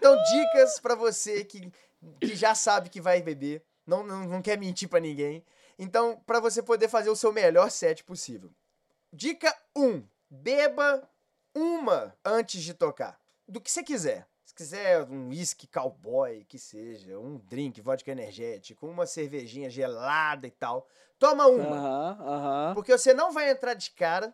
Então, 0.03 0.17
dicas 0.31 0.79
pra 0.79 0.95
você 0.95 1.43
que, 1.45 1.71
que 2.19 2.33
já 2.35 2.55
sabe 2.55 2.89
que 2.89 2.99
vai 2.99 3.21
beber, 3.21 3.61
não, 3.85 4.03
não, 4.03 4.25
não 4.27 4.41
quer 4.41 4.57
mentir 4.57 4.87
pra 4.89 4.99
ninguém. 4.99 5.43
Então, 5.77 6.21
pra 6.25 6.39
você 6.39 6.61
poder 6.61 6.87
fazer 6.87 7.09
o 7.09 7.15
seu 7.15 7.31
melhor 7.31 7.69
set 7.71 8.03
possível. 8.03 8.51
Dica 9.11 9.55
1. 9.75 10.03
Beba 10.29 11.09
uma 11.55 12.15
antes 12.23 12.61
de 12.61 12.73
tocar. 12.73 13.19
Do 13.47 13.59
que 13.59 13.69
você 13.69 13.83
quiser. 13.83 14.27
Se 14.45 14.55
quiser 14.55 15.03
um 15.03 15.29
whisky 15.29 15.67
cowboy, 15.67 16.43
que 16.45 16.59
seja, 16.59 17.17
um 17.17 17.37
drink, 17.37 17.79
vodka 17.81 18.11
energético, 18.11 18.87
uma 18.87 19.05
cervejinha 19.05 19.69
gelada 19.69 20.45
e 20.45 20.51
tal. 20.51 20.87
Toma 21.17 21.47
uma. 21.47 21.77
Aham, 21.77 22.17
aham. 22.21 22.73
Porque 22.73 22.91
você 22.97 23.13
não 23.13 23.31
vai 23.31 23.49
entrar 23.49 23.73
de 23.73 23.91
cara 23.91 24.33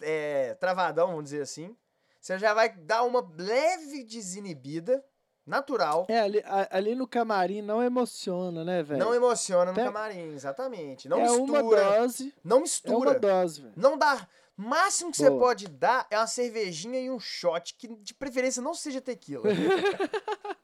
é, 0.00 0.54
travadão, 0.54 1.08
vamos 1.08 1.24
dizer 1.24 1.42
assim. 1.42 1.76
Você 2.20 2.38
já 2.38 2.54
vai 2.54 2.70
dar 2.70 3.02
uma 3.02 3.26
leve 3.36 4.02
desinibida 4.04 5.04
natural. 5.46 6.06
É, 6.08 6.20
ali, 6.20 6.42
ali 6.70 6.94
no 6.94 7.06
camarim 7.06 7.62
não 7.62 7.82
emociona, 7.82 8.64
né, 8.64 8.82
velho? 8.82 8.98
Não 8.98 9.14
emociona 9.14 9.66
no 9.70 9.74
Tem- 9.74 9.84
camarim, 9.84 10.32
exatamente. 10.34 11.08
Não 11.08 11.20
é 11.20 11.30
uma 11.30 11.60
mistura. 11.60 11.84
dose. 11.98 12.34
Não 12.42 12.56
É 12.58 12.60
mistura. 12.60 13.10
uma 13.10 13.18
dose, 13.18 13.60
velho. 13.62 13.74
Não 13.76 13.98
dá. 13.98 14.26
O 14.56 14.62
máximo 14.62 15.10
que 15.10 15.16
você 15.16 15.28
Boa. 15.30 15.40
pode 15.40 15.66
dar 15.68 16.06
é 16.10 16.16
uma 16.16 16.26
cervejinha 16.28 17.00
e 17.00 17.10
um 17.10 17.18
shot, 17.18 17.74
que 17.76 17.88
de 17.88 18.14
preferência 18.14 18.62
não 18.62 18.72
seja 18.72 19.00
tequila. 19.00 19.42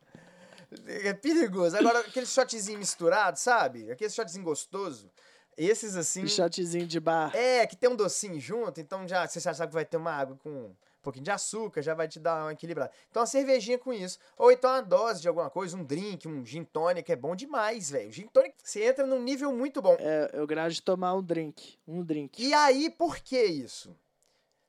é 0.87 1.13
perigoso. 1.13 1.77
Agora, 1.77 2.01
aquele 2.01 2.27
shotzinho 2.27 2.79
misturado, 2.79 3.39
sabe? 3.39 3.91
Aquele 3.91 4.11
shotzinho 4.11 4.45
gostoso. 4.45 5.11
Esses 5.57 5.97
assim. 5.97 6.25
Um 6.25 6.29
shotzinho 6.29 6.87
de 6.87 7.01
bar. 7.01 7.35
É, 7.35 7.67
que 7.67 7.77
tem 7.77 7.91
um 7.91 7.97
docinho 7.97 8.41
junto, 8.41 8.81
então 8.81 9.07
já 9.07 9.27
você 9.27 9.41
já 9.41 9.53
sabe 9.53 9.71
que 9.71 9.75
vai 9.75 9.85
ter 9.85 9.97
uma 9.97 10.13
água 10.13 10.37
com 10.43 10.73
um 11.01 11.03
pouquinho 11.03 11.25
de 11.25 11.31
açúcar, 11.31 11.81
já 11.81 11.95
vai 11.95 12.07
te 12.07 12.21
dar 12.21 12.43
uma 12.43 12.53
equilibrada. 12.53 12.93
Então, 13.11 13.23
uma 13.23 13.27
cervejinha 13.27 13.79
com 13.79 13.93
isso. 13.93 14.19
Ou 14.37 14.53
então 14.53 14.71
uma 14.71 14.83
dose 14.83 15.23
de 15.23 15.29
alguma 15.29 15.49
coisa, 15.49 15.77
um 15.77 15.83
drink, 15.83 16.29
um 16.29 16.45
gin 16.45 16.63
tonic, 16.63 17.11
é 17.11 17.17
bom 17.17 17.35
demais, 17.35 17.91
velho. 17.91 18.13
Gin 18.13 18.27
tonic, 18.27 18.55
você 18.63 18.85
entra 18.85 19.07
num 19.07 19.23
nível 19.23 19.51
muito 19.53 19.81
bom. 19.81 19.97
É, 19.99 20.31
eu 20.35 20.47
grado 20.47 20.71
de 20.73 20.83
tomar 20.83 21.15
um 21.15 21.23
drink. 21.23 21.79
Um 21.89 22.05
drink. 22.05 22.43
E 22.43 22.53
aí, 22.53 22.91
por 22.91 23.19
que 23.19 23.43
isso? 23.43 23.97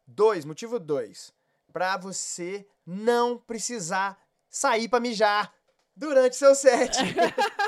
Dois, 0.07 0.45
motivo 0.45 0.79
dois. 0.79 1.33
Pra 1.71 1.97
você 1.97 2.65
não 2.85 3.37
precisar 3.37 4.17
sair 4.49 4.87
pra 4.87 4.99
mijar 4.99 5.53
durante 5.95 6.37
seu 6.37 6.55
set. 6.55 6.97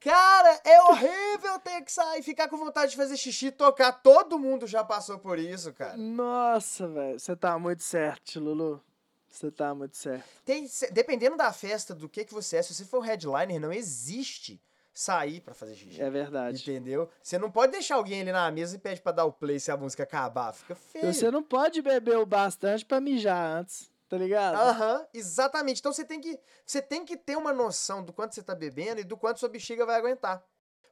Cara, 0.00 0.60
é 0.64 0.82
horrível 0.84 1.58
ter 1.58 1.82
que 1.82 1.92
sair, 1.92 2.22
ficar 2.22 2.48
com 2.48 2.56
vontade 2.56 2.92
de 2.92 2.96
fazer 2.96 3.16
xixi, 3.16 3.50
tocar. 3.50 3.92
Todo 3.92 4.38
mundo 4.38 4.66
já 4.66 4.82
passou 4.82 5.18
por 5.18 5.38
isso, 5.38 5.72
cara. 5.74 5.96
Nossa, 5.96 6.88
velho. 6.88 7.20
Você 7.20 7.36
tá 7.36 7.58
muito 7.58 7.82
certo, 7.82 8.40
Lulu. 8.40 8.82
Você 9.28 9.50
tá 9.50 9.74
muito 9.74 9.96
certo. 9.96 10.24
Tem, 10.44 10.66
dependendo 10.90 11.36
da 11.36 11.52
festa, 11.52 11.94
do 11.94 12.08
que 12.08 12.24
que 12.24 12.32
você 12.32 12.56
é, 12.56 12.62
se 12.62 12.74
você 12.74 12.84
for 12.84 13.00
headliner, 13.00 13.60
não 13.60 13.72
existe 13.72 14.60
sair 14.92 15.40
pra 15.40 15.54
fazer 15.54 15.74
xixi. 15.74 16.00
É 16.00 16.10
verdade. 16.10 16.60
Entendeu? 16.62 17.08
Você 17.22 17.38
não 17.38 17.50
pode 17.50 17.72
deixar 17.72 17.94
alguém 17.96 18.22
ali 18.22 18.32
na 18.32 18.50
mesa 18.50 18.76
e 18.76 18.78
pede 18.78 19.00
pra 19.00 19.12
dar 19.12 19.24
o 19.24 19.32
play 19.32 19.60
se 19.60 19.70
a 19.70 19.76
música 19.76 20.02
acabar. 20.02 20.52
Fica 20.52 20.74
feio. 20.74 21.12
Você 21.12 21.30
não 21.30 21.42
pode 21.42 21.80
beber 21.80 22.18
o 22.18 22.26
bastante 22.26 22.84
pra 22.84 23.00
mijar 23.00 23.58
antes, 23.58 23.90
tá 24.10 24.18
ligado? 24.18 24.56
Aham, 24.56 25.06
exatamente. 25.14 25.78
Então 25.78 25.92
você 25.92 26.04
tem 26.04 26.20
que 26.20 26.38
você 26.66 26.82
tem 26.82 27.04
que 27.04 27.16
ter 27.16 27.36
uma 27.36 27.52
noção 27.52 28.04
do 28.04 28.12
quanto 28.12 28.34
você 28.34 28.42
tá 28.42 28.56
bebendo 28.56 29.00
e 29.00 29.04
do 29.04 29.16
quanto 29.16 29.38
sua 29.38 29.48
bexiga 29.48 29.86
vai 29.86 29.96
aguentar. 29.96 30.44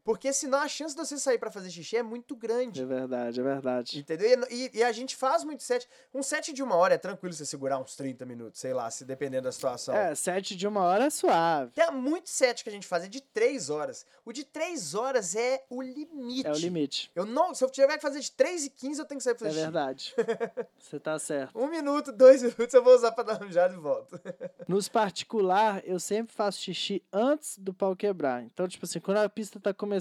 Porque 0.08 0.32
senão 0.32 0.58
a 0.60 0.66
chance 0.68 0.94
de 0.96 1.06
você 1.06 1.18
sair 1.18 1.36
pra 1.38 1.50
fazer 1.50 1.68
xixi 1.70 1.98
é 1.98 2.02
muito 2.02 2.34
grande. 2.34 2.80
É 2.80 2.86
verdade, 2.86 3.40
é 3.40 3.42
verdade. 3.42 3.98
Entendeu? 3.98 4.46
E, 4.50 4.70
e- 4.72 4.82
a 4.82 4.90
gente 4.90 5.14
faz 5.14 5.44
muito 5.44 5.62
set. 5.62 5.86
Um 6.14 6.22
set 6.22 6.50
de 6.50 6.62
uma 6.62 6.76
hora 6.76 6.94
é 6.94 6.98
tranquilo 6.98 7.34
você 7.34 7.44
segurar 7.44 7.78
uns 7.78 7.94
30 7.94 8.24
minutos, 8.24 8.58
sei 8.58 8.72
lá, 8.72 8.90
se 8.90 9.04
dependendo 9.04 9.42
da 9.42 9.52
situação. 9.52 9.94
É, 9.94 10.14
sete 10.14 10.56
de 10.56 10.66
uma 10.66 10.80
hora 10.80 11.04
é 11.04 11.10
suave. 11.10 11.72
Tem 11.72 11.90
muito 11.92 12.30
set 12.30 12.64
que 12.64 12.70
a 12.70 12.72
gente 12.72 12.86
faz 12.86 13.04
é 13.04 13.08
de 13.08 13.20
3 13.20 13.68
horas. 13.68 14.06
O 14.24 14.32
de 14.32 14.44
3 14.44 14.94
horas 14.94 15.36
é 15.36 15.62
o 15.68 15.82
limite. 15.82 16.46
É 16.46 16.52
o 16.52 16.56
limite. 16.56 17.10
Eu 17.14 17.26
não, 17.26 17.54
se 17.54 17.62
eu 17.62 17.68
tiver 17.68 17.96
que 17.96 18.00
fazer 18.02 18.20
de 18.20 18.32
3 18.32 18.64
e 18.64 18.70
15, 18.70 19.00
eu 19.02 19.04
tenho 19.04 19.18
que 19.18 19.24
sair 19.24 19.34
pra 19.34 19.46
É 19.46 19.50
fazer 19.50 19.60
xixi. 19.60 19.72
verdade. 19.72 20.14
Você 20.78 20.98
tá 20.98 21.18
certo. 21.18 21.58
Um 21.58 21.66
minuto, 21.68 22.12
dois 22.12 22.42
minutos 22.42 22.72
eu 22.72 22.82
vou 22.82 22.94
usar 22.94 23.12
pra 23.12 23.24
dar 23.24 23.34
uma 23.38 23.44
mijada 23.44 23.74
e 23.74 23.76
volto. 23.76 24.18
Nos 24.66 24.88
particular, 24.88 25.82
eu 25.84 26.00
sempre 26.00 26.34
faço 26.34 26.60
xixi 26.62 27.02
antes 27.12 27.58
do 27.58 27.74
pau 27.74 27.94
quebrar. 27.94 28.42
Então, 28.42 28.66
tipo 28.66 28.86
assim, 28.86 29.00
quando 29.00 29.18
a 29.18 29.28
pista 29.28 29.60
tá 29.60 29.74
começando 29.74 29.97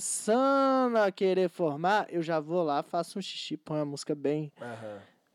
a 0.95 1.11
querer 1.11 1.49
formar, 1.49 2.07
eu 2.09 2.21
já 2.21 2.39
vou 2.39 2.63
lá, 2.63 2.81
faço 2.83 3.19
um 3.19 3.21
xixi, 3.21 3.57
põe 3.57 3.77
uma 3.79 3.85
música 3.85 4.13
bem, 4.15 4.51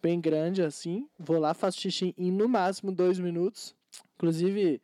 bem 0.02 0.20
grande 0.20 0.62
assim. 0.62 1.08
Vou 1.18 1.38
lá, 1.38 1.54
faço 1.54 1.80
xixi 1.80 2.14
em 2.18 2.30
no 2.30 2.48
máximo 2.48 2.92
dois 2.92 3.18
minutos. 3.18 3.74
Inclusive, 4.16 4.80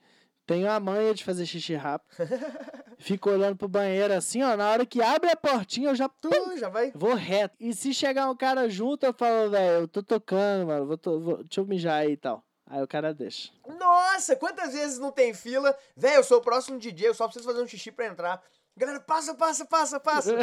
tenho 0.47 0.70
a 0.70 0.79
manha 0.81 1.14
de 1.14 1.24
fazer 1.24 1.47
xixi 1.47 1.74
rápido. 1.74 2.09
Fico 2.99 3.31
olhando 3.31 3.57
pro 3.57 3.68
banheiro 3.68 4.12
assim, 4.14 4.43
ó. 4.43 4.57
Na 4.57 4.70
hora 4.70 4.85
que 4.85 5.01
abre 5.01 5.31
a 5.31 5.37
portinha, 5.37 5.91
eu 5.91 5.95
já 5.95 6.09
pum, 6.09 6.31
Tu 6.31 6.57
já 6.59 6.68
vai 6.68 6.91
vou 6.95 7.14
reto. 7.14 7.55
E 7.61 7.72
se 7.72 7.95
chegar 7.95 8.29
um 8.29 8.37
cara 8.37 8.68
junto, 8.68 9.07
eu 9.07 9.12
falo, 9.14 9.51
velho, 9.51 9.83
eu 9.83 9.89
tô 9.89 10.03
tocando, 10.03 10.66
mano. 10.66 10.87
Vou 10.87 10.99
to- 10.99 11.20
vou- 11.20 11.37
deixa 11.45 11.61
eu 11.61 11.66
mijar 11.66 12.01
aí 12.03 12.12
e 12.12 12.16
tal. 12.16 12.43
Aí 12.66 12.83
o 12.83 12.89
cara 12.89 13.14
deixa. 13.14 13.51
Nossa, 13.79 14.37
quantas 14.37 14.74
vezes 14.74 14.99
não 14.99 15.11
tem 15.12 15.33
fila? 15.33 15.74
Véi, 15.97 16.16
eu 16.16 16.24
sou 16.24 16.39
o 16.39 16.43
próximo 16.43 16.79
DJ, 16.79 17.09
eu 17.09 17.14
só 17.14 17.24
preciso 17.26 17.47
fazer 17.49 17.62
um 17.62 17.66
xixi 17.68 17.91
pra 17.93 18.07
entrar. 18.07 18.43
Galera, 18.79 19.01
passa, 19.01 19.35
passa, 19.35 19.64
passa, 19.64 19.99
passa. 19.99 20.37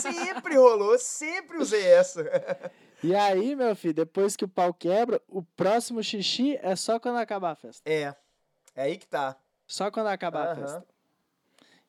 sempre 0.00 0.56
rolou, 0.56 0.96
sempre 0.98 1.58
usei 1.58 1.84
essa. 1.84 2.24
E 3.02 3.14
aí, 3.14 3.56
meu 3.56 3.74
filho, 3.74 3.94
depois 3.94 4.36
que 4.36 4.44
o 4.44 4.48
pau 4.48 4.74
quebra, 4.74 5.22
o 5.26 5.42
próximo 5.42 6.02
xixi 6.02 6.58
é 6.60 6.76
só 6.76 7.00
quando 7.00 7.16
acabar 7.16 7.52
a 7.52 7.54
festa. 7.54 7.80
É, 7.90 8.14
é 8.76 8.82
aí 8.82 8.98
que 8.98 9.06
tá. 9.06 9.38
Só 9.66 9.90
quando 9.90 10.08
acabar 10.08 10.48
a 10.48 10.52
Aham. 10.52 10.60
festa. 10.60 10.84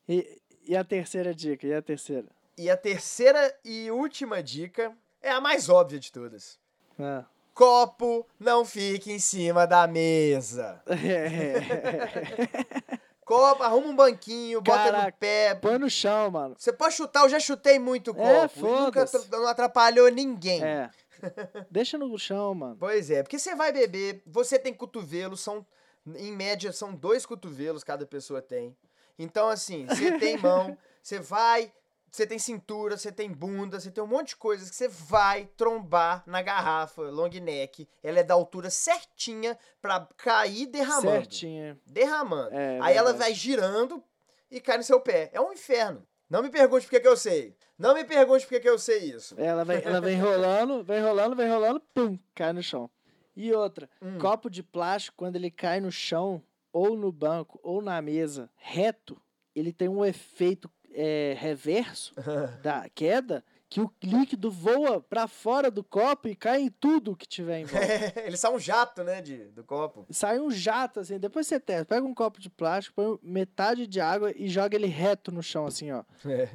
E, 0.07 0.41
e 0.65 0.73
a 0.73 0.85
terceira 0.85 1.35
dica? 1.35 1.67
E 1.67 1.73
a 1.73 1.81
terceira? 1.81 2.29
E 2.57 2.69
a 2.69 2.77
terceira 2.77 3.53
e 3.61 3.91
última 3.91 4.41
dica 4.41 4.95
é 5.21 5.31
a 5.31 5.41
mais 5.41 5.67
óbvia 5.67 5.99
de 5.99 6.13
todas. 6.13 6.57
Ah. 6.97 7.25
Copo 7.53 8.25
não 8.39 8.63
fique 8.63 9.11
em 9.11 9.19
cima 9.19 9.67
da 9.67 9.85
mesa. 9.87 10.81
Copo, 13.31 13.63
arruma 13.63 13.87
um 13.87 13.95
banquinho, 13.95 14.59
bota 14.61 14.85
no 14.87 14.91
Caraca. 14.91 15.17
pé. 15.17 15.55
Põe 15.55 15.77
no 15.77 15.89
chão, 15.89 16.29
mano. 16.31 16.55
Você 16.57 16.73
pode 16.73 16.95
chutar, 16.95 17.23
eu 17.23 17.29
já 17.29 17.39
chutei 17.39 17.79
muito 17.79 18.13
copo. 18.13 18.25
É, 18.27 18.49
e 18.57 18.61
nunca 18.61 19.07
foda-se. 19.07 19.29
tra- 19.29 19.39
não 19.39 19.47
atrapalhou 19.47 20.09
ninguém. 20.11 20.61
É. 20.61 20.89
Deixa 21.71 21.97
no 21.97 22.17
chão, 22.19 22.53
mano. 22.53 22.75
Pois 22.77 23.09
é, 23.09 23.23
porque 23.23 23.39
você 23.39 23.55
vai 23.55 23.71
beber, 23.71 24.21
você 24.25 24.59
tem 24.59 24.73
cotovelo, 24.73 25.37
são, 25.37 25.65
em 26.15 26.31
média, 26.31 26.73
são 26.73 26.93
dois 26.93 27.25
cotovelos 27.25 27.83
cada 27.85 28.05
pessoa 28.05 28.41
tem. 28.41 28.75
Então, 29.17 29.47
assim, 29.47 29.85
você 29.85 30.17
tem 30.17 30.37
mão, 30.37 30.77
você 31.01 31.19
vai, 31.19 31.71
você 32.11 32.27
tem 32.27 32.37
cintura, 32.37 32.97
você 32.97 33.11
tem 33.11 33.31
bunda, 33.31 33.79
você 33.79 33.89
tem 33.89 34.03
um 34.03 34.07
monte 34.07 34.29
de 34.29 34.35
coisas 34.35 34.69
que 34.69 34.75
você 34.75 34.87
vai 34.89 35.45
trombar 35.55 36.23
na 36.27 36.41
garrafa 36.41 37.03
long 37.03 37.29
neck. 37.29 37.87
Ela 38.03 38.19
é 38.19 38.23
da 38.23 38.33
altura 38.33 38.69
certinha 38.69 39.57
pra 39.81 40.05
cair 40.17 40.65
derramando. 40.67 41.09
Certinho. 41.09 41.79
Derramando. 41.85 42.53
É, 42.53 42.79
Aí 42.81 42.95
ela 42.97 43.11
verdade. 43.11 43.17
vai 43.19 43.33
girando 43.33 44.03
e 44.51 44.59
cai 44.59 44.77
no 44.77 44.83
seu 44.83 44.99
pé. 44.99 45.29
É 45.31 45.39
um 45.39 45.53
inferno. 45.53 46.05
Não 46.29 46.41
me 46.43 46.49
pergunte 46.49 46.85
por 46.85 46.91
que 46.91 46.99
que 46.99 47.07
eu 47.07 47.17
sei. 47.17 47.55
Não 47.77 47.93
me 47.93 48.03
pergunte 48.03 48.45
por 48.45 48.49
que 48.49 48.59
que 48.59 48.69
eu 48.69 48.77
sei 48.77 48.99
isso. 48.99 49.35
Ela 49.37 49.63
vem, 49.65 49.81
ela 49.83 49.99
vem 50.01 50.19
rolando, 50.19 50.83
vem 50.83 51.01
rolando, 51.01 51.35
vem 51.35 51.49
rolando, 51.49 51.79
pum, 51.93 52.17
cai 52.35 52.53
no 52.53 52.61
chão. 52.61 52.89
E 53.35 53.51
outra, 53.53 53.89
Hum. 54.01 54.17
copo 54.19 54.49
de 54.49 54.61
plástico, 54.61 55.15
quando 55.17 55.37
ele 55.37 55.49
cai 55.49 55.79
no 55.79 55.91
chão, 55.91 56.43
ou 56.73 56.95
no 56.97 57.11
banco, 57.11 57.59
ou 57.63 57.81
na 57.81 58.01
mesa, 58.01 58.49
reto, 58.55 59.21
ele 59.55 59.73
tem 59.73 59.87
um 59.89 60.05
efeito 60.05 60.69
é, 60.93 61.35
reverso 61.37 62.13
da 62.61 62.87
queda, 62.93 63.43
que 63.69 63.79
o 63.79 63.89
líquido 64.03 64.51
voa 64.51 64.99
pra 64.99 65.29
fora 65.29 65.71
do 65.71 65.81
copo 65.81 66.27
e 66.27 66.35
cai 66.35 66.61
em 66.61 66.69
tudo 66.69 67.15
que 67.15 67.25
tiver 67.25 67.59
em 67.59 67.63
volta. 67.63 67.87
Eles 68.27 68.37
são 68.37 68.55
um 68.55 68.59
jato, 68.59 69.01
né, 69.01 69.21
de, 69.21 69.45
do 69.45 69.63
copo. 69.63 70.05
Sai 70.09 70.41
um 70.41 70.51
jato, 70.51 70.99
assim, 70.99 71.17
depois 71.17 71.47
você 71.47 71.57
testa, 71.57 71.85
pega 71.85 72.05
um 72.05 72.13
copo 72.13 72.41
de 72.41 72.49
plástico, 72.49 72.95
põe 72.95 73.17
metade 73.23 73.87
de 73.87 74.01
água 74.01 74.33
e 74.35 74.49
joga 74.49 74.75
ele 74.75 74.87
reto 74.87 75.31
no 75.31 75.41
chão, 75.41 75.65
assim, 75.65 75.89
ó. 75.89 76.03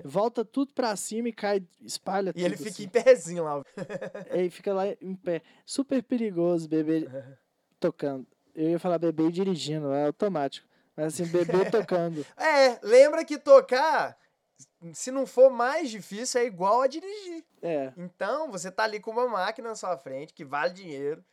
Volta 0.04 0.44
tudo 0.44 0.74
pra 0.74 0.94
cima 0.94 1.28
e 1.30 1.32
cai, 1.32 1.62
espalha 1.82 2.30
E 2.30 2.32
tudo. 2.34 2.44
ele 2.44 2.56
fica 2.58 2.68
assim. 2.68 2.82
em 2.84 2.88
pezinho 2.88 3.44
lá. 3.44 3.62
Aí 4.30 4.50
fica 4.50 4.74
lá 4.74 4.84
em 5.00 5.14
pé. 5.14 5.40
Super 5.64 6.02
perigoso 6.02 6.68
beber 6.68 7.10
tocando. 7.80 8.26
Eu 8.54 8.70
ia 8.70 8.78
falar 8.78 8.98
beber 8.98 9.28
e 9.28 9.32
dirigindo, 9.32 9.90
é 9.92 10.04
automático. 10.04 10.66
Mas 10.94 11.14
assim, 11.18 11.26
beber 11.30 11.70
tocando. 11.70 12.24
É, 12.36 12.78
lembra 12.82 13.24
que 13.24 13.38
tocar, 13.38 14.16
se 14.92 15.10
não 15.10 15.26
for 15.26 15.50
mais 15.50 15.90
difícil, 15.90 16.40
é 16.40 16.44
igual 16.44 16.82
a 16.82 16.86
dirigir. 16.86 17.44
É. 17.62 17.92
Então, 17.96 18.50
você 18.50 18.70
tá 18.70 18.84
ali 18.84 19.00
com 19.00 19.10
uma 19.10 19.28
máquina 19.28 19.70
na 19.70 19.74
sua 19.74 19.96
frente, 19.96 20.32
que 20.32 20.44
vale 20.44 20.72
dinheiro, 20.72 21.24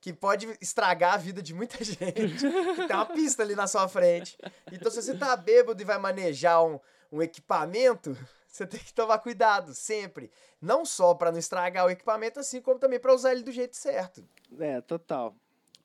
que 0.00 0.12
pode 0.12 0.46
estragar 0.60 1.14
a 1.14 1.18
vida 1.18 1.42
de 1.42 1.54
muita 1.54 1.76
gente, 1.84 2.12
que 2.12 2.86
tem 2.86 2.96
uma 2.96 3.06
pista 3.06 3.42
ali 3.42 3.54
na 3.54 3.66
sua 3.66 3.88
frente. 3.88 4.36
Então, 4.70 4.90
se 4.90 5.02
você 5.02 5.16
tá 5.16 5.36
bêbado 5.36 5.80
e 5.80 5.84
vai 5.84 5.98
manejar 5.98 6.62
um, 6.64 6.78
um 7.10 7.22
equipamento, 7.22 8.16
você 8.46 8.66
tem 8.66 8.80
que 8.80 8.92
tomar 8.92 9.18
cuidado, 9.18 9.74
sempre. 9.74 10.30
Não 10.60 10.84
só 10.84 11.14
pra 11.14 11.30
não 11.30 11.38
estragar 11.38 11.86
o 11.86 11.90
equipamento, 11.90 12.40
assim 12.40 12.60
como 12.60 12.78
também 12.78 12.98
pra 12.98 13.14
usar 13.14 13.32
ele 13.32 13.42
do 13.42 13.52
jeito 13.52 13.76
certo. 13.76 14.26
É, 14.58 14.80
total. 14.80 15.34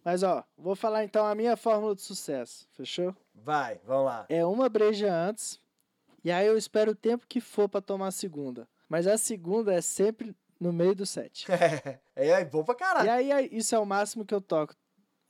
Mas 0.04 0.24
ó, 0.24 0.44
vou 0.58 0.76
falar 0.76 1.04
então 1.04 1.26
a 1.26 1.36
minha 1.36 1.56
fórmula 1.56 1.96
de 1.96 2.02
sucesso, 2.02 2.68
fechou? 2.72 3.16
Vai, 3.36 3.80
vamos 3.84 4.06
lá. 4.06 4.26
É 4.30 4.44
uma 4.44 4.68
breja 4.68 5.14
antes, 5.14 5.61
e 6.24 6.32
aí 6.32 6.46
eu 6.48 6.58
espero 6.58 6.92
o 6.92 6.96
tempo 6.96 7.26
que 7.28 7.40
for 7.42 7.68
pra 7.70 7.82
tomar 7.82 8.08
a 8.08 8.12
segunda. 8.12 8.68
Mas 8.90 9.08
a 9.08 9.18
segunda 9.18 9.74
é 9.74 9.82
sempre 9.82 10.36
no 10.60 10.72
meio 10.74 10.94
do 10.96 11.06
set. 11.06 11.46
É, 12.16 12.28
é 12.30 12.46
bom 12.46 12.64
pra 12.64 12.76
E 12.76 12.78
caralho. 12.78 13.12
aí, 13.12 13.32
aí, 13.32 13.50
isso 13.52 13.74
é 13.74 13.80
o 13.80 13.86
máximo 13.86 14.26
que 14.26 14.34
eu 14.34 14.42
toco, 14.42 14.76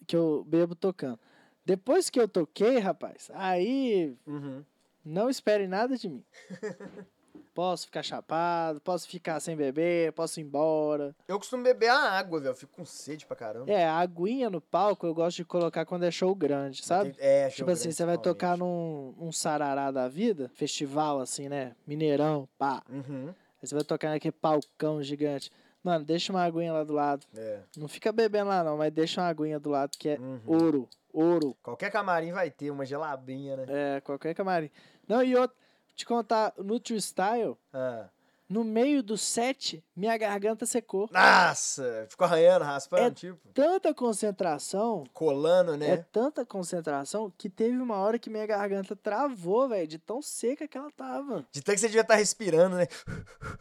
que 0.08 0.16
eu 0.16 0.44
bebo 0.46 0.76
tocando. 0.76 1.20
Depois 1.66 2.10
que 2.10 2.20
eu 2.20 2.28
toquei, 2.28 2.80
rapaz, 2.80 3.30
aí 3.34 4.18
Uhum. 4.26 4.66
não 5.06 5.30
espere 5.30 5.68
nada 5.68 5.96
de 5.98 6.10
mim. 6.10 6.26
Posso 7.54 7.86
ficar 7.86 8.02
chapado, 8.02 8.80
posso 8.80 9.08
ficar 9.08 9.40
sem 9.42 9.58
beber, 9.58 10.14
posso 10.14 10.40
ir 10.40 10.44
embora. 10.44 11.14
Eu 11.28 11.38
costumo 11.38 11.64
beber 11.64 11.90
a 11.90 11.98
água, 12.12 12.40
velho. 12.40 12.52
Eu 12.52 12.56
fico 12.56 12.72
com 12.74 12.86
sede 12.86 13.26
pra 13.26 13.36
caramba. 13.36 13.70
É, 13.70 13.86
a 13.86 13.98
aguinha 13.98 14.50
no 14.50 14.62
palco 14.62 15.06
eu 15.06 15.14
gosto 15.14 15.38
de 15.38 15.46
colocar 15.46 15.86
quando 15.86 16.04
é 16.04 16.12
show 16.12 16.34
grande, 16.34 16.84
sabe? 16.86 17.14
É, 17.20 17.50
show 17.50 17.58
Tipo 17.58 17.72
assim, 17.72 17.84
grande, 17.84 17.96
você 17.96 18.06
vai 18.06 18.18
tocar 18.18 18.58
num, 18.58 19.14
num 19.18 19.32
sarará 19.34 19.92
da 19.92 20.08
vida, 20.08 20.50
festival 20.54 21.20
assim, 21.20 21.50
né? 21.50 21.76
Mineirão, 21.86 22.48
pá. 22.58 22.82
Uhum. 22.90 23.34
Aí 23.62 23.68
você 23.68 23.76
vai 23.76 23.84
tocar 23.84 24.10
naquele 24.12 24.32
palcão 24.32 25.04
gigante. 25.04 25.52
Mano, 25.84 26.06
deixa 26.06 26.32
uma 26.32 26.44
aguinha 26.44 26.72
lá 26.72 26.84
do 26.84 26.94
lado. 26.94 27.26
É. 27.36 27.60
Não 27.76 27.88
fica 27.88 28.12
bebendo 28.14 28.50
lá 28.50 28.64
não, 28.64 28.78
mas 28.78 28.94
deixa 28.94 29.20
uma 29.20 29.28
aguinha 29.28 29.60
do 29.60 29.70
lado 29.70 29.92
que 29.98 30.10
é 30.10 30.18
Uhum. 30.18 30.40
ouro, 30.46 30.90
ouro. 31.12 31.58
Qualquer 31.62 31.92
camarim 31.92 32.32
vai 32.32 32.50
ter 32.50 32.72
uma 32.72 32.86
geladinha, 32.86 33.58
né? 33.58 33.66
É, 33.68 34.02
qualquer 34.02 34.34
camarim. 34.34 34.70
Não, 35.08 35.22
e 35.22 35.36
outro, 35.36 35.58
te 35.96 36.06
contar, 36.06 36.54
no 36.58 36.80
True 36.80 37.02
Style, 37.02 37.56
Ah. 37.74 38.08
no 38.50 38.64
meio 38.66 39.02
do 39.02 39.18
set, 39.18 39.82
minha 39.96 40.18
garganta 40.18 40.66
secou. 40.66 41.08
Nossa! 41.12 42.06
Ficou 42.10 42.26
arranhando, 42.26 42.66
raspando, 42.66 43.04
É 43.04 43.12
tipo. 43.12 43.40
Tanta 43.54 43.94
concentração, 43.94 45.06
Colando, 45.14 45.78
né? 45.78 45.92
é 45.92 45.98
tanta 45.98 46.46
concentração, 46.46 47.32
que 47.38 47.50
teve 47.50 47.78
uma 47.78 47.96
hora 47.98 48.20
que 48.20 48.30
minha 48.30 48.46
garganta 48.46 48.94
travou, 48.96 49.70
velho, 49.70 49.88
de 49.88 49.98
tão 49.98 50.22
seca 50.22 50.68
que 50.68 50.78
ela 50.78 50.92
tava. 50.92 51.46
De 51.52 51.62
tanto 51.62 51.76
que 51.76 51.80
você 51.82 51.88
devia 51.88 52.02
estar 52.02 52.16
respirando, 52.16 52.76
né? 52.76 52.88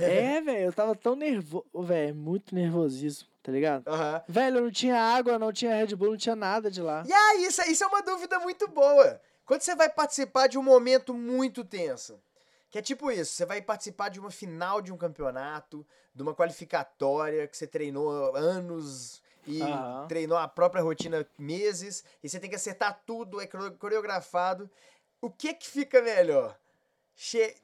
É, 0.00 0.40
velho, 0.40 0.66
eu 0.66 0.72
tava 0.72 0.94
tão 0.94 1.14
nervoso, 1.14 1.64
velho, 1.74 2.14
muito 2.14 2.54
nervosismo, 2.54 3.28
tá 3.42 3.50
ligado? 3.52 3.86
Aham. 3.88 4.22
Velho, 4.28 4.58
eu 4.58 4.62
não 4.64 4.70
tinha 4.70 4.96
água, 4.96 5.38
não 5.38 5.52
tinha 5.52 5.74
Red 5.76 5.94
Bull, 5.96 6.10
não 6.10 6.16
tinha 6.16 6.36
nada 6.36 6.70
de 6.70 6.80
lá. 6.80 7.02
E 7.06 7.12
aí, 7.12 7.44
isso, 7.44 7.60
isso 7.62 7.84
é 7.84 7.86
uma 7.86 8.02
dúvida 8.02 8.38
muito 8.40 8.66
boa. 8.68 9.20
Quando 9.52 9.60
você 9.60 9.74
vai 9.74 9.90
participar 9.90 10.46
de 10.46 10.56
um 10.58 10.62
momento 10.62 11.12
muito 11.12 11.62
tenso, 11.62 12.18
que 12.70 12.78
é 12.78 12.80
tipo 12.80 13.10
isso, 13.10 13.34
você 13.34 13.44
vai 13.44 13.60
participar 13.60 14.08
de 14.08 14.18
uma 14.18 14.30
final 14.30 14.80
de 14.80 14.90
um 14.90 14.96
campeonato, 14.96 15.86
de 16.14 16.22
uma 16.22 16.34
qualificatória 16.34 17.46
que 17.46 17.54
você 17.54 17.66
treinou 17.66 18.34
anos 18.34 19.20
e 19.46 19.60
Aham. 19.60 20.06
treinou 20.08 20.38
a 20.38 20.48
própria 20.48 20.82
rotina 20.82 21.28
meses, 21.38 22.02
e 22.22 22.30
você 22.30 22.40
tem 22.40 22.48
que 22.48 22.56
acertar 22.56 23.02
tudo, 23.04 23.42
é 23.42 23.46
core- 23.46 23.72
coreografado. 23.72 24.70
O 25.20 25.30
que 25.30 25.52
que 25.52 25.68
fica 25.68 26.00
melhor? 26.00 26.58
Che- 27.14 27.54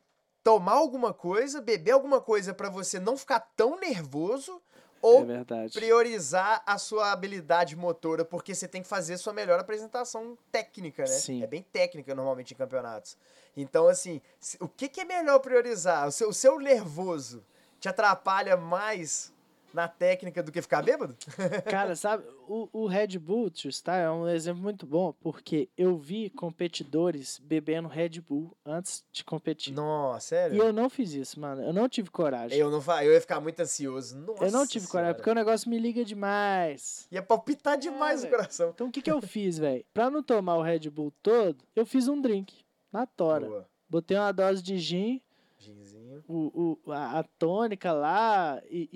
tomar 0.45 0.75
alguma 0.75 1.15
coisa, 1.15 1.59
beber 1.63 1.93
alguma 1.93 2.21
coisa 2.21 2.53
pra 2.53 2.69
você 2.69 3.01
não 3.01 3.17
ficar 3.17 3.41
tão 3.57 3.81
nervoso 3.81 4.61
ou 5.01 5.27
É 5.31 5.69
priorizar 5.73 6.63
a 6.67 6.79
sua 6.79 7.13
habilidade 7.13 7.77
motora, 7.77 8.25
porque 8.25 8.55
você 8.55 8.67
tem 8.67 8.83
que 8.83 8.89
fazer 8.89 9.17
sua 9.17 9.33
melhor 9.33 9.59
apresentação 9.59 10.37
técnica, 10.51 11.03
né? 11.03 11.09
Sim. 11.09 11.43
É 11.43 11.47
bem 11.47 11.63
técnica 11.63 12.15
normalmente 12.15 12.55
em 12.55 12.57
campeonatos. 12.57 13.17
Então, 13.57 13.89
assim, 13.89 14.21
o 14.61 14.69
que, 14.69 14.89
que 14.89 15.01
é 15.01 15.05
melhor 15.05 15.39
priorizar? 15.41 16.07
O 16.07 16.13
seu, 16.13 16.29
o 16.29 16.35
seu 16.35 16.59
nervoso 16.59 17.45
te 17.81 17.89
atrapalha 17.89 18.57
mais 18.57 19.33
na 19.73 19.87
técnica 19.87 20.43
do 20.43 20.51
que 20.51 20.63
ficar 20.63 20.83
bêbado? 20.83 21.17
Cara, 21.71 21.95
sabe, 21.95 22.25
o, 22.49 22.69
o 22.73 22.87
Red 22.87 23.19
Bull 23.19 23.51
Style 23.55 24.05
é 24.05 24.11
um 24.11 24.29
exemplo 24.29 24.63
muito 24.63 24.87
bom, 24.87 25.13
porque 25.21 25.69
eu 25.77 25.97
vi 25.97 26.31
competidores 26.31 27.39
bebendo 27.43 27.89
Red 27.89 28.21
Bull 28.21 28.57
antes 28.65 29.05
de 29.13 29.23
competir. 29.25 29.73
Nossa, 29.75 30.19
E 30.19 30.29
sério? 30.29 30.57
eu 30.63 30.73
não 30.73 30.89
fiz 30.89 31.13
isso, 31.13 31.39
mano. 31.41 31.63
Eu 31.63 31.73
não 31.73 31.89
tive 31.89 32.11
coragem. 32.11 32.59
Eu 32.59 32.71
não 32.71 32.83
eu 33.03 33.13
ia 33.13 33.21
ficar 33.21 33.41
muito 33.41 33.61
ansioso. 33.61 34.17
Nossa 34.19 34.45
Eu 34.45 34.51
não 34.51 34.67
tive 34.67 34.87
coragem, 34.87 35.07
Senhora. 35.07 35.15
porque 35.15 35.31
o 35.31 35.35
negócio 35.35 35.69
me 35.71 35.79
liga 35.79 36.05
demais. 36.05 37.07
Ia 37.11 37.23
palpitar 37.23 37.77
demais 37.79 38.21
o 38.21 38.23
velho. 38.25 38.37
coração. 38.37 38.71
Então 38.71 38.89
o 38.89 38.91
que, 38.93 39.03
que 39.03 39.11
eu 39.11 39.21
fiz, 39.21 39.59
velho? 39.59 39.85
Pra 39.93 40.11
não 40.11 40.23
tomar 40.23 40.57
o 40.57 40.63
Red 40.63 40.89
Bull 40.91 41.13
todo, 41.23 41.59
eu 41.75 41.85
fiz 41.85 42.09
um 42.09 42.21
drink 42.21 42.55
na 42.93 43.07
tora. 43.07 43.47
Boa. 43.47 43.69
Botei 43.91 44.17
uma 44.17 44.33
dose 44.33 44.63
de 44.63 44.79
gin, 44.79 45.21
Ginzinho. 45.59 45.98
O, 46.27 46.79
o, 46.85 46.93
a, 46.93 47.21
a 47.21 47.23
tônica 47.23 47.93
lá 47.93 48.61
e, 48.71 48.89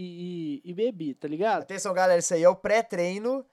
e, 0.64 0.70
e- 0.70 0.74
bebi, 0.74 1.14
tá 1.14 1.28
ligado? 1.28 1.62
Atenção, 1.62 1.92
galera, 1.92 2.18
isso 2.18 2.32
aí 2.34 2.42
é 2.42 2.48
o 2.48 2.56
pré-treino 2.56 3.44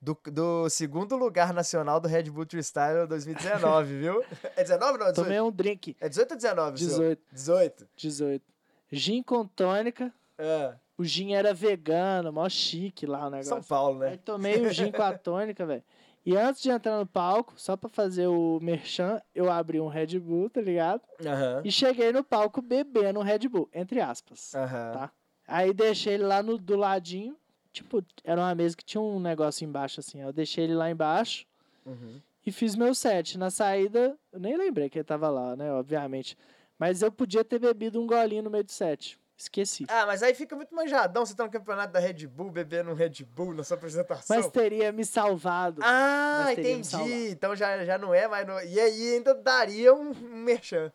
do, 0.00 0.16
do 0.30 0.68
segundo 0.68 1.16
lugar 1.16 1.52
nacional 1.54 1.98
do 1.98 2.06
Red 2.08 2.24
Bull 2.24 2.46
Freestyle 2.48 3.06
2019, 3.08 3.96
viu? 3.98 4.24
É 4.54 4.62
19 4.62 4.92
não? 4.98 5.06
18? 5.10 5.14
Tomei 5.14 5.40
um 5.40 5.50
drink, 5.50 5.96
É 6.00 6.08
18 6.08 6.30
ou 6.32 6.36
19? 6.36 6.74
o 6.74 6.78
seu? 6.78 6.88
18. 6.98 7.22
18. 7.32 7.88
18. 7.96 8.44
Gin 8.92 9.22
com 9.22 9.46
tônica. 9.46 10.12
É. 10.38 10.74
O 10.98 11.04
gin 11.04 11.34
era 11.34 11.52
vegano, 11.52 12.32
mó 12.32 12.48
chique 12.48 13.04
lá 13.06 13.26
o 13.26 13.30
negócio. 13.30 13.48
São 13.50 13.62
Paulo, 13.62 14.02
Aí 14.02 14.12
né? 14.12 14.18
tomei 14.24 14.60
o 14.66 14.70
gin 14.72 14.90
com 14.92 15.02
a 15.02 15.12
tônica, 15.18 15.66
velho. 15.66 15.82
E 16.26 16.36
antes 16.36 16.60
de 16.60 16.70
entrar 16.70 16.98
no 16.98 17.06
palco, 17.06 17.54
só 17.56 17.76
pra 17.76 17.88
fazer 17.88 18.26
o 18.26 18.58
merchan, 18.60 19.22
eu 19.32 19.48
abri 19.50 19.80
um 19.80 19.86
Red 19.86 20.18
Bull, 20.18 20.50
tá 20.50 20.60
ligado? 20.60 21.00
Aham. 21.24 21.62
E 21.64 21.70
cheguei 21.70 22.12
no 22.12 22.24
palco 22.24 22.60
bebendo 22.60 23.20
um 23.20 23.22
Red 23.22 23.48
Bull, 23.48 23.68
entre 23.72 24.00
aspas. 24.00 24.52
Aham. 24.54 24.92
Tá. 24.92 25.12
Aí 25.46 25.72
deixei 25.72 26.14
ele 26.14 26.24
lá 26.24 26.42
no, 26.42 26.58
do 26.58 26.74
ladinho. 26.76 27.36
Tipo, 27.72 28.04
era 28.24 28.40
uma 28.40 28.54
mesa 28.56 28.76
que 28.76 28.84
tinha 28.84 29.00
um 29.00 29.20
negócio 29.20 29.64
embaixo, 29.64 30.00
assim. 30.00 30.20
Eu 30.20 30.32
deixei 30.32 30.64
ele 30.64 30.74
lá 30.74 30.90
embaixo 30.90 31.46
Uhum. 31.84 32.20
e 32.44 32.50
fiz 32.50 32.74
meu 32.74 32.92
set. 32.92 33.38
Na 33.38 33.48
saída, 33.50 34.18
eu 34.32 34.40
nem 34.40 34.56
lembrei 34.56 34.90
que 34.90 34.98
ele 34.98 35.04
tava 35.04 35.28
lá, 35.30 35.54
né? 35.54 35.72
Obviamente. 35.72 36.36
Mas 36.76 37.02
eu 37.02 37.12
podia 37.12 37.44
ter 37.44 37.60
bebido 37.60 38.00
um 38.02 38.06
golinho 38.06 38.42
no 38.42 38.50
meio 38.50 38.64
do 38.64 38.72
set. 38.72 39.16
Esqueci. 39.38 39.84
Ah, 39.88 40.06
mas 40.06 40.22
aí 40.22 40.34
fica 40.34 40.56
muito 40.56 40.74
manjadão. 40.74 41.26
Você 41.26 41.34
tá 41.34 41.44
no 41.44 41.50
campeonato 41.50 41.92
da 41.92 41.98
Red 41.98 42.26
Bull, 42.26 42.50
bebendo 42.50 42.90
um 42.90 42.94
Red 42.94 43.22
Bull 43.34 43.52
na 43.54 43.62
sua 43.62 43.76
apresentação. 43.76 44.34
Mas 44.36 44.46
teria 44.48 44.90
me 44.92 45.04
salvado. 45.04 45.82
Ah, 45.84 46.46
me 46.56 46.82
salvado. 46.84 47.10
entendi. 47.10 47.28
Então 47.32 47.54
já, 47.54 47.84
já 47.84 47.98
não 47.98 48.14
é 48.14 48.26
mais. 48.26 48.46
No... 48.46 48.58
E 48.62 48.80
aí 48.80 49.14
ainda 49.14 49.34
daria 49.34 49.92
um, 49.94 50.10
um 50.10 50.36
merchan. 50.42 50.90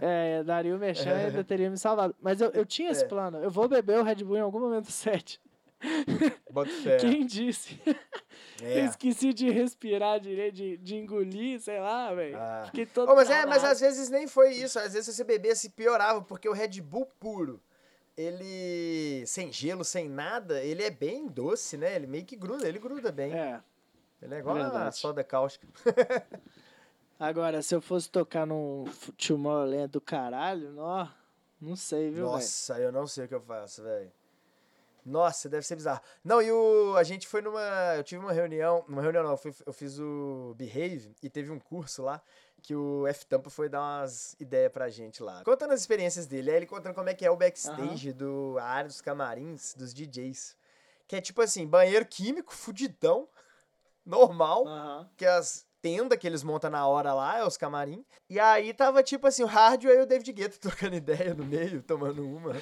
É, 0.00 0.42
daria 0.44 0.74
o 0.74 0.78
mexer 0.78 1.08
e 1.08 1.26
ainda 1.26 1.42
teria 1.44 1.68
me 1.70 1.76
salvado. 1.78 2.14
Mas 2.20 2.40
eu, 2.40 2.50
eu 2.50 2.64
tinha 2.64 2.90
esse 2.90 3.04
É. 3.04 3.08
plano. 3.08 3.38
Eu 3.42 3.50
vou 3.50 3.68
beber 3.68 3.98
o 3.98 4.02
Red 4.02 4.16
Bull 4.16 4.36
em 4.36 4.40
algum 4.40 4.60
momento 4.60 4.86
do 4.86 4.92
set. 4.92 5.40
Bota 6.50 6.70
fé. 6.70 6.96
Quem 7.00 7.26
disse? 7.26 7.80
Eu 8.60 8.66
É. 8.68 8.84
esqueci 8.84 9.32
de 9.32 9.50
respirar 9.50 10.20
direito, 10.20 10.54
de, 10.54 10.76
de 10.78 10.96
engolir, 10.96 11.60
sei 11.60 11.80
lá, 11.80 12.12
velho. 12.14 12.36
Ah. 12.36 12.62
Fiquei 12.66 12.86
todo. 12.86 13.10
Ô, 13.10 13.14
mas, 13.14 13.28
é, 13.30 13.44
mas 13.46 13.64
às 13.64 13.80
vezes 13.80 14.08
nem 14.08 14.26
foi 14.26 14.52
isso. 14.52 14.78
Às 14.78 14.92
vezes 14.92 15.06
se 15.06 15.14
você 15.14 15.24
bebesse 15.24 15.70
piorava, 15.70 16.22
porque 16.22 16.48
o 16.48 16.52
Red 16.52 16.80
Bull 16.80 17.06
puro, 17.18 17.60
ele 18.16 19.24
sem 19.26 19.52
gelo, 19.52 19.84
sem 19.84 20.08
nada, 20.08 20.62
ele 20.62 20.82
é 20.82 20.90
bem 20.90 21.26
doce, 21.26 21.76
né? 21.76 21.94
Ele 21.96 22.06
meio 22.06 22.24
que 22.24 22.36
gruda, 22.36 22.66
ele 22.68 22.78
gruda 22.78 23.10
bem. 23.12 23.32
É. 23.34 23.60
Ele 24.22 24.34
é 24.34 24.38
igual 24.38 24.56
a 24.56 24.62
verdade. 24.62 24.96
soda 24.96 25.22
cáustica. 25.24 25.66
Agora, 27.18 27.62
se 27.62 27.74
eu 27.74 27.80
fosse 27.80 28.10
tocar 28.10 28.46
num 28.46 28.84
Tomorrowland 29.16 29.88
do 29.88 30.00
caralho, 30.00 30.72
nó, 30.72 31.06
não 31.60 31.76
sei, 31.76 32.06
viu, 32.10 32.24
velho? 32.24 32.32
Nossa, 32.32 32.78
eu 32.78 32.90
não 32.90 33.06
sei 33.06 33.24
o 33.24 33.28
que 33.28 33.34
eu 33.34 33.40
faço, 33.40 33.82
velho. 33.82 34.10
Nossa, 35.04 35.48
deve 35.48 35.66
ser 35.66 35.76
bizarro. 35.76 36.00
Não, 36.22 36.40
e 36.40 36.50
o. 36.50 36.96
A 36.96 37.02
gente 37.02 37.26
foi 37.28 37.42
numa. 37.42 37.60
Eu 37.96 38.02
tive 38.04 38.22
uma 38.22 38.32
reunião. 38.32 38.84
Uma 38.88 39.02
reunião 39.02 39.22
não, 39.22 39.32
eu, 39.32 39.36
fui- 39.36 39.54
eu 39.66 39.72
fiz 39.72 39.98
o 39.98 40.54
Behave 40.56 41.14
e 41.22 41.28
teve 41.28 41.50
um 41.50 41.58
curso 41.58 42.02
lá 42.02 42.22
que 42.62 42.74
o 42.74 43.06
F 43.06 43.26
Tampa 43.26 43.50
foi 43.50 43.68
dar 43.68 43.80
umas 43.82 44.34
ideias 44.40 44.72
pra 44.72 44.88
gente 44.88 45.22
lá. 45.22 45.44
Contando 45.44 45.72
as 45.72 45.80
experiências 45.80 46.26
dele, 46.26 46.50
aí 46.50 46.56
ele 46.56 46.66
contando 46.66 46.94
como 46.94 47.10
é 47.10 47.14
que 47.14 47.26
é 47.26 47.30
o 47.30 47.36
backstage 47.36 48.12
do 48.14 48.56
a 48.58 48.64
área 48.64 48.88
dos 48.88 49.02
camarins, 49.02 49.74
dos 49.74 49.92
DJs. 49.92 50.56
Que 51.06 51.16
é 51.16 51.20
tipo 51.20 51.42
assim, 51.42 51.66
banheiro 51.66 52.06
químico, 52.06 52.54
fudidão, 52.54 53.28
normal 54.06 54.66
Aham. 54.66 55.10
que 55.16 55.26
as 55.26 55.66
tendas 55.82 56.18
que 56.18 56.26
eles 56.26 56.42
montam 56.42 56.70
na 56.70 56.86
hora 56.86 57.12
lá, 57.12 57.36
é 57.40 57.44
os 57.44 57.58
camarim. 57.58 58.02
E 58.30 58.40
aí 58.40 58.72
tava 58.72 59.02
tipo 59.02 59.26
assim, 59.26 59.42
o 59.42 59.46
Hardware 59.46 59.98
e 59.98 60.02
o 60.02 60.06
David 60.06 60.32
Guetta 60.32 60.56
trocando 60.58 60.96
ideia 60.96 61.34
no 61.34 61.44
meio, 61.44 61.82
tomando 61.82 62.26
uma, 62.26 62.52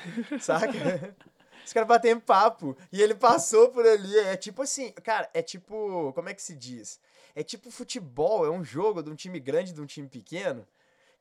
saca? 0.40 0.72
Os 1.64 1.72
caras 1.72 1.88
batendo 1.88 2.20
papo. 2.20 2.76
E 2.90 3.00
ele 3.00 3.14
passou 3.14 3.68
por 3.70 3.86
ali. 3.86 4.18
É 4.20 4.36
tipo 4.36 4.62
assim, 4.62 4.92
cara, 4.92 5.28
é 5.32 5.42
tipo. 5.42 6.12
Como 6.14 6.28
é 6.28 6.34
que 6.34 6.42
se 6.42 6.54
diz? 6.54 7.00
É 7.34 7.42
tipo 7.42 7.70
futebol, 7.70 8.44
é 8.44 8.50
um 8.50 8.62
jogo 8.62 9.02
de 9.02 9.10
um 9.10 9.14
time 9.14 9.40
grande 9.40 9.70
e 9.70 9.74
de 9.74 9.80
um 9.80 9.86
time 9.86 10.08
pequeno. 10.08 10.66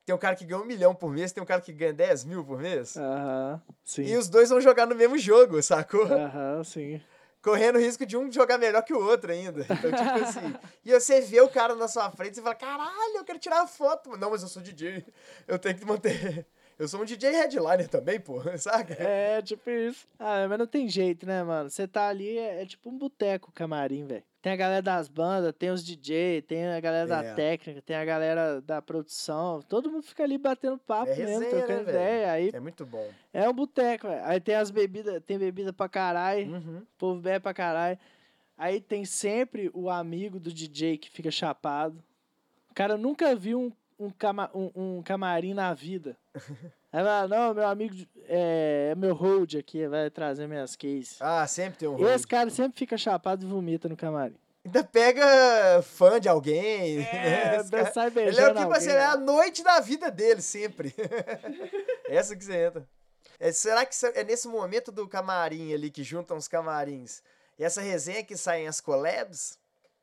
Tem 0.04 0.14
um 0.14 0.18
cara 0.18 0.34
que 0.34 0.44
ganha 0.44 0.60
um 0.60 0.64
milhão 0.64 0.94
por 0.94 1.10
mês, 1.12 1.32
tem 1.32 1.42
um 1.42 1.46
cara 1.46 1.60
que 1.60 1.72
ganha 1.72 1.92
10 1.92 2.24
mil 2.24 2.44
por 2.44 2.58
mês. 2.58 2.96
Aham, 2.96 3.62
sim. 3.84 4.02
E 4.02 4.16
os 4.16 4.28
dois 4.28 4.50
vão 4.50 4.60
jogar 4.60 4.84
no 4.86 4.96
mesmo 4.96 5.16
jogo, 5.16 5.62
sacou? 5.62 6.04
Aham, 6.04 6.64
sim. 6.64 7.00
correndo 7.40 7.76
o 7.76 7.80
risco 7.80 8.04
de 8.04 8.16
um 8.16 8.30
jogar 8.30 8.58
melhor 8.58 8.82
que 8.82 8.92
o 8.92 9.00
outro 9.02 9.30
ainda. 9.32 9.60
Então, 9.60 9.92
tipo 9.92 10.24
assim. 10.24 10.54
e 10.84 10.92
você 10.92 11.20
vê 11.20 11.40
o 11.40 11.48
cara 11.48 11.74
na 11.76 11.86
sua 11.88 12.10
frente 12.10 12.38
e 12.38 12.42
fala: 12.42 12.54
caralho, 12.54 13.16
eu 13.16 13.24
quero 13.24 13.38
tirar 13.38 13.62
a 13.62 13.66
foto. 13.66 14.16
Não, 14.16 14.30
mas 14.30 14.42
eu 14.42 14.48
sou 14.48 14.60
DJ. 14.60 15.04
Eu 15.46 15.58
tenho 15.58 15.78
que 15.78 15.84
manter. 15.84 16.46
Eu 16.78 16.88
sou 16.88 17.00
um 17.00 17.04
DJ 17.04 17.30
headliner 17.30 17.88
também, 17.88 18.18
pô, 18.18 18.40
saca? 18.58 18.94
É, 18.94 19.40
tipo 19.42 19.70
isso. 19.70 20.06
Ah, 20.18 20.46
mas 20.48 20.58
não 20.58 20.66
tem 20.66 20.88
jeito, 20.88 21.26
né, 21.26 21.42
mano? 21.42 21.70
Você 21.70 21.86
tá 21.86 22.08
ali, 22.08 22.36
é, 22.36 22.62
é 22.62 22.66
tipo 22.66 22.90
um 22.90 22.98
boteco 22.98 23.52
camarim, 23.52 24.04
velho. 24.06 24.24
Tem 24.40 24.52
a 24.52 24.56
galera 24.56 24.82
das 24.82 25.06
bandas, 25.06 25.54
tem 25.56 25.70
os 25.70 25.84
DJ, 25.84 26.42
tem 26.42 26.66
a 26.66 26.80
galera 26.80 27.04
É. 27.04 27.06
da 27.06 27.34
técnica, 27.34 27.80
tem 27.82 27.94
a 27.94 28.04
galera 28.04 28.60
da 28.60 28.82
produção. 28.82 29.62
Todo 29.62 29.88
mundo 29.90 30.02
fica 30.02 30.24
ali 30.24 30.36
batendo 30.36 30.78
papo 30.78 31.12
É 31.12 31.16
mesmo, 31.16 31.38
resenha, 31.38 31.50
trocando 31.50 31.84
né, 31.84 31.90
ideia. 31.90 32.32
Aí 32.32 32.50
É 32.52 32.58
muito 32.58 32.84
bom. 32.84 33.08
é 33.32 33.48
um 33.48 33.52
boteco, 33.52 34.08
velho. 34.08 34.24
Aí 34.24 34.40
tem 34.40 34.56
as 34.56 34.70
bebidas, 34.72 35.22
tem 35.24 35.38
bebida 35.38 35.72
pra 35.72 35.88
caralho, 35.88 36.50
Uhum. 36.52 36.78
o 36.78 36.86
povo 36.98 37.20
bebe 37.20 37.38
pra 37.40 37.54
caralho. 37.54 37.96
Aí 38.58 38.80
tem 38.80 39.04
sempre 39.04 39.70
o 39.72 39.88
amigo 39.88 40.40
do 40.40 40.52
DJ 40.52 40.98
que 40.98 41.08
fica 41.08 41.30
chapado. 41.30 42.02
O 42.70 42.74
cara 42.74 42.96
nunca 42.96 43.36
viu 43.36 43.60
um, 43.60 43.72
um, 44.06 44.10
cama, 44.10 44.50
um, 44.54 44.70
um 44.98 45.02
camarim 45.02 45.54
na 45.54 45.72
vida. 45.74 46.16
Aí 46.92 47.02
vai, 47.02 47.26
não, 47.28 47.54
meu 47.54 47.66
amigo 47.66 47.94
é, 48.28 48.88
é 48.92 48.94
meu 48.94 49.14
hold 49.14 49.54
aqui, 49.56 49.86
vai 49.88 50.10
trazer 50.10 50.46
minhas 50.46 50.76
cases. 50.76 51.16
Ah, 51.20 51.46
sempre 51.46 51.78
tem 51.78 51.88
um 51.88 51.94
Esse 51.96 52.04
hold. 52.04 52.26
cara 52.26 52.50
sempre 52.50 52.78
fica 52.78 52.96
chapado 52.98 53.44
e 53.44 53.48
vomita 53.48 53.88
no 53.88 53.96
camarim. 53.96 54.36
Ainda 54.64 54.84
pega 54.84 55.82
fã 55.82 56.20
de 56.20 56.28
alguém. 56.28 56.98
né? 56.98 57.56
Esse 57.56 57.70
cara- 57.70 57.92
sai 57.92 58.06
Ele 58.08 58.20
é 58.20 58.24
beijando 58.24 58.50
o 58.50 58.54
tipo 58.54 58.60
alguém, 58.72 58.76
assim, 58.78 58.90
é 58.90 59.04
a 59.04 59.16
né? 59.16 59.24
noite 59.24 59.62
da 59.64 59.80
vida 59.80 60.10
dele, 60.10 60.40
sempre. 60.40 60.94
Essa 62.08 62.36
que 62.36 62.44
você 62.44 62.66
entra. 62.66 62.88
É, 63.40 63.50
será 63.50 63.84
que 63.84 63.94
é 64.14 64.22
nesse 64.22 64.46
momento 64.46 64.92
do 64.92 65.08
camarim 65.08 65.72
ali, 65.74 65.90
que 65.90 66.04
juntam 66.04 66.36
os 66.36 66.46
camarins, 66.46 67.22
e 67.58 67.64
essa 67.64 67.80
resenha 67.80 68.22
que 68.22 68.36
saem 68.36 68.68
as 68.68 68.80
collabs, 68.80 69.58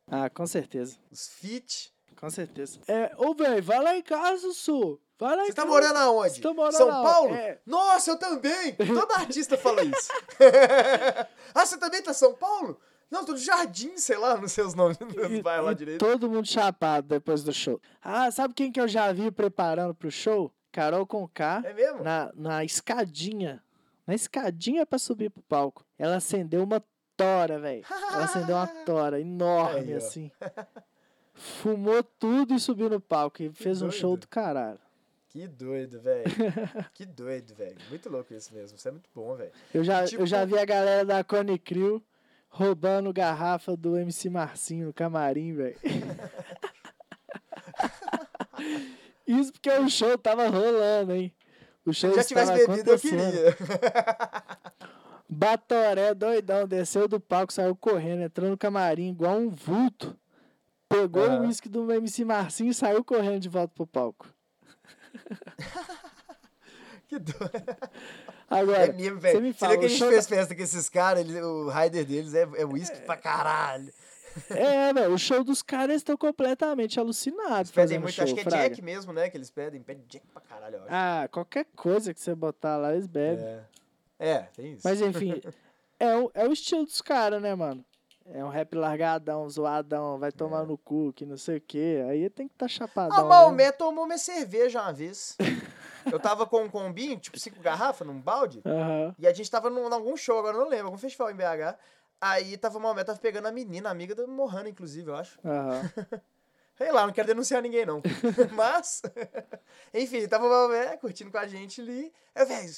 Ah, 0.07 0.29
com 0.29 0.45
certeza. 0.45 0.97
os 1.09 1.27
feat? 1.29 1.93
Com 2.19 2.29
certeza. 2.29 2.79
É, 2.87 3.11
ô, 3.17 3.33
velho, 3.33 3.63
vai 3.63 3.81
lá 3.81 3.95
em 3.95 4.01
casa, 4.01 4.51
Su. 4.53 4.99
Vai 5.17 5.35
lá 5.35 5.43
Você 5.45 5.51
em 5.51 5.53
tá 5.53 5.63
casa. 5.63 5.73
morando 5.73 5.97
aonde? 5.97 6.41
Tá 6.41 6.53
morando 6.53 6.75
São 6.77 6.91
aonde? 6.91 7.11
Paulo? 7.11 7.35
É. 7.35 7.59
Nossa, 7.65 8.11
eu 8.11 8.17
também! 8.17 8.73
Todo 8.75 9.11
artista 9.13 9.57
fala 9.57 9.83
isso. 9.83 10.09
ah, 11.53 11.65
você 11.65 11.77
também 11.77 12.01
tá 12.01 12.11
em 12.11 12.13
São 12.13 12.33
Paulo? 12.33 12.79
Não, 13.11 13.25
tô 13.25 13.33
do 13.33 13.39
Jardim, 13.39 13.97
sei 13.97 14.17
lá, 14.17 14.37
não 14.37 14.47
sei 14.47 14.63
os 14.63 14.75
nomes 14.75 14.97
dos 14.97 15.31
E- 15.31 15.41
bairros 15.41 15.65
lá 15.65 15.73
direito. 15.73 15.99
todo 15.99 16.29
mundo 16.29 16.45
chapado 16.47 17.07
depois 17.07 17.43
do 17.43 17.51
show. 17.51 17.81
Ah, 18.01 18.29
sabe 18.31 18.53
quem 18.53 18.71
que 18.71 18.79
eu 18.79 18.87
já 18.87 19.11
vi 19.11 19.31
preparando 19.31 19.95
pro 19.95 20.11
show? 20.11 20.53
Carol 20.71 21.07
Conká. 21.07 21.61
É 21.65 21.73
mesmo? 21.73 22.03
na, 22.03 22.31
na 22.35 22.63
escadinha. 22.63 23.63
Na 24.05 24.13
escadinha 24.13 24.85
pra 24.85 24.99
subir 24.99 25.29
pro 25.31 25.41
palco. 25.41 25.83
Ela 25.97 26.17
acendeu 26.17 26.63
uma 26.63 26.83
tora, 27.17 27.59
velho. 27.59 27.83
Ela 28.13 28.23
acendeu 28.25 28.55
uma 28.55 28.67
tora 28.85 29.19
enorme, 29.19 29.79
Aí, 29.79 29.93
assim. 29.93 30.31
Fumou 31.39 32.03
tudo 32.03 32.53
e 32.53 32.59
subiu 32.59 32.89
no 32.89 32.99
palco. 32.99 33.41
E 33.41 33.49
fez 33.53 33.81
um 33.81 33.89
show 33.89 34.09
doido. 34.11 34.21
do 34.21 34.27
caralho. 34.27 34.79
Que 35.29 35.47
doido, 35.47 36.01
velho. 36.01 36.25
que 36.93 37.05
doido, 37.05 37.55
velho. 37.55 37.77
Muito 37.89 38.09
louco 38.09 38.33
isso 38.33 38.53
mesmo. 38.53 38.75
Isso 38.77 38.87
é 38.87 38.91
muito 38.91 39.09
bom, 39.15 39.35
velho. 39.35 39.51
Eu 39.73 39.83
já, 39.83 40.03
Tipo- 40.05 40.23
eu 40.23 40.27
já 40.27 40.43
vi 40.43 40.57
a 40.57 40.65
galera 40.65 41.05
da 41.05 41.23
Cone 41.23 41.57
Crew 41.57 42.03
roubando 42.49 43.13
garrafa 43.13 43.77
do 43.77 43.95
MC 43.95 44.29
Marcinho 44.29 44.87
no 44.87 44.93
camarim, 44.93 45.53
velho. 45.53 45.77
Isso 49.25 49.53
porque 49.53 49.69
o 49.69 49.87
show 49.89 50.17
tava 50.17 50.47
rolando, 50.49 51.13
hein? 51.13 51.33
O 51.85 51.93
show 51.93 52.09
Se 52.09 52.15
já 52.17 52.23
tivesse 52.23 52.67
bebido, 52.67 52.91
eu 52.91 52.99
queria. 52.99 53.55
Batoré, 55.29 56.13
doidão, 56.15 56.67
desceu 56.67 57.07
do 57.07 57.19
palco, 57.19 57.53
saiu 57.53 57.75
correndo, 57.75 58.23
entrou 58.23 58.49
no 58.49 58.57
camarim 58.57 59.09
igual 59.11 59.37
um 59.37 59.49
vulto. 59.49 60.17
Pegou 60.89 61.23
o 61.29 61.41
uísque 61.41 61.69
do 61.69 61.91
MC 61.91 62.25
Marcinho 62.25 62.71
e 62.71 62.73
saiu 62.73 63.03
correndo 63.03 63.39
de 63.39 63.47
volta 63.49 63.71
pro 63.75 63.85
palco. 63.85 64.27
que 67.07 67.19
doido. 67.19 67.51
Agora, 68.49 68.85
É 68.87 68.91
mesmo, 68.91 69.21
você 69.21 69.39
me 69.39 69.41
velho. 69.41 69.53
Você 69.53 69.59
fala, 69.59 69.73
vê 69.73 69.79
que 69.79 69.85
a 69.85 69.89
gente 69.89 69.99
show 69.99 70.09
fez 70.09 70.27
festa 70.27 70.55
com 70.55 70.61
esses 70.63 70.89
caras, 70.89 71.21
ele- 71.27 71.41
o 71.41 71.69
rider 71.69 72.05
deles 72.05 72.33
é, 72.33 72.41
é 72.41 72.65
whisky 72.65 72.99
pra 73.01 73.15
caralho. 73.15 73.93
É, 74.49 74.93
velho, 74.93 75.13
o 75.13 75.17
show 75.17 75.43
dos 75.43 75.61
caras 75.61 75.97
estão 75.97 76.15
completamente 76.17 76.99
alucinados 76.99 77.71
Eles 77.71 77.71
pedem 77.71 77.99
muito, 77.99 78.13
show, 78.13 78.23
acho 78.23 78.33
que 78.33 78.39
é 78.41 78.43
fraga. 78.43 78.69
Jack 78.69 78.81
mesmo, 78.81 79.11
né? 79.13 79.29
Que 79.29 79.37
eles 79.37 79.49
pedem. 79.49 79.81
Pede 79.81 80.01
Jack 80.07 80.25
pra 80.27 80.41
caralho, 80.41 80.75
eu 80.77 80.83
acho. 80.83 80.89
Ah, 80.91 81.27
qualquer 81.31 81.65
coisa 81.75 82.13
que 82.13 82.19
você 82.21 82.33
botar 82.35 82.77
lá, 82.77 82.93
eles 82.93 83.07
bebem. 83.07 83.43
é. 83.43 83.61
é, 84.19 84.37
tem 84.55 84.73
isso. 84.73 84.81
Mas 84.83 85.01
enfim, 85.01 85.41
é 85.99 86.15
o, 86.15 86.31
é 86.33 86.47
o 86.47 86.51
estilo 86.51 86.85
dos 86.85 87.01
caras, 87.01 87.41
né, 87.41 87.53
mano? 87.53 87.83
É 88.31 88.43
um 88.43 88.49
rap 88.49 88.75
largadão, 88.75 89.49
zoadão, 89.49 90.19
vai 90.19 90.31
tomar 90.31 90.63
no 90.65 90.77
cu, 90.77 91.11
que 91.13 91.25
não 91.25 91.37
sei 91.37 91.57
o 91.57 91.61
quê. 91.61 92.03
Aí 92.09 92.29
tem 92.29 92.47
que 92.47 92.53
tá 92.55 92.65
A 92.65 92.69
chapadão. 92.69 93.17
mesmo. 93.17 93.29
Maomé 93.29 93.71
tomou 93.71 94.05
minha 94.05 94.17
cerveja 94.17 94.81
uma 94.81 94.93
vez. 94.93 95.35
eu 96.11 96.19
tava 96.19 96.45
com 96.45 96.63
um 96.63 96.69
combinho, 96.69 97.19
tipo 97.19 97.39
cinco 97.39 97.59
garrafas, 97.59 98.05
num 98.07 98.19
balde. 98.19 98.61
Aham. 98.65 99.15
E 99.17 99.25
a 99.25 99.33
gente 99.33 99.49
tava 99.49 99.69
num, 99.69 99.87
em 99.87 99.93
algum 99.93 100.15
show, 100.15 100.37
agora 100.37 100.55
eu 100.57 100.61
não 100.61 100.69
lembro, 100.69 100.87
algum 100.87 100.97
festival 100.97 101.31
em 101.31 101.35
BH. 101.35 101.75
Aí 102.21 102.57
tava 102.57 102.77
o 102.77 102.81
Maomé, 102.81 103.03
tava 103.03 103.17
pegando 103.19 103.47
a 103.47 103.51
menina, 103.51 103.89
amiga 103.89 104.13
da 104.13 104.27
Mohana, 104.27 104.69
inclusive, 104.69 105.09
eu 105.09 105.15
acho. 105.15 105.39
Aham. 105.43 105.89
Sei 106.77 106.91
lá, 106.93 107.05
não 107.05 107.11
quero 107.13 107.27
denunciar 107.27 107.61
ninguém, 107.61 107.85
não. 107.85 108.01
Mas, 108.55 109.01
enfim, 109.93 110.25
tava 110.27 110.45
o 110.45 110.49
Maomé 110.49 110.95
curtindo 110.97 111.29
com 111.29 111.37
a 111.37 111.45
gente 111.47 111.81
ali. 111.81 112.13
Eu, 112.33 112.45
velho, 112.45 112.71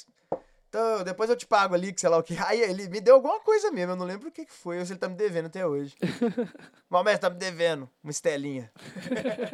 então, 0.72 1.04
depois 1.04 1.28
eu 1.28 1.36
te 1.36 1.46
pago 1.46 1.74
ali, 1.74 1.92
que 1.92 2.00
sei 2.00 2.08
lá 2.08 2.16
o 2.16 2.22
que. 2.22 2.34
Aí 2.38 2.58
ele 2.62 2.88
me 2.88 2.98
deu 2.98 3.16
alguma 3.16 3.38
coisa 3.40 3.70
mesmo, 3.70 3.92
eu 3.92 3.96
não 3.96 4.06
lembro 4.06 4.28
o 4.28 4.32
que 4.32 4.46
que 4.46 4.52
foi, 4.54 4.78
ou 4.78 4.86
se 4.86 4.92
ele 4.94 4.98
tá 4.98 5.06
me 5.06 5.14
devendo 5.14 5.44
até 5.44 5.66
hoje. 5.66 5.94
Maomé, 6.88 7.18
tá 7.18 7.28
me 7.28 7.36
devendo 7.36 7.86
uma 8.02 8.10
estelinha. 8.10 8.72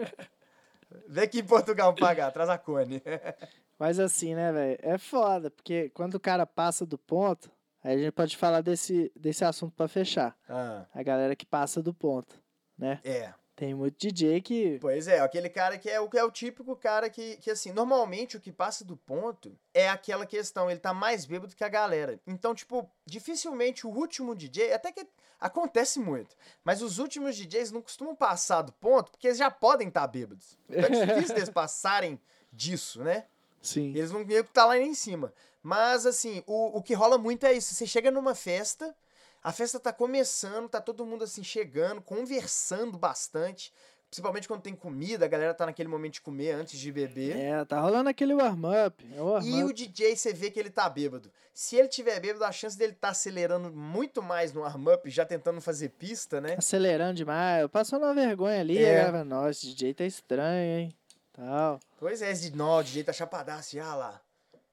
Vem 1.09 1.25
aqui 1.25 1.41
em 1.41 1.45
Portugal 1.45 1.93
pagar, 1.93 2.31
traz 2.31 2.49
a 2.49 2.57
cone. 2.57 3.03
Mas 3.77 3.99
assim, 3.99 4.33
né, 4.37 4.53
velho? 4.53 4.79
É 4.81 4.97
foda, 4.97 5.51
porque 5.51 5.91
quando 5.91 6.15
o 6.15 6.21
cara 6.21 6.47
passa 6.47 6.87
do 6.87 6.97
ponto, 6.97 7.51
aí 7.83 7.97
a 7.97 7.99
gente 7.99 8.13
pode 8.13 8.37
falar 8.37 8.61
desse, 8.61 9.11
desse 9.17 9.45
assunto 9.45 9.75
pra 9.75 9.89
fechar. 9.89 10.37
Ah, 10.49 10.87
A 10.95 11.03
galera 11.03 11.35
que 11.35 11.45
passa 11.45 11.83
do 11.83 11.93
ponto, 11.93 12.41
né? 12.79 13.01
é. 13.03 13.35
Tem 13.59 13.75
muito 13.75 13.99
DJ 13.99 14.41
que. 14.41 14.79
Pois 14.81 15.09
é, 15.09 15.19
aquele 15.19 15.49
cara 15.49 15.77
que 15.77 15.91
é 15.91 16.01
o, 16.01 16.09
é 16.15 16.23
o 16.23 16.31
típico 16.31 16.77
cara 16.77 17.11
que, 17.11 17.39
que, 17.39 17.51
assim, 17.51 17.73
normalmente 17.73 18.37
o 18.37 18.41
que 18.41 18.53
passa 18.53 18.85
do 18.85 18.97
ponto 18.97 19.59
é 19.75 19.89
aquela 19.89 20.25
questão, 20.25 20.71
ele 20.71 20.79
tá 20.79 20.95
mais 20.95 21.27
bêbado 21.27 21.57
que 21.57 21.65
a 21.65 21.69
galera. 21.69 22.21
Então, 22.25 22.55
tipo, 22.55 22.89
dificilmente 23.05 23.85
o 23.85 23.91
último 23.91 24.33
DJ, 24.37 24.73
até 24.75 24.93
que 24.93 25.05
acontece 25.41 25.99
muito, 25.99 26.37
mas 26.63 26.83
os 26.83 27.01
últimos 27.01 27.35
DJs 27.35 27.73
não 27.73 27.83
costumam 27.83 28.15
passar 28.15 28.63
do 28.63 28.73
ponto 28.75 29.11
porque 29.11 29.27
eles 29.27 29.39
já 29.39 29.51
podem 29.51 29.89
estar 29.89 30.07
bêbados. 30.07 30.57
Então 30.71 31.03
é 31.03 31.07
difícil 31.07 31.35
deles 31.35 31.51
passarem 31.51 32.21
disso, 32.53 33.03
né? 33.03 33.27
Sim. 33.61 33.89
Eles 33.89 34.13
vão 34.13 34.25
meio 34.25 34.45
que 34.45 34.53
tá 34.53 34.67
lá 34.67 34.79
em 34.79 34.95
cima. 34.95 35.35
Mas, 35.61 36.07
assim, 36.07 36.45
o, 36.47 36.79
o 36.79 36.81
que 36.81 36.95
rola 36.95 37.19
muito 37.19 37.45
é 37.45 37.53
isso. 37.53 37.75
Você 37.75 37.89
chega 37.89 38.09
numa 38.13 38.37
festa, 38.37 38.95
a 39.43 39.53
festa 39.53 39.79
tá 39.79 39.93
começando, 39.93 40.69
tá 40.69 40.81
todo 40.81 41.07
mundo, 41.07 41.25
assim, 41.25 41.45
chegando, 41.45 42.01
conversando 42.03 42.99
bastante. 42.99 43.73
Principalmente 44.11 44.49
quando 44.49 44.63
tem 44.63 44.75
comida, 44.75 45.27
a 45.27 45.29
galera 45.29 45.53
tá 45.53 45.67
naquele 45.67 45.89
momento 45.89 46.15
de 46.15 46.23
comer 46.23 46.53
antes 46.53 46.81
de 46.81 46.91
beber. 46.91 47.37
É, 47.37 47.63
tá 47.67 47.79
rolando 47.79 48.09
aquele 48.09 48.33
warm-up. 48.33 49.07
É 49.15 49.21
o 49.21 49.39
E 49.41 49.63
o. 49.63 49.73
DJ, 49.73 50.17
você 50.17 50.33
vê 50.33 50.51
que 50.51 50.59
ele 50.59 50.71
tá 50.71 50.89
bêbado. 50.89 51.31
Se 51.53 51.77
ele 51.77 51.89
tiver 51.89 52.19
bêbado, 52.19 52.43
a 52.43 52.51
chance 52.51 52.77
dele 52.77 52.95
tá 52.95 53.11
acelerando 53.11 53.71
muito 53.71 54.23
mais 54.23 54.51
no 54.53 54.63
warm-up, 54.63 55.11
já 55.11 55.27
tentando 55.27 55.61
fazer 55.61 55.91
pista, 55.91 56.41
né? 56.41 56.55
Acelerando 56.57 57.15
demais. 57.15 57.69
Passando 57.69 58.05
uma 58.05 58.15
vergonha 58.15 58.61
ali. 58.61 58.79
É. 58.79 58.95
galera, 58.95 59.25
Nossa, 59.25 59.51
esse 59.51 59.67
DJ 59.75 59.93
tá 59.93 60.05
estranho, 60.05 60.79
hein? 60.81 60.95
Tal. 61.35 61.79
Pois 61.99 62.23
é, 62.23 62.31
esse 62.31 62.51
de 62.51 62.57
nó, 62.57 62.81
o 62.81 62.83
DJ 62.83 63.05
tá 63.05 63.13
chapadaço 63.13 63.77
já 63.77 63.95
lá. 63.95 64.19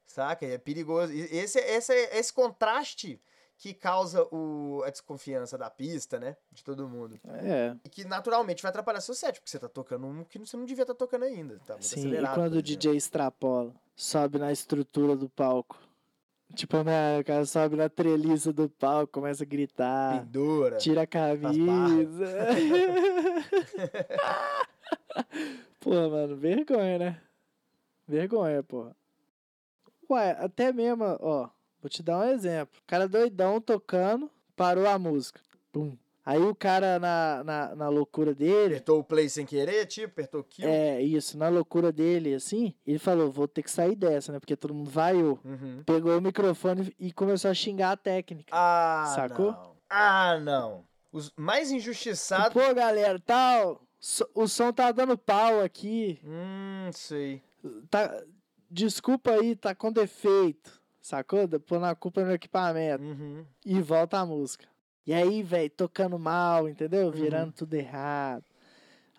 Saca? 0.06 0.46
É 0.46 0.58
perigoso. 0.58 1.12
Esse, 1.12 1.60
esse, 1.60 1.94
esse 1.94 2.32
contraste 2.32 3.20
que 3.58 3.74
causa 3.74 4.24
o, 4.32 4.84
a 4.86 4.90
desconfiança 4.90 5.58
da 5.58 5.70
pista, 5.70 6.20
né? 6.20 6.36
De 6.52 6.64
todo 6.64 6.88
mundo. 6.88 7.20
É. 7.26 7.76
E 7.84 7.90
que 7.90 8.04
naturalmente 8.04 8.62
vai 8.62 8.70
atrapalhar 8.70 9.02
seu 9.02 9.16
set, 9.16 9.40
porque 9.40 9.50
você 9.50 9.60
tá 9.60 9.70
tocando 9.70 10.06
um 10.06 10.24
que 10.24 10.38
você 10.38 10.58
não 10.58 10.66
devia 10.66 10.84
estar 10.84 10.94
tocando 10.94 11.24
ainda. 11.24 11.60
Tá 11.66 11.74
muito 11.74 11.86
Sim, 11.86 12.14
e 12.14 12.28
quando 12.34 12.54
por 12.54 12.60
o. 12.60 12.62
DJ 12.62 12.96
extrapola, 12.96 13.74
sobe 13.96 14.38
na 14.38 14.52
estrutura 14.52 15.16
do 15.16 15.30
palco. 15.30 15.78
Tipo, 16.54 16.84
né, 16.84 17.20
o 17.20 17.26
cara 17.26 17.46
sobe 17.46 17.76
na 17.76 17.90
treliça 17.90 18.54
do 18.54 18.70
palco, 18.70 19.14
começa 19.14 19.44
a 19.44 19.48
gritar, 19.48 20.22
Pendura. 20.22 20.78
tira 20.78 21.02
a 21.02 21.08
camisa. 21.08 22.26
pô, 25.80 25.90
mano, 25.90 26.38
vergonha, 26.38 27.00
né? 27.00 27.22
Vergonha, 28.08 28.62
pô. 28.62 28.92
Ué, 30.10 30.32
até 30.40 30.72
mesmo, 30.72 31.04
ó, 31.20 31.50
vou 31.86 31.90
te 31.90 32.02
dar 32.02 32.18
um 32.18 32.24
exemplo. 32.30 32.80
O 32.82 32.88
cara 32.88 33.08
doidão 33.08 33.62
tocando, 33.62 34.28
parou 34.56 34.88
a 34.88 34.98
música. 34.98 35.40
Pum. 35.72 35.96
Aí 36.26 36.40
o 36.42 36.56
cara 36.56 36.98
na, 36.98 37.44
na, 37.44 37.76
na 37.76 37.90
loucura 37.90 38.34
dele, 38.34 38.74
Apertou 38.74 39.00
o 39.00 39.04
play 39.04 39.30
sem 39.30 39.46
querer, 39.46 39.86
tipo, 39.86 40.08
apertou 40.08 40.42
o 40.42 40.44
kill. 40.44 40.68
é, 40.68 41.00
isso, 41.00 41.38
na 41.38 41.48
loucura 41.50 41.92
dele, 41.92 42.34
assim, 42.34 42.74
ele 42.88 42.98
falou, 42.98 43.32
vou 43.32 43.48
ter 43.48 43.62
que 43.62 43.70
sair 43.70 43.96
dessa, 43.96 44.32
né? 44.32 44.40
Porque 44.40 44.56
todo 44.56 44.74
mundo 44.74 44.90
vaiou. 44.90 45.40
Uhum. 45.46 45.84
Pegou 45.86 46.18
o 46.18 46.22
microfone 46.22 46.92
e 47.00 47.12
começou 47.14 47.52
a 47.52 47.54
xingar 47.54 47.92
a 47.92 47.98
técnica. 47.98 48.50
Ah, 48.52 49.14
Sacou? 49.16 49.52
não. 49.52 49.76
Ah, 49.88 50.40
não. 50.42 50.84
Os 51.12 51.32
mais 51.38 51.70
injustiçados. 51.72 52.52
Pô, 52.54 52.74
galera, 52.74 53.20
tal, 53.20 53.80
so- 54.00 54.28
o 54.34 54.48
som 54.48 54.74
tá 54.74 54.92
dando 54.92 55.16
pau 55.16 55.62
aqui. 55.62 56.20
Hum, 56.26 56.90
sei. 56.92 57.44
Tá, 57.92 58.24
desculpa 58.72 59.30
aí, 59.30 59.56
tá 59.56 59.76
com 59.76 59.92
defeito. 59.92 60.82
Sacou? 61.06 61.48
Pondo 61.60 61.86
a 61.86 61.94
culpa 61.94 62.24
no 62.24 62.34
equipamento. 62.34 63.04
Uhum. 63.04 63.46
E 63.64 63.80
volta 63.80 64.18
a 64.18 64.26
música. 64.26 64.66
E 65.06 65.14
aí, 65.14 65.44
velho, 65.44 65.70
tocando 65.70 66.18
mal, 66.18 66.64
Uhum. 66.64 66.70
entendeu? 66.70 67.12
Virando 67.12 67.52
tudo 67.52 67.76
errado. 67.76 68.44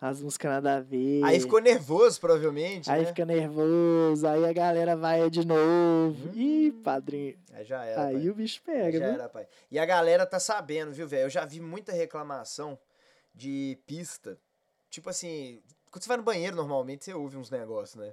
As 0.00 0.20
músicas 0.20 0.50
nada 0.50 0.78
a 0.78 0.80
ver. 0.80 1.22
Aí 1.22 1.38
ficou 1.38 1.60
nervoso, 1.60 2.20
provavelmente. 2.20 2.90
Aí 2.90 3.02
né? 3.02 3.06
fica 3.06 3.24
nervoso, 3.24 4.26
aí 4.26 4.44
a 4.44 4.52
galera 4.52 4.96
vai 4.96 5.30
de 5.30 5.46
novo. 5.46 6.28
Ih, 6.34 6.72
padrinho. 6.82 7.38
Aí 7.52 7.64
já 7.64 7.84
era. 7.84 8.06
Aí 8.06 8.14
pai. 8.14 8.30
o 8.30 8.34
bicho 8.34 8.60
Aí 8.66 8.74
pega, 8.74 8.98
já 8.98 9.04
viu? 9.04 9.14
era, 9.14 9.28
pai. 9.28 9.46
E 9.70 9.78
a 9.78 9.86
galera 9.86 10.26
tá 10.26 10.40
sabendo, 10.40 10.92
viu, 10.92 11.06
velho? 11.06 11.26
Eu 11.26 11.30
já 11.30 11.44
vi 11.44 11.60
muita 11.60 11.92
reclamação 11.92 12.76
de 13.32 13.78
pista. 13.86 14.36
Tipo 14.90 15.08
assim, 15.08 15.62
Quando 15.88 16.02
você 16.02 16.08
vai 16.08 16.16
no 16.16 16.24
banheiro, 16.24 16.56
normalmente, 16.56 17.04
você 17.04 17.14
ouve 17.14 17.36
uns 17.36 17.48
negócios, 17.48 17.94
né? 17.94 18.12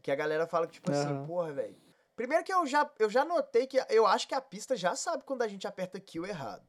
Que 0.00 0.12
a 0.12 0.14
galera 0.14 0.46
fala 0.46 0.68
que, 0.68 0.74
tipo 0.74 0.92
assim, 0.92 1.08
Aham. 1.08 1.26
porra, 1.26 1.52
velho. 1.52 1.87
Primeiro 2.18 2.42
que 2.42 2.52
eu 2.52 2.66
já, 2.66 2.90
eu 2.98 3.08
já 3.08 3.24
notei 3.24 3.64
que 3.64 3.80
eu 3.88 4.04
acho 4.04 4.26
que 4.26 4.34
a 4.34 4.40
pista 4.40 4.76
já 4.76 4.96
sabe 4.96 5.22
quando 5.24 5.42
a 5.42 5.46
gente 5.48 5.68
aperta 5.68 6.00
kill 6.00 6.26
errado. 6.26 6.66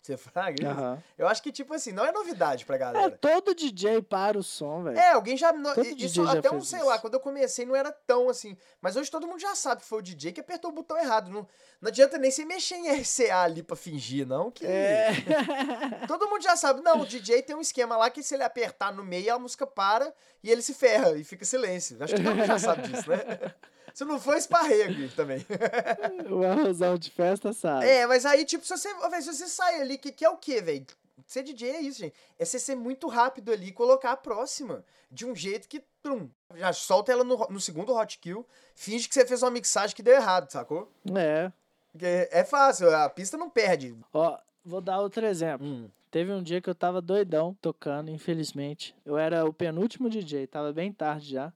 Você 0.00 0.16
fraga? 0.16 0.70
Aham. 0.70 1.02
Eu 1.18 1.26
acho 1.26 1.42
que, 1.42 1.50
tipo 1.50 1.74
assim, 1.74 1.90
não 1.90 2.04
é 2.04 2.12
novidade 2.12 2.64
pra 2.64 2.76
É, 2.76 2.78
galera. 2.78 3.10
todo 3.10 3.52
DJ 3.56 4.00
para 4.02 4.38
o 4.38 4.42
som, 4.44 4.84
velho. 4.84 4.96
É, 4.96 5.10
alguém 5.10 5.36
já. 5.36 5.52
Todo 5.52 5.84
Isso 5.84 6.24
já 6.24 6.38
até 6.38 6.48
um, 6.52 6.62
sei 6.62 6.78
isso. 6.78 6.86
lá, 6.88 6.96
quando 7.00 7.14
eu 7.14 7.20
comecei 7.20 7.66
não 7.66 7.74
era 7.74 7.90
tão 7.90 8.28
assim. 8.28 8.56
Mas 8.80 8.94
hoje 8.94 9.10
todo 9.10 9.26
mundo 9.26 9.40
já 9.40 9.56
sabe 9.56 9.80
que 9.82 9.88
foi 9.88 9.98
o 9.98 10.02
DJ 10.02 10.30
que 10.32 10.40
apertou 10.40 10.70
o 10.70 10.74
botão 10.74 10.96
errado. 10.96 11.28
Não, 11.28 11.46
não 11.80 11.88
adianta 11.88 12.16
nem 12.16 12.30
você 12.30 12.44
mexer 12.44 12.76
em 12.76 12.88
RCA 12.88 13.42
ali 13.42 13.64
pra 13.64 13.74
fingir, 13.74 14.24
não. 14.24 14.52
Que 14.52 14.64
É. 14.64 15.08
todo 16.06 16.28
mundo 16.30 16.42
já 16.42 16.54
sabe. 16.56 16.80
Não, 16.80 17.00
o 17.00 17.06
DJ 17.06 17.42
tem 17.42 17.56
um 17.56 17.60
esquema 17.60 17.96
lá 17.96 18.08
que 18.08 18.22
se 18.22 18.34
ele 18.34 18.44
apertar 18.44 18.92
no 18.92 19.02
meio, 19.04 19.34
a 19.34 19.38
música 19.38 19.66
para 19.66 20.14
e 20.44 20.50
ele 20.50 20.62
se 20.62 20.72
ferra 20.72 21.18
e 21.18 21.24
fica 21.24 21.44
silêncio. 21.44 22.00
Acho 22.00 22.14
que 22.14 22.22
todo 22.22 22.34
mundo 22.36 22.46
já 22.46 22.58
sabe 22.60 22.86
disso, 22.88 23.10
né? 23.10 23.18
Se 23.98 24.04
não 24.04 24.20
for, 24.20 24.36
esparrego 24.36 25.08
também. 25.16 25.44
o 26.30 26.44
arrozão 26.44 26.96
de 26.96 27.10
festa 27.10 27.52
sabe. 27.52 27.84
É, 27.84 28.06
mas 28.06 28.24
aí, 28.24 28.44
tipo, 28.44 28.64
se 28.64 28.70
você, 28.70 28.92
ô, 28.92 29.10
véi, 29.10 29.20
se 29.20 29.34
você 29.34 29.48
sai 29.48 29.80
ali, 29.80 29.98
que, 29.98 30.12
que 30.12 30.24
é 30.24 30.30
o 30.30 30.36
quê, 30.36 30.62
velho? 30.62 30.86
Ser 31.26 31.42
DJ 31.42 31.68
é 31.70 31.80
isso, 31.80 31.98
gente. 31.98 32.14
É 32.38 32.44
você 32.44 32.60
ser 32.60 32.76
muito 32.76 33.08
rápido 33.08 33.50
ali 33.50 33.66
e 33.66 33.72
colocar 33.72 34.12
a 34.12 34.16
próxima. 34.16 34.84
De 35.10 35.26
um 35.26 35.34
jeito 35.34 35.68
que, 35.68 35.82
trum, 36.00 36.30
já 36.54 36.72
solta 36.72 37.10
ela 37.10 37.24
no, 37.24 37.36
no 37.50 37.60
segundo 37.60 37.92
hot 37.92 38.18
kill, 38.20 38.46
finge 38.72 39.08
que 39.08 39.14
você 39.14 39.26
fez 39.26 39.42
uma 39.42 39.50
mixagem 39.50 39.96
que 39.96 40.02
deu 40.02 40.14
errado, 40.14 40.48
sacou? 40.48 40.88
É. 41.16 41.50
Porque 41.90 42.28
é 42.30 42.44
fácil, 42.44 42.94
a 42.94 43.08
pista 43.08 43.36
não 43.36 43.50
perde. 43.50 43.96
Ó, 44.12 44.38
vou 44.64 44.80
dar 44.80 45.00
outro 45.00 45.26
exemplo. 45.26 45.66
Hum. 45.66 45.90
Teve 46.08 46.30
um 46.30 46.40
dia 46.40 46.60
que 46.60 46.70
eu 46.70 46.74
tava 46.74 47.02
doidão 47.02 47.52
tocando, 47.60 48.12
infelizmente. 48.12 48.94
Eu 49.04 49.18
era 49.18 49.44
o 49.44 49.52
penúltimo 49.52 50.08
DJ, 50.08 50.46
tava 50.46 50.72
bem 50.72 50.92
tarde 50.92 51.32
já. 51.32 51.52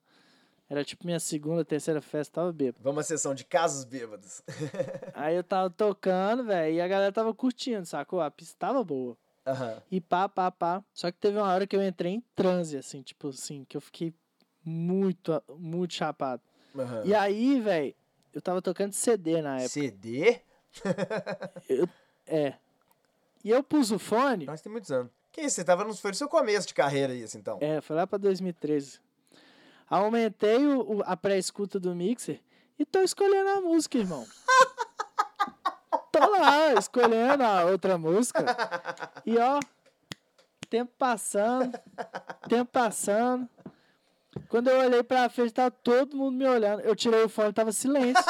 Era 0.72 0.82
tipo 0.82 1.04
minha 1.04 1.20
segunda, 1.20 1.62
terceira 1.66 2.00
festa, 2.00 2.36
tava 2.40 2.50
bêbado. 2.50 2.82
Vamos 2.82 3.00
à 3.00 3.06
sessão 3.06 3.34
de 3.34 3.44
casos 3.44 3.84
bêbados. 3.84 4.40
Aí 5.12 5.36
eu 5.36 5.44
tava 5.44 5.68
tocando, 5.68 6.44
velho, 6.44 6.74
e 6.74 6.80
a 6.80 6.88
galera 6.88 7.12
tava 7.12 7.34
curtindo, 7.34 7.84
sacou? 7.84 8.22
A 8.22 8.30
pista 8.30 8.56
tava 8.58 8.82
boa. 8.82 9.14
Aham. 9.46 9.82
E 9.90 10.00
pá, 10.00 10.30
pá, 10.30 10.50
pá. 10.50 10.82
Só 10.94 11.12
que 11.12 11.18
teve 11.18 11.36
uma 11.36 11.46
hora 11.46 11.66
que 11.66 11.76
eu 11.76 11.86
entrei 11.86 12.14
em 12.14 12.24
transe, 12.34 12.78
assim, 12.78 13.02
tipo 13.02 13.28
assim, 13.28 13.66
que 13.68 13.76
eu 13.76 13.82
fiquei 13.82 14.14
muito, 14.64 15.42
muito 15.58 15.92
chapado. 15.92 16.40
aham. 16.74 17.02
E 17.04 17.14
aí, 17.14 17.60
velho, 17.60 17.94
eu 18.32 18.40
tava 18.40 18.62
tocando 18.62 18.94
CD 18.94 19.42
na 19.42 19.56
época. 19.56 19.68
CD? 19.68 20.40
É. 22.26 22.54
E 23.44 23.50
eu 23.50 23.62
pus 23.62 23.90
o 23.90 23.98
fone. 23.98 24.46
Nós 24.46 24.62
tem 24.62 24.72
muitos 24.72 24.90
anos. 24.90 25.12
Que 25.32 25.42
isso, 25.42 25.56
você 25.56 25.64
tava 25.64 25.84
no, 25.84 25.94
foi 25.94 26.12
no 26.12 26.16
seu 26.16 26.28
começo 26.28 26.66
de 26.66 26.72
carreira 26.72 27.12
isso, 27.14 27.36
então. 27.36 27.58
É, 27.60 27.82
foi 27.82 27.94
lá 27.94 28.06
pra 28.06 28.16
2013. 28.16 29.00
Aumentei 29.94 30.66
o- 30.66 30.98
o- 30.98 31.02
a 31.04 31.14
pré-escuta 31.16 31.78
do 31.78 31.94
mixer 31.94 32.40
e 32.78 32.84
tô 32.86 33.00
escolhendo 33.00 33.50
a 33.50 33.60
música, 33.60 33.98
irmão. 33.98 34.26
Tô 36.10 36.30
lá, 36.30 36.72
escolhendo 36.74 37.42
a 37.44 37.64
outra 37.66 37.98
música. 37.98 38.42
E 39.26 39.36
ó, 39.38 39.60
tempo 40.70 40.90
passando, 40.98 41.78
tempo 42.48 42.70
passando. 42.72 43.46
Quando 44.48 44.68
eu 44.68 44.80
olhei 44.80 45.02
pra 45.02 45.28
frente, 45.28 45.52
tava 45.52 45.70
todo 45.70 46.16
mundo 46.16 46.38
me 46.38 46.48
olhando. 46.48 46.80
Eu 46.80 46.96
tirei 46.96 47.22
o 47.24 47.28
fone, 47.28 47.52
tava 47.52 47.70
silêncio. 47.70 48.24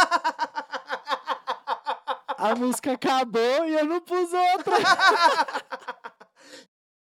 A 2.38 2.56
música 2.56 2.92
acabou 2.92 3.64
e 3.68 3.74
eu 3.74 3.84
não 3.84 4.00
pus 4.00 4.32
outra. 4.32 4.72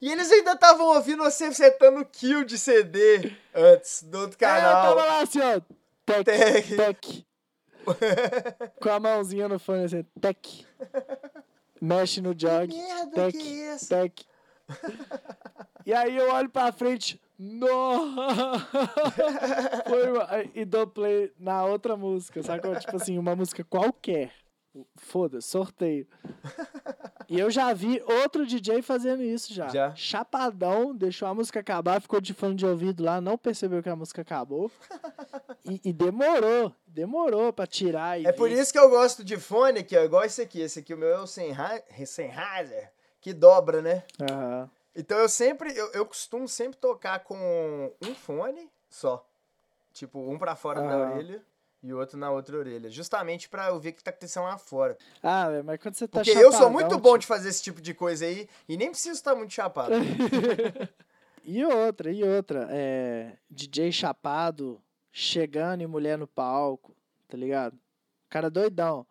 E 0.00 0.10
eles 0.12 0.30
ainda 0.30 0.52
estavam 0.52 0.86
ouvindo 0.94 1.22
você 1.22 1.52
setando 1.52 2.04
kill 2.04 2.44
de 2.44 2.58
CD 2.58 3.32
antes 3.54 4.02
do 4.02 4.18
outro 4.20 4.36
É, 4.40 4.44
eu 4.44 4.48
canal. 4.54 4.82
tava 4.82 5.04
lá 5.04 5.20
assim, 5.22 5.40
ó. 5.40 5.60
Tec, 6.04 6.24
Tec. 6.24 6.76
tec. 6.76 7.26
Com 8.80 8.90
a 8.90 9.00
mãozinha 9.00 9.48
no 9.48 9.58
fone 9.58 9.84
assim, 9.84 10.04
tec. 10.20 10.64
Mexe 11.80 12.20
no 12.20 12.34
jog. 12.38 12.68
Que 12.68 12.76
merda 12.82 13.10
tec, 13.12 13.32
que 13.36 13.62
é 13.62 13.66
essa? 13.68 13.86
tec. 13.88 14.22
E 15.86 15.92
aí 15.94 16.16
eu 16.16 16.30
olho 16.32 16.50
pra 16.50 16.72
frente. 16.72 17.20
No! 17.38 18.14
Foi 19.86 20.50
e 20.54 20.64
dou 20.64 20.86
play 20.86 21.32
na 21.38 21.64
outra 21.64 21.96
música, 21.96 22.42
sacou? 22.42 22.74
Tipo 22.76 22.96
assim, 22.96 23.18
uma 23.18 23.36
música 23.36 23.62
qualquer. 23.64 24.32
Foda-se, 24.96 25.48
sorteio. 25.48 26.06
E 27.28 27.40
eu 27.40 27.50
já 27.50 27.72
vi 27.72 28.00
outro 28.06 28.46
DJ 28.46 28.82
fazendo 28.82 29.22
isso 29.22 29.52
já. 29.52 29.66
Já? 29.68 29.94
Chapadão, 29.96 30.94
deixou 30.94 31.26
a 31.26 31.34
música 31.34 31.58
acabar, 31.58 32.00
ficou 32.00 32.20
de 32.20 32.32
fone 32.32 32.54
de 32.54 32.64
ouvido 32.64 33.02
lá, 33.02 33.20
não 33.20 33.36
percebeu 33.36 33.82
que 33.82 33.88
a 33.88 33.96
música 33.96 34.22
acabou. 34.22 34.70
E, 35.64 35.80
e 35.86 35.92
demorou, 35.92 36.72
demorou 36.86 37.52
pra 37.52 37.66
tirar. 37.66 38.24
É 38.24 38.30
por 38.30 38.48
isso 38.48 38.72
que 38.72 38.78
eu 38.78 38.88
gosto 38.88 39.24
de 39.24 39.36
fone 39.36 39.80
aqui, 39.80 39.96
ó, 39.96 40.04
igual 40.04 40.22
esse 40.22 40.40
aqui. 40.40 40.60
Esse 40.60 40.78
aqui, 40.78 40.94
o 40.94 40.96
meu 40.96 41.08
é 41.08 41.18
o 41.18 41.26
Sennheiser, 41.26 42.92
que 43.20 43.32
dobra, 43.32 43.82
né? 43.82 44.04
Aham. 44.20 44.70
Então 44.94 45.18
eu 45.18 45.28
sempre, 45.28 45.76
eu, 45.76 45.90
eu 45.92 46.06
costumo 46.06 46.46
sempre 46.46 46.78
tocar 46.78 47.18
com 47.24 47.92
um 48.00 48.14
fone 48.14 48.70
só. 48.88 49.26
Tipo, 49.92 50.20
um 50.20 50.38
pra 50.38 50.54
fora 50.54 50.80
da 50.80 50.86
Aham. 50.94 51.12
orelha 51.14 51.42
e 51.86 51.92
o 51.94 51.98
outro 51.98 52.18
na 52.18 52.30
outra 52.30 52.58
orelha. 52.58 52.90
Justamente 52.90 53.48
pra 53.48 53.68
eu 53.68 53.78
ver 53.78 53.90
o 53.90 53.92
que 53.94 54.02
tá 54.02 54.10
acontecendo 54.10 54.44
lá 54.44 54.58
fora. 54.58 54.96
Ah, 55.22 55.46
mas 55.64 55.80
quando 55.80 55.94
você 55.94 56.06
tá 56.08 56.18
Porque 56.20 56.30
eu 56.36 56.52
sou 56.52 56.68
muito 56.70 56.98
bom 56.98 57.12
tio- 57.12 57.18
de 57.20 57.26
fazer 57.26 57.48
esse 57.48 57.62
tipo 57.62 57.80
de 57.80 57.94
coisa 57.94 58.24
aí 58.26 58.48
e 58.68 58.76
nem 58.76 58.90
preciso 58.90 59.14
estar 59.14 59.34
muito 59.34 59.52
chapado. 59.52 59.92
E 61.48 61.64
outra, 61.64 62.10
e 62.10 62.24
outra, 62.24 62.66
é, 62.70 63.34
DJ 63.48 63.92
chapado, 63.92 64.80
chegando 65.12 65.80
e 65.80 65.86
mulher 65.86 66.18
no 66.18 66.26
palco, 66.26 66.92
tá 67.28 67.36
ligado? 67.36 67.78
Cara 68.28 68.50
doidão. 68.50 69.06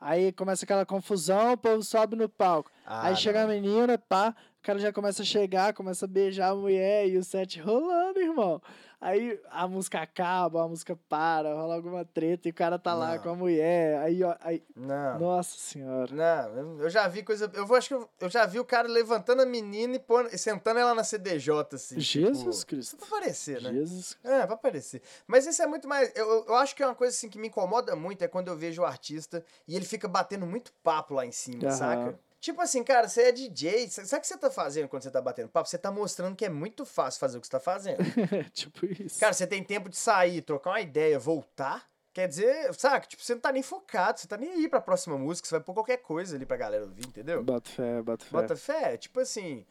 Aí 0.00 0.30
começa 0.32 0.64
aquela 0.64 0.86
confusão, 0.86 1.52
o 1.52 1.56
povo 1.58 1.82
sobe 1.82 2.14
no 2.14 2.28
palco. 2.28 2.70
Ah, 2.86 3.08
Aí 3.08 3.16
chega 3.16 3.40
a 3.42 3.46
não. 3.46 3.52
menina, 3.52 3.98
pá, 3.98 4.34
o 4.60 4.62
cara 4.62 4.78
já 4.78 4.92
começa 4.92 5.22
a 5.22 5.24
chegar, 5.26 5.74
começa 5.74 6.04
a 6.04 6.08
beijar 6.08 6.50
a 6.52 6.54
mulher 6.54 7.08
e 7.08 7.18
o 7.18 7.24
set 7.24 7.60
rolando, 7.60 8.20
irmão. 8.20 8.62
Aí 9.00 9.40
a 9.50 9.66
música 9.66 9.98
acaba, 10.02 10.62
a 10.62 10.68
música 10.68 10.94
para, 11.08 11.54
rola 11.54 11.74
alguma 11.74 12.04
treta 12.04 12.46
e 12.48 12.50
o 12.50 12.54
cara 12.54 12.78
tá 12.78 12.92
lá 12.92 13.14
Não. 13.16 13.22
com 13.22 13.30
a 13.30 13.34
mulher. 13.34 13.98
Aí, 14.02 14.22
ó, 14.22 14.36
aí, 14.40 14.62
Não. 14.76 15.18
nossa 15.18 15.56
senhora. 15.58 16.14
Não, 16.14 16.80
eu- 16.80 16.90
já 16.90 17.08
vi 17.08 17.22
coisa. 17.22 17.50
Eu 17.54 17.66
vou, 17.66 17.78
acho 17.78 17.88
que 17.88 17.94
eu, 17.94 18.06
eu 18.20 18.28
já 18.28 18.44
vi 18.44 18.60
o 18.60 18.64
cara 18.64 18.86
levantando 18.86 19.40
a 19.40 19.46
menina 19.46 19.96
e, 19.96 19.98
pondo, 19.98 20.28
e 20.30 20.36
sentando 20.36 20.80
ela 20.80 20.94
na 20.94 21.02
CDJ, 21.02 21.76
assim. 21.76 21.98
Jesus 21.98 22.58
tipo, 22.58 22.66
Cristo. 22.66 22.96
Pra 22.98 23.06
aparecer, 23.06 23.62
né? 23.62 23.72
Jesus. 23.72 24.18
É, 24.22 24.44
pra 24.44 24.54
aparecer. 24.54 25.00
Mas 25.26 25.46
isso 25.46 25.62
é 25.62 25.66
muito 25.66 25.88
mais. 25.88 26.12
Eu, 26.14 26.28
eu- 26.28 26.44
eu 26.48 26.54
acho 26.56 26.76
que 26.76 26.82
é 26.82 26.86
uma 26.86 26.94
coisa 26.94 27.16
assim 27.16 27.30
que 27.30 27.38
me 27.38 27.48
incomoda 27.48 27.96
muito 27.96 28.22
é 28.22 28.28
quando 28.28 28.48
eu 28.48 28.56
vejo 28.56 28.82
o 28.82 28.84
artista 28.84 29.42
e 29.66 29.74
ele 29.76 29.86
fica 29.86 30.06
batendo 30.06 30.44
muito 30.46 30.72
papo 30.82 31.14
lá 31.14 31.24
em 31.24 31.32
cima, 31.32 31.64
Aham. 31.68 31.76
saca? 31.76 32.18
Tipo 32.40 32.62
assim, 32.62 32.82
cara, 32.82 33.06
você 33.06 33.22
é 33.24 33.32
DJ. 33.32 33.88
Sabe 33.90 34.16
o 34.16 34.20
que 34.20 34.26
você 34.26 34.36
tá 34.38 34.50
fazendo 34.50 34.88
quando 34.88 35.02
você 35.02 35.10
tá 35.10 35.20
batendo 35.20 35.48
papo? 35.50 35.68
Você 35.68 35.76
tá 35.76 35.90
mostrando 35.92 36.34
que 36.34 36.44
é 36.44 36.48
muito 36.48 36.86
fácil 36.86 37.20
fazer 37.20 37.36
o 37.36 37.40
que 37.40 37.46
você 37.46 37.50
tá 37.52 37.60
fazendo. 37.60 37.98
tipo 38.52 38.86
isso. 38.86 39.20
Cara, 39.20 39.32
você 39.34 39.46
tem 39.46 39.62
tempo 39.62 39.88
de 39.90 39.96
sair, 39.96 40.40
trocar 40.40 40.70
uma 40.70 40.80
ideia, 40.80 41.18
voltar. 41.18 41.84
Quer 42.12 42.26
dizer, 42.26 42.74
saca? 42.74 43.06
Tipo, 43.06 43.22
você 43.22 43.34
não 43.34 43.40
tá 43.40 43.52
nem 43.52 43.62
focado, 43.62 44.18
você 44.18 44.26
tá 44.26 44.36
nem 44.36 44.50
aí 44.52 44.68
pra 44.68 44.80
próxima 44.80 45.16
música, 45.16 45.46
você 45.46 45.54
vai 45.54 45.60
pôr 45.62 45.74
qualquer 45.74 45.98
coisa 45.98 46.34
ali 46.34 46.44
pra 46.46 46.56
galera 46.56 46.84
ouvir, 46.84 47.06
entendeu? 47.06 47.42
Bota 47.44 47.70
fé, 47.70 48.02
bota 48.02 48.24
fé. 48.24 48.30
Bota 48.32 48.56
fé, 48.56 48.96
tipo 48.96 49.20
assim. 49.20 49.64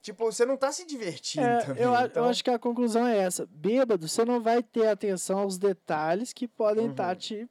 Tipo, 0.00 0.30
você 0.30 0.46
não 0.46 0.56
tá 0.56 0.70
se 0.70 0.86
divertindo 0.86 1.44
É, 1.46 1.64
também. 1.64 1.82
eu, 1.82 1.92
então... 1.96 2.22
eu 2.24 2.30
acho 2.30 2.44
que 2.44 2.50
a 2.50 2.58
conclusão 2.60 3.06
é 3.08 3.18
essa. 3.18 3.44
Bêbado, 3.50 4.06
você 4.06 4.24
não 4.24 4.40
vai 4.40 4.62
ter 4.62 4.86
atenção 4.86 5.40
aos 5.40 5.58
detalhes 5.58 6.32
que 6.32 6.46
podem 6.46 6.84
Uhum. 6.84 6.90
estar 6.92 7.16
te, 7.16 7.48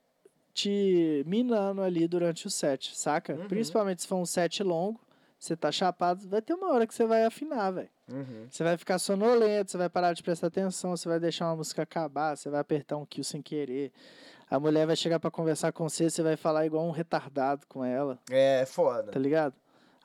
te 0.63 1.23
minando 1.25 1.81
ali 1.81 2.07
durante 2.07 2.47
o 2.47 2.49
set, 2.49 2.95
saca? 2.97 3.33
Uhum. 3.33 3.47
Principalmente 3.47 4.01
se 4.01 4.07
for 4.07 4.15
um 4.17 4.25
set 4.25 4.61
longo, 4.63 4.99
você 5.37 5.55
tá 5.55 5.71
chapado, 5.71 6.27
vai 6.27 6.41
ter 6.41 6.53
uma 6.53 6.73
hora 6.73 6.85
que 6.85 6.93
você 6.93 7.05
vai 7.05 7.23
afinar, 7.25 7.71
velho. 7.71 7.89
Uhum. 8.11 8.45
Você 8.49 8.63
vai 8.63 8.75
ficar 8.77 8.99
sonolento, 8.99 9.71
você 9.71 9.77
vai 9.77 9.87
parar 9.89 10.13
de 10.13 10.21
prestar 10.21 10.47
atenção, 10.47 10.97
você 10.97 11.07
vai 11.07 11.19
deixar 11.19 11.45
uma 11.45 11.55
música 11.55 11.83
acabar, 11.83 12.35
você 12.35 12.49
vai 12.49 12.59
apertar 12.59 12.97
um 12.97 13.05
kill 13.05 13.23
sem 13.23 13.41
querer. 13.41 13.91
A 14.49 14.59
mulher 14.59 14.85
vai 14.85 14.95
chegar 14.95 15.19
pra 15.19 15.31
conversar 15.31 15.71
com 15.71 15.87
você, 15.87 16.09
você 16.09 16.21
vai 16.23 16.35
falar 16.35 16.65
igual 16.65 16.85
um 16.85 16.91
retardado 16.91 17.65
com 17.67 17.85
ela, 17.85 18.19
É, 18.29 18.65
foda. 18.65 19.11
tá 19.11 19.19
ligado? 19.19 19.53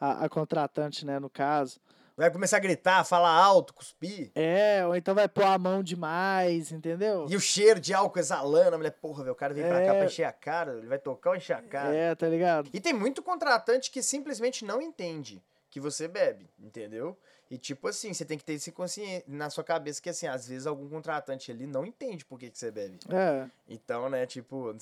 A, 0.00 0.24
a 0.24 0.28
contratante, 0.28 1.04
né, 1.06 1.18
no 1.18 1.30
caso. 1.30 1.80
Vai 2.16 2.30
começar 2.30 2.58
a 2.58 2.60
gritar, 2.60 3.04
falar 3.04 3.30
alto, 3.30 3.74
cuspir. 3.74 4.30
É, 4.36 4.86
ou 4.86 4.94
então 4.94 5.14
vai 5.16 5.28
pôr 5.28 5.42
a 5.44 5.58
mão 5.58 5.82
demais, 5.82 6.70
entendeu? 6.70 7.26
E 7.28 7.34
o 7.34 7.40
cheiro 7.40 7.80
de 7.80 7.92
álcool 7.92 8.20
exalando, 8.20 8.74
a 8.76 8.78
mulher, 8.78 8.92
porra, 8.92 9.24
velho, 9.24 9.32
o 9.32 9.36
cara 9.36 9.52
veio 9.52 9.66
pra 9.66 9.80
cá 9.84 9.94
É. 9.94 9.96
pra 9.96 10.04
encher 10.06 10.24
a 10.24 10.32
cara, 10.32 10.74
ele 10.78 10.86
vai 10.86 10.98
tocar 10.98 11.30
ou 11.30 11.36
encher 11.36 11.56
a 11.56 11.62
cara. 11.62 11.92
É, 11.94 12.14
tá 12.14 12.28
ligado? 12.28 12.70
E 12.72 12.80
tem 12.80 12.92
muito 12.92 13.20
contratante 13.20 13.90
que 13.90 14.00
simplesmente 14.00 14.64
não 14.64 14.80
entende 14.80 15.42
que 15.68 15.80
você 15.80 16.06
bebe, 16.06 16.48
entendeu? 16.56 17.18
E 17.50 17.58
tipo 17.58 17.88
assim, 17.88 18.14
você 18.14 18.24
tem 18.24 18.38
que 18.38 18.44
ter 18.44 18.54
esse 18.54 18.70
consciente 18.70 19.24
na 19.28 19.50
sua 19.50 19.64
cabeça 19.64 20.00
que 20.00 20.08
assim, 20.08 20.26
às 20.28 20.46
vezes 20.46 20.66
algum 20.68 20.88
contratante 20.88 21.50
ali 21.50 21.66
não 21.66 21.84
entende 21.84 22.24
por 22.24 22.38
que, 22.38 22.48
que 22.48 22.56
você 22.58 22.70
bebe. 22.70 22.96
É, 23.10 23.46
Então, 23.68 24.08
né, 24.08 24.24
tipo, 24.24 24.74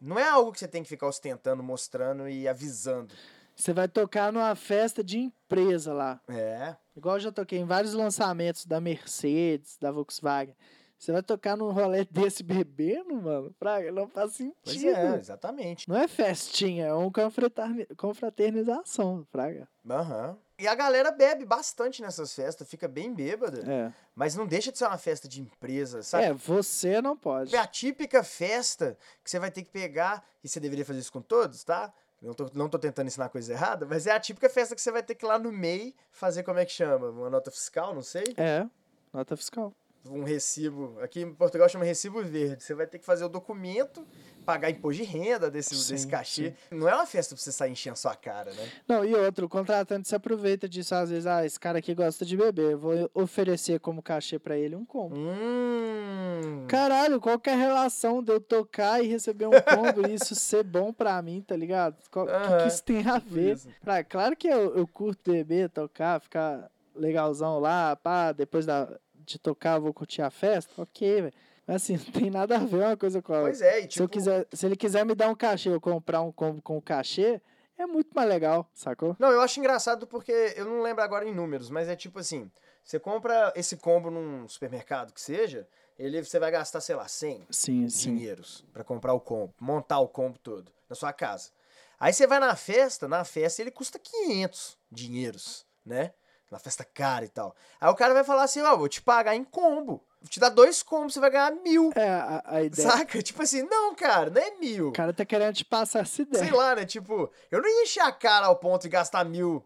não 0.00 0.18
é 0.18 0.26
algo 0.28 0.50
que 0.50 0.58
você 0.58 0.66
tem 0.66 0.82
que 0.82 0.88
ficar 0.88 1.06
ostentando, 1.06 1.62
mostrando 1.62 2.26
e 2.26 2.48
avisando. 2.48 3.14
Você 3.60 3.74
vai 3.74 3.86
tocar 3.88 4.32
numa 4.32 4.54
festa 4.54 5.04
de 5.04 5.18
empresa 5.18 5.92
lá. 5.92 6.18
É. 6.26 6.74
Igual 6.96 7.16
eu 7.16 7.20
já 7.20 7.30
toquei 7.30 7.58
em 7.58 7.66
vários 7.66 7.92
lançamentos 7.92 8.64
da 8.64 8.80
Mercedes, 8.80 9.76
da 9.78 9.90
Volkswagen. 9.92 10.56
Você 10.98 11.12
vai 11.12 11.22
tocar 11.22 11.58
num 11.58 11.70
rolê 11.70 12.04
desse 12.10 12.42
bebendo, 12.42 13.14
mano? 13.20 13.54
Praga, 13.58 13.92
não 13.92 14.08
faz 14.08 14.32
sentido. 14.32 14.54
Pois 14.64 14.82
é, 14.84 15.16
exatamente. 15.18 15.86
Não 15.88 15.96
é 15.96 16.08
festinha, 16.08 16.86
é 16.86 16.92
uma 16.94 17.10
confraterni- 17.12 17.86
confraternização, 17.98 19.26
Praga. 19.30 19.68
Aham. 19.88 20.38
E 20.58 20.66
a 20.66 20.74
galera 20.74 21.10
bebe 21.10 21.44
bastante 21.44 22.00
nessas 22.02 22.34
festas, 22.34 22.66
fica 22.68 22.86
bem 22.88 23.12
bêbada. 23.14 23.62
É. 23.70 23.92
Mas 24.14 24.34
não 24.34 24.46
deixa 24.46 24.72
de 24.72 24.78
ser 24.78 24.86
uma 24.86 24.98
festa 24.98 25.26
de 25.28 25.40
empresa, 25.42 26.02
sabe? 26.02 26.24
É, 26.24 26.32
você 26.32 27.00
não 27.02 27.14
pode. 27.16 27.54
É 27.54 27.58
a 27.58 27.66
típica 27.66 28.22
festa 28.24 28.96
que 29.22 29.30
você 29.30 29.38
vai 29.38 29.50
ter 29.50 29.62
que 29.62 29.70
pegar, 29.70 30.24
e 30.42 30.48
você 30.48 30.58
deveria 30.60 30.84
fazer 30.84 31.00
isso 31.00 31.12
com 31.12 31.22
todos, 31.22 31.62
tá? 31.64 31.92
Não 32.20 32.34
tô, 32.34 32.50
não 32.52 32.68
tô 32.68 32.78
tentando 32.78 33.06
ensinar 33.06 33.30
coisa 33.30 33.52
errada, 33.52 33.86
mas 33.86 34.06
é 34.06 34.12
a 34.12 34.20
típica 34.20 34.48
festa 34.50 34.74
que 34.74 34.82
você 34.82 34.92
vai 34.92 35.02
ter 35.02 35.14
que 35.14 35.24
ir 35.24 35.28
lá 35.28 35.38
no 35.38 35.50
MEI 35.50 35.94
fazer, 36.10 36.42
como 36.42 36.58
é 36.58 36.66
que 36.66 36.72
chama? 36.72 37.08
Uma 37.08 37.30
nota 37.30 37.50
fiscal, 37.50 37.94
não 37.94 38.02
sei? 38.02 38.24
É, 38.36 38.66
nota 39.12 39.36
fiscal. 39.36 39.74
Um 40.08 40.24
recibo. 40.24 40.98
Aqui 41.02 41.20
em 41.20 41.34
Portugal 41.34 41.68
chama 41.68 41.84
recibo 41.84 42.22
verde. 42.22 42.64
Você 42.64 42.74
vai 42.74 42.86
ter 42.86 42.98
que 42.98 43.04
fazer 43.04 43.24
o 43.24 43.28
documento, 43.28 44.06
pagar 44.46 44.70
imposto 44.70 45.02
de 45.02 45.08
renda 45.08 45.50
desse, 45.50 45.76
Sim, 45.76 45.92
desse 45.92 46.06
cachê. 46.06 46.54
Não 46.70 46.88
é 46.88 46.94
uma 46.94 47.04
festa 47.06 47.34
pra 47.34 47.42
você 47.42 47.52
sair 47.52 47.72
enchendo 47.72 47.98
sua 47.98 48.16
cara, 48.16 48.50
né? 48.52 48.68
Não, 48.88 49.04
e 49.04 49.14
outro, 49.14 49.44
o 49.44 49.48
contratante 49.48 50.08
se 50.08 50.14
aproveita 50.14 50.66
disso, 50.66 50.94
às 50.94 51.10
vezes, 51.10 51.26
ah, 51.26 51.44
esse 51.44 51.60
cara 51.60 51.78
aqui 51.80 51.94
gosta 51.94 52.24
de 52.24 52.34
beber, 52.36 52.72
eu 52.72 52.78
vou 52.78 53.10
oferecer 53.12 53.78
como 53.78 54.02
cachê 54.02 54.38
pra 54.38 54.56
ele 54.56 54.74
um 54.74 54.86
combo. 54.86 55.14
Hum. 55.16 56.64
Caralho, 56.66 57.20
qual 57.20 57.38
que 57.38 57.50
é 57.50 57.52
a 57.52 57.56
relação 57.56 58.22
de 58.22 58.32
eu 58.32 58.40
tocar 58.40 59.04
e 59.04 59.06
receber 59.06 59.46
um 59.46 59.50
combo 59.50 60.08
e 60.08 60.14
isso 60.14 60.34
ser 60.34 60.62
bom 60.62 60.92
pra 60.92 61.20
mim, 61.20 61.42
tá 61.46 61.54
ligado? 61.54 61.96
O 62.14 62.26
que, 62.26 62.62
que 62.62 62.68
isso 62.68 62.82
tem 62.82 63.06
a 63.06 63.18
ver? 63.18 63.54
isso. 63.54 63.68
Pra- 63.82 64.02
claro 64.02 64.34
que 64.34 64.48
eu, 64.48 64.76
eu 64.76 64.86
curto 64.86 65.30
beber, 65.30 65.68
tocar, 65.68 66.20
ficar 66.20 66.70
legalzão 66.94 67.58
lá, 67.58 67.96
pá, 67.96 68.32
depois 68.32 68.66
da, 68.66 68.88
de 69.24 69.38
tocar 69.38 69.76
eu 69.76 69.82
vou 69.82 69.94
curtir 69.94 70.22
a 70.22 70.30
festa, 70.30 70.70
ok, 70.82 71.22
velho. 71.22 71.34
Mas 71.66 71.76
assim, 71.76 71.96
não 72.04 72.12
tem 72.12 72.30
nada 72.30 72.56
a 72.56 72.64
ver 72.64 72.84
uma 72.84 72.96
coisa 72.96 73.22
com 73.22 73.32
a 73.32 73.36
outra. 73.36 73.50
Pois 73.52 73.62
é, 73.62 73.78
e 73.78 73.82
se, 73.82 73.86
eu 73.86 73.90
tipo, 73.90 74.08
quiser, 74.08 74.46
se 74.52 74.66
ele 74.66 74.76
quiser 74.76 75.04
me 75.04 75.14
dar 75.14 75.28
um 75.28 75.34
cachê 75.34 75.70
ou 75.70 75.80
comprar 75.80 76.22
um 76.22 76.32
combo 76.32 76.60
com 76.62 76.80
cachê, 76.80 77.40
é 77.78 77.86
muito 77.86 78.10
mais 78.14 78.28
legal, 78.28 78.68
sacou? 78.74 79.16
Não, 79.18 79.30
eu 79.30 79.40
acho 79.40 79.58
engraçado 79.58 80.06
porque 80.06 80.54
eu 80.56 80.64
não 80.64 80.82
lembro 80.82 81.02
agora 81.02 81.26
em 81.26 81.34
números, 81.34 81.70
mas 81.70 81.88
é 81.88 81.96
tipo 81.96 82.18
assim: 82.18 82.50
você 82.84 82.98
compra 82.98 83.52
esse 83.56 83.76
combo 83.76 84.10
num 84.10 84.46
supermercado 84.48 85.12
que 85.12 85.20
seja, 85.20 85.66
ele 85.98 86.22
você 86.22 86.38
vai 86.38 86.50
gastar, 86.50 86.80
sei 86.80 86.96
lá, 86.96 87.08
100 87.08 87.46
Sim, 87.50 87.88
sim. 87.88 88.14
dinheiros 88.16 88.64
pra 88.72 88.84
comprar 88.84 89.14
o 89.14 89.20
combo, 89.20 89.54
montar 89.60 90.00
o 90.00 90.08
combo 90.08 90.38
todo 90.38 90.72
na 90.88 90.96
sua 90.96 91.12
casa. 91.12 91.50
Aí 91.98 92.12
você 92.12 92.26
vai 92.26 92.40
na 92.40 92.56
festa, 92.56 93.06
na 93.06 93.24
festa 93.24 93.62
ele 93.62 93.70
custa 93.70 93.98
500 93.98 94.78
dinheiros, 94.90 95.66
né? 95.84 96.12
Na 96.50 96.58
festa 96.58 96.84
cara 96.84 97.24
e 97.24 97.28
tal. 97.28 97.54
Aí 97.80 97.88
o 97.88 97.94
cara 97.94 98.12
vai 98.12 98.24
falar 98.24 98.42
assim: 98.42 98.60
ó, 98.62 98.76
vou 98.76 98.88
te 98.88 99.00
pagar 99.00 99.36
em 99.36 99.44
combo. 99.44 100.02
Vou 100.20 100.28
te 100.28 100.38
dar 100.38 100.50
dois 100.50 100.82
combos, 100.82 101.14
você 101.14 101.20
vai 101.20 101.30
ganhar 101.30 101.52
mil. 101.52 101.92
É, 101.94 102.08
a, 102.08 102.42
a 102.44 102.62
ideia. 102.62 102.90
Saca? 102.90 103.22
Tipo 103.22 103.42
assim, 103.42 103.62
não, 103.62 103.94
cara, 103.94 104.28
não 104.30 104.40
é 104.40 104.50
mil. 104.58 104.88
O 104.88 104.92
cara 104.92 105.12
tá 105.12 105.24
querendo 105.24 105.54
te 105.54 105.64
passar 105.64 106.00
essa 106.00 106.22
ideia. 106.22 106.44
Sei 106.44 106.52
lá, 106.52 106.74
né? 106.74 106.84
Tipo, 106.84 107.30
eu 107.50 107.62
não 107.62 107.68
ia 107.68 107.84
encher 107.84 108.02
a 108.02 108.12
cara 108.12 108.46
ao 108.46 108.56
ponto 108.56 108.82
de 108.82 108.88
gastar 108.88 109.24
mil, 109.24 109.64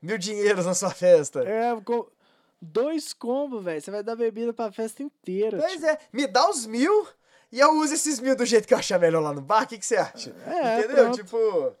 mil 0.00 0.18
dinheiros 0.18 0.66
na 0.66 0.74
sua 0.74 0.90
festa. 0.90 1.44
É, 1.46 1.78
com 1.80 2.06
dois 2.60 3.12
combos, 3.12 3.64
velho. 3.64 3.80
Você 3.80 3.90
vai 3.90 4.02
dar 4.02 4.16
bebida 4.16 4.52
pra 4.52 4.72
festa 4.72 5.02
inteira. 5.02 5.58
Pois 5.58 5.72
tipo. 5.72 5.86
é, 5.86 5.98
me 6.12 6.26
dá 6.26 6.48
os 6.48 6.66
mil 6.66 7.06
e 7.52 7.60
eu 7.60 7.72
uso 7.78 7.92
esses 7.94 8.18
mil 8.18 8.34
do 8.34 8.46
jeito 8.46 8.66
que 8.66 8.72
eu 8.72 8.78
achar 8.78 8.98
melhor 8.98 9.20
lá 9.20 9.32
no 9.32 9.42
bar. 9.42 9.64
O 9.64 9.66
que, 9.66 9.78
que 9.78 9.84
você 9.86 9.96
acha? 9.96 10.34
É, 10.46 10.78
Entendeu? 10.80 11.04
pronto. 11.04 11.16
Tipo. 11.16 11.76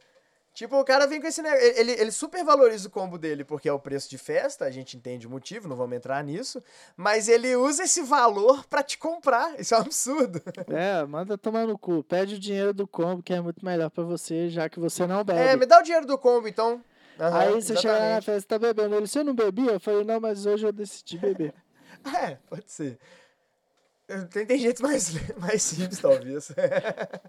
Tipo, 0.54 0.78
o 0.78 0.84
cara 0.84 1.06
vem 1.06 1.18
com 1.20 1.26
esse 1.26 1.40
negócio. 1.40 1.64
Ele, 1.64 1.92
ele 1.92 2.10
super 2.12 2.44
valoriza 2.44 2.86
o 2.86 2.90
combo 2.90 3.16
dele 3.16 3.42
porque 3.42 3.68
é 3.68 3.72
o 3.72 3.78
preço 3.78 4.10
de 4.10 4.18
festa, 4.18 4.66
a 4.66 4.70
gente 4.70 4.96
entende 4.98 5.26
o 5.26 5.30
motivo, 5.30 5.66
não 5.66 5.76
vamos 5.76 5.96
entrar 5.96 6.22
nisso. 6.22 6.62
Mas 6.94 7.26
ele 7.26 7.56
usa 7.56 7.84
esse 7.84 8.02
valor 8.02 8.66
pra 8.66 8.82
te 8.82 8.98
comprar. 8.98 9.58
Isso 9.58 9.74
é 9.74 9.78
um 9.78 9.80
absurdo. 9.82 10.40
É, 10.68 11.04
manda 11.06 11.36
tomar 11.38 11.66
no 11.66 11.78
cu. 11.78 12.02
Pede 12.04 12.34
o 12.34 12.38
dinheiro 12.38 12.72
do 12.74 12.86
combo, 12.86 13.22
que 13.22 13.32
é 13.32 13.40
muito 13.40 13.64
melhor 13.64 13.90
pra 13.90 14.04
você, 14.04 14.48
já 14.48 14.68
que 14.68 14.78
você 14.78 15.06
não 15.06 15.24
bebe. 15.24 15.40
É, 15.40 15.56
me 15.56 15.66
dá 15.66 15.78
o 15.78 15.82
dinheiro 15.82 16.06
do 16.06 16.18
combo, 16.18 16.46
então. 16.48 16.82
Aham, 17.18 17.38
Aí 17.38 17.52
você 17.52 17.76
chega 17.76 17.92
lá 17.92 17.98
na 17.98 18.04
exatamente. 18.06 18.24
festa, 18.26 18.48
tá 18.48 18.58
bebendo. 18.58 18.94
Ele, 18.94 19.06
você 19.06 19.22
não 19.22 19.34
bebia? 19.34 19.72
Eu 19.72 19.80
falei, 19.80 20.04
não, 20.04 20.20
mas 20.20 20.44
hoje 20.46 20.66
eu 20.66 20.72
decidi 20.72 21.18
beber. 21.18 21.54
É, 22.20 22.36
pode 22.48 22.64
ser. 22.70 22.98
Tem, 24.30 24.44
tem 24.44 24.58
jeitos 24.58 24.82
mais, 24.82 25.12
mais 25.38 25.62
simples, 25.62 26.00
talvez. 26.00 26.50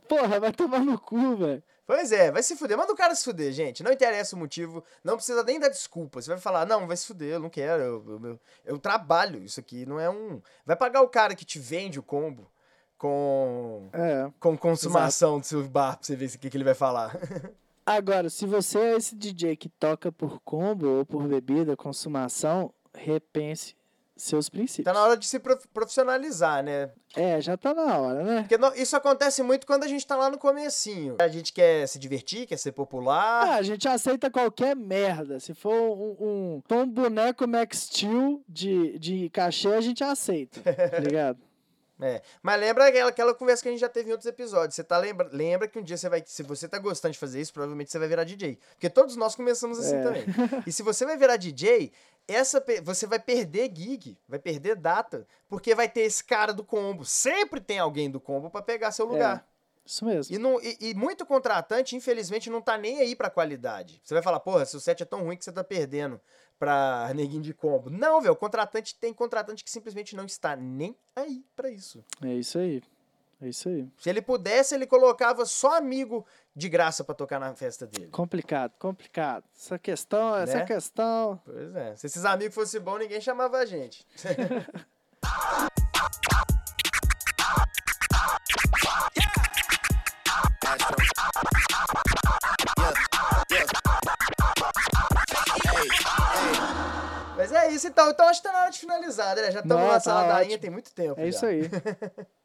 Porra, 0.07 0.39
vai 0.39 0.51
tomar 0.51 0.79
no 0.79 0.97
cu, 0.99 1.35
velho. 1.35 1.63
Pois 1.85 2.11
é, 2.13 2.31
vai 2.31 2.41
se 2.41 2.55
fuder. 2.55 2.77
Manda 2.77 2.93
o 2.93 2.95
cara 2.95 3.13
se 3.13 3.23
fuder, 3.25 3.51
gente. 3.51 3.83
Não 3.83 3.91
interessa 3.91 4.35
o 4.35 4.39
motivo. 4.39 4.83
Não 5.03 5.15
precisa 5.17 5.43
nem 5.43 5.59
dar 5.59 5.67
desculpa. 5.69 6.21
Você 6.21 6.29
vai 6.29 6.39
falar, 6.39 6.65
não, 6.65 6.87
vai 6.87 6.95
se 6.95 7.05
fuder, 7.05 7.33
eu 7.33 7.39
não 7.39 7.49
quero. 7.49 7.83
Eu, 7.83 8.05
eu, 8.07 8.25
eu- 8.29 8.39
eu 8.65 8.79
trabalho. 8.79 9.43
Isso 9.43 9.59
aqui 9.59 9.85
não 9.85 9.99
é 9.99 10.09
um. 10.09 10.41
Vai 10.65 10.75
pagar 10.77 11.01
o 11.01 11.09
cara 11.09 11.35
que 11.35 11.43
te 11.43 11.59
vende 11.59 11.99
o 11.99 12.03
combo 12.03 12.49
com. 12.97 13.89
É. 13.91 14.31
Com 14.39 14.57
consumação 14.57 15.39
do 15.39 15.45
seu 15.45 15.61
bar 15.67 15.97
pra 15.97 16.05
você 16.05 16.15
ver 16.15 16.27
o 16.27 16.39
que, 16.39 16.49
que 16.49 16.55
ele 16.57 16.63
vai 16.63 16.73
falar. 16.73 17.17
Agora, 17.85 18.29
se 18.29 18.45
você 18.45 18.79
é 18.79 18.95
esse 18.95 19.13
DJ 19.13 19.57
que 19.57 19.67
toca 19.67 20.09
por 20.09 20.39
combo 20.39 20.87
ou 20.87 21.05
por 21.05 21.27
bebida, 21.27 21.75
consumação, 21.75 22.73
repense 22.95 23.75
seus 24.15 24.47
princípios. 24.49 24.85
tá 24.85 24.93
na 24.93 25.03
hora 25.03 25.17
de 25.17 25.25
se 25.25 25.39
prof- 25.39 25.67
profissionalizar, 25.73 26.63
né? 26.63 26.91
É, 27.15 27.39
já 27.41 27.55
tá 27.57 27.73
na 27.73 27.97
hora, 27.97 28.23
né? 28.23 28.45
Porque 28.47 28.81
isso 28.81 28.95
acontece 28.95 29.41
muito 29.43 29.65
quando 29.67 29.83
a 29.83 29.87
gente 29.87 30.05
tá 30.05 30.15
lá 30.15 30.29
no 30.29 30.37
comecinho. 30.37 31.15
A 31.19 31.27
gente 31.27 31.51
quer 31.53 31.87
se 31.87 31.97
divertir, 31.99 32.45
quer 32.47 32.57
ser 32.57 32.71
popular. 32.71 33.47
Ah, 33.47 33.55
a 33.55 33.61
gente 33.63 33.87
aceita 33.87 34.29
qualquer 34.31 34.75
merda. 34.75 35.39
Se 35.39 35.53
for 35.53 35.73
um, 35.73 36.61
um, 36.69 36.75
um 36.75 36.87
boneco 36.89 37.47
Max 37.47 37.79
Steel 37.91 38.41
de, 38.47 38.97
de 38.99 39.29
cachê, 39.29 39.69
a 39.73 39.81
gente 39.81 40.03
aceita, 40.03 40.61
tá 40.61 40.99
ligado? 40.99 41.39
É, 42.01 42.21
mas 42.41 42.59
lembra 42.59 42.87
aquela, 42.87 43.09
aquela 43.11 43.33
conversa 43.35 43.61
que 43.63 43.69
a 43.69 43.71
gente 43.71 43.79
já 43.79 43.87
teve 43.87 44.09
em 44.09 44.11
outros 44.11 44.27
episódios. 44.27 44.75
Você 44.75 44.83
tá 44.83 44.97
lembra, 44.97 45.29
lembra 45.31 45.67
que 45.69 45.79
um 45.79 45.83
dia 45.83 45.95
você 45.95 46.09
vai, 46.09 46.21
se 46.25 46.43
você 46.43 46.67
tá 46.67 46.77
gostando 46.77 47.13
de 47.13 47.19
fazer 47.19 47.39
isso, 47.39 47.53
provavelmente 47.53 47.91
você 47.91 47.99
vai 47.99 48.07
virar 48.09 48.23
DJ, 48.25 48.57
porque 48.71 48.89
todos 48.89 49.15
nós 49.15 49.35
começamos 49.35 49.79
assim 49.79 49.95
É. 49.95 50.03
também. 50.03 50.23
E 50.67 50.71
se 50.71 50.83
você 50.83 51.05
vai 51.05 51.15
virar 51.15 51.37
DJ, 51.37 51.91
essa 52.27 52.63
você 52.83 53.05
vai 53.05 53.19
perder 53.19 53.71
gig, 53.75 54.17
vai 54.27 54.39
perder 54.39 54.75
data, 54.75 55.27
porque 55.47 55.75
vai 55.75 55.89
ter 55.89 56.01
esse 56.01 56.23
cara 56.23 56.53
do 56.53 56.63
combo. 56.63 57.03
Sempre 57.05 57.59
tem 57.59 57.79
alguém 57.79 58.09
do 58.09 58.19
combo 58.19 58.49
pra 58.49 58.61
pegar 58.61 58.91
seu 58.91 59.05
lugar. 59.05 59.45
Isso 59.85 60.05
mesmo. 60.05 60.33
E, 60.33 60.39
não, 60.39 60.61
e, 60.61 60.77
e 60.79 60.93
muito 60.93 61.25
contratante, 61.25 61.95
infelizmente, 61.95 62.49
não 62.49 62.61
tá 62.61 62.77
nem 62.77 62.99
aí 62.99 63.15
pra 63.15 63.29
qualidade. 63.29 63.99
Você 64.03 64.13
vai 64.13 64.23
falar, 64.23 64.39
porra, 64.39 64.65
seu 64.65 64.79
set 64.79 65.03
é 65.03 65.05
tão 65.05 65.23
ruim 65.23 65.35
que 65.35 65.43
você 65.43 65.51
tá 65.51 65.63
perdendo 65.63 66.21
pra 66.57 67.11
neguinho 67.15 67.41
de 67.41 67.53
combo. 67.53 67.89
Não, 67.89 68.21
velho, 68.21 68.33
o 68.33 68.37
contratante 68.37 68.95
tem 68.95 69.13
contratante 69.13 69.63
que 69.63 69.69
simplesmente 69.71 70.15
não 70.15 70.25
está 70.25 70.55
nem 70.55 70.95
aí 71.15 71.43
pra 71.55 71.69
isso. 71.69 72.03
É 72.21 72.33
isso 72.33 72.57
aí. 72.57 72.81
É 73.43 73.49
isso 73.49 73.67
aí. 73.67 73.87
Se 73.97 74.09
ele 74.09 74.21
pudesse, 74.21 74.73
ele 74.73 74.87
colocava 74.87 75.45
só 75.45 75.77
amigo 75.77 76.25
de 76.55 76.69
graça 76.69 77.03
pra 77.03 77.13
tocar 77.13 77.39
na 77.39 77.53
festa 77.55 77.85
dele. 77.85 78.07
Complicado, 78.07 78.71
complicado. 78.79 79.43
Essa 79.55 79.77
questão, 79.77 80.35
essa 80.37 80.59
Né? 80.59 80.65
questão. 80.65 81.41
Pois 81.43 81.75
é. 81.75 81.95
Se 81.97 82.07
esses 82.07 82.23
amigos 82.25 82.55
fossem 82.55 82.79
bons, 82.79 82.99
ninguém 82.99 83.19
chamava 83.19 83.57
a 83.57 83.65
gente. 83.65 84.05
Mas 97.35 97.51
é 97.51 97.71
isso 97.71 97.87
então. 97.87 98.09
Então 98.09 98.27
acho 98.27 98.41
que 98.41 98.47
tá 98.47 98.53
na 98.53 98.61
hora 98.63 98.71
de 98.71 98.79
finalizar, 98.79 99.35
né? 99.35 99.51
Já 99.51 99.59
estamos 99.59 99.83
na 99.85 99.93
tá 99.93 99.99
saladainha 99.99 100.43
ótimo. 100.55 100.59
tem 100.61 100.69
muito 100.69 100.93
tempo. 100.93 101.19
É 101.19 101.23
já. 101.23 101.29
isso 101.29 101.45
aí. 101.45 101.61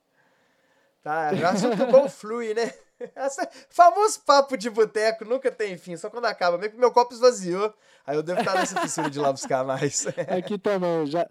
Tá, 1.03 1.31
o 1.33 1.47
assunto 1.47 1.87
bom 1.87 2.09
flui, 2.09 2.55
né? 2.55 2.73
Essa, 3.15 3.49
famoso 3.71 4.21
papo 4.21 4.57
de 4.57 4.69
boteco 4.69 5.25
nunca 5.25 5.51
tem 5.51 5.77
fim, 5.79 5.97
só 5.97 6.11
quando 6.11 6.25
acaba. 6.25 6.59
Meio 6.59 6.73
que 6.73 6.79
meu 6.79 6.91
copo 6.91 7.15
esvaziou, 7.15 7.73
aí 8.07 8.17
eu 8.17 8.23
devo 8.23 8.41
estar 8.41 8.55
nessa 8.55 8.81
fissura 8.81 9.09
de 9.09 9.19
lá 9.19 9.33
buscar 9.33 9.65
mais. 9.65 10.07
Aqui 10.37 10.59
também, 10.59 11.07
já, 11.07 11.29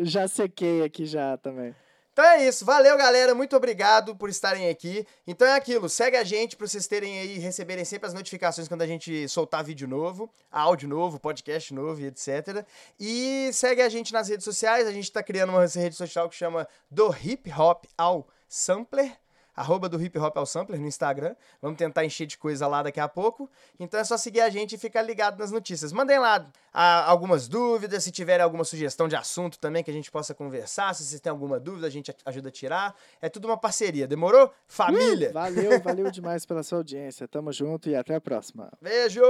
já 0.00 0.28
sequei 0.28 0.82
aqui 0.82 1.06
já 1.06 1.36
também. 1.38 1.74
Então 2.12 2.26
é 2.26 2.46
isso, 2.46 2.66
valeu 2.66 2.94
galera, 2.98 3.34
muito 3.34 3.56
obrigado 3.56 4.14
por 4.14 4.28
estarem 4.28 4.68
aqui. 4.68 5.06
Então 5.26 5.48
é 5.48 5.54
aquilo, 5.54 5.88
segue 5.88 6.18
a 6.18 6.22
gente 6.22 6.58
pra 6.58 6.66
vocês 6.66 6.86
terem 6.86 7.18
aí, 7.18 7.38
receberem 7.38 7.86
sempre 7.86 8.06
as 8.06 8.12
notificações 8.12 8.68
quando 8.68 8.82
a 8.82 8.86
gente 8.86 9.26
soltar 9.30 9.64
vídeo 9.64 9.88
novo, 9.88 10.30
áudio 10.50 10.86
novo, 10.86 11.18
podcast 11.18 11.72
novo 11.72 12.02
e 12.02 12.08
etc. 12.08 12.66
E 13.00 13.50
segue 13.54 13.80
a 13.80 13.88
gente 13.88 14.12
nas 14.12 14.28
redes 14.28 14.44
sociais, 14.44 14.86
a 14.86 14.92
gente 14.92 15.10
tá 15.10 15.22
criando 15.22 15.54
uma 15.54 15.64
rede 15.64 15.96
social 15.96 16.28
que 16.28 16.36
chama 16.36 16.68
Do 16.90 17.16
Hip 17.24 17.50
Hop 17.50 17.86
ao 17.96 18.28
Sampler. 18.52 19.16
arroba 19.54 19.86
do 19.88 20.02
Hip 20.02 20.18
Hop 20.18 20.36
ao 20.36 20.44
Sampler 20.44 20.78
no 20.78 20.86
Instagram. 20.86 21.34
Vamos 21.60 21.78
tentar 21.78 22.04
encher 22.04 22.26
de 22.26 22.36
coisa 22.36 22.66
lá 22.66 22.82
daqui 22.82 23.00
a 23.00 23.08
pouco. 23.08 23.50
Então 23.80 23.98
é 23.98 24.04
só 24.04 24.18
seguir 24.18 24.42
a 24.42 24.50
gente 24.50 24.74
e 24.74 24.78
ficar 24.78 25.00
ligado 25.00 25.38
nas 25.38 25.50
notícias. 25.50 25.90
Mandem 25.90 26.18
lá 26.18 26.46
ah, 26.72 27.04
algumas 27.10 27.48
dúvidas, 27.48 28.04
se 28.04 28.10
tiverem 28.10 28.44
alguma 28.44 28.64
sugestão 28.64 29.08
de 29.08 29.16
assunto 29.16 29.58
também 29.58 29.82
que 29.82 29.90
a 29.90 29.94
gente 29.94 30.10
possa 30.10 30.34
conversar. 30.34 30.94
Se 30.94 31.02
vocês 31.02 31.20
têm 31.20 31.30
alguma 31.30 31.58
dúvida, 31.58 31.86
a 31.86 31.90
gente 31.90 32.14
ajuda 32.26 32.50
a 32.50 32.52
tirar. 32.52 32.94
É 33.22 33.28
tudo 33.30 33.46
uma 33.46 33.56
parceria. 33.56 34.06
Demorou? 34.06 34.52
Família! 34.66 35.30
Uh, 35.30 35.32
valeu, 35.32 35.80
valeu 35.84 36.10
demais 36.10 36.44
pela 36.44 36.62
sua 36.62 36.78
audiência. 36.78 37.26
Tamo 37.26 37.52
junto 37.52 37.88
e 37.88 37.96
até 37.96 38.14
a 38.14 38.20
próxima. 38.20 38.70
Beijo! 38.82 39.22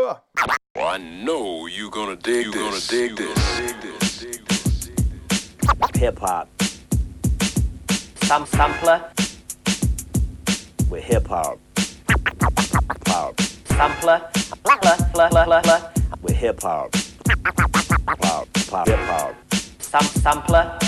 I 0.75 0.99
know 0.99 1.69
you 1.69 1.91
gonna 1.91 2.17
dig 2.17 2.47
you 2.47 2.53
gonna 2.53 2.81
dig 2.89 3.15
this. 3.15 4.23
Hip 6.01 6.19
hop. 6.21 6.49
Some 8.33 8.47
sampler 8.47 9.05
with 10.89 11.05
hip 11.05 11.27
hop. 11.27 11.59
Hop. 13.07 13.39
Sampler 13.67 14.23
blah, 14.63 14.77
blah, 14.81 14.97
blah, 15.13 15.29
blah, 15.29 15.45
blah, 15.45 15.61
blah, 15.61 15.91
with 16.23 16.37
hip 16.37 16.63
hop. 16.63 16.97
Hop, 18.23 18.49
hop, 18.71 18.89
hip 18.89 18.99
hop. 19.01 19.35
Some 19.81 20.07
sampler 20.23 20.79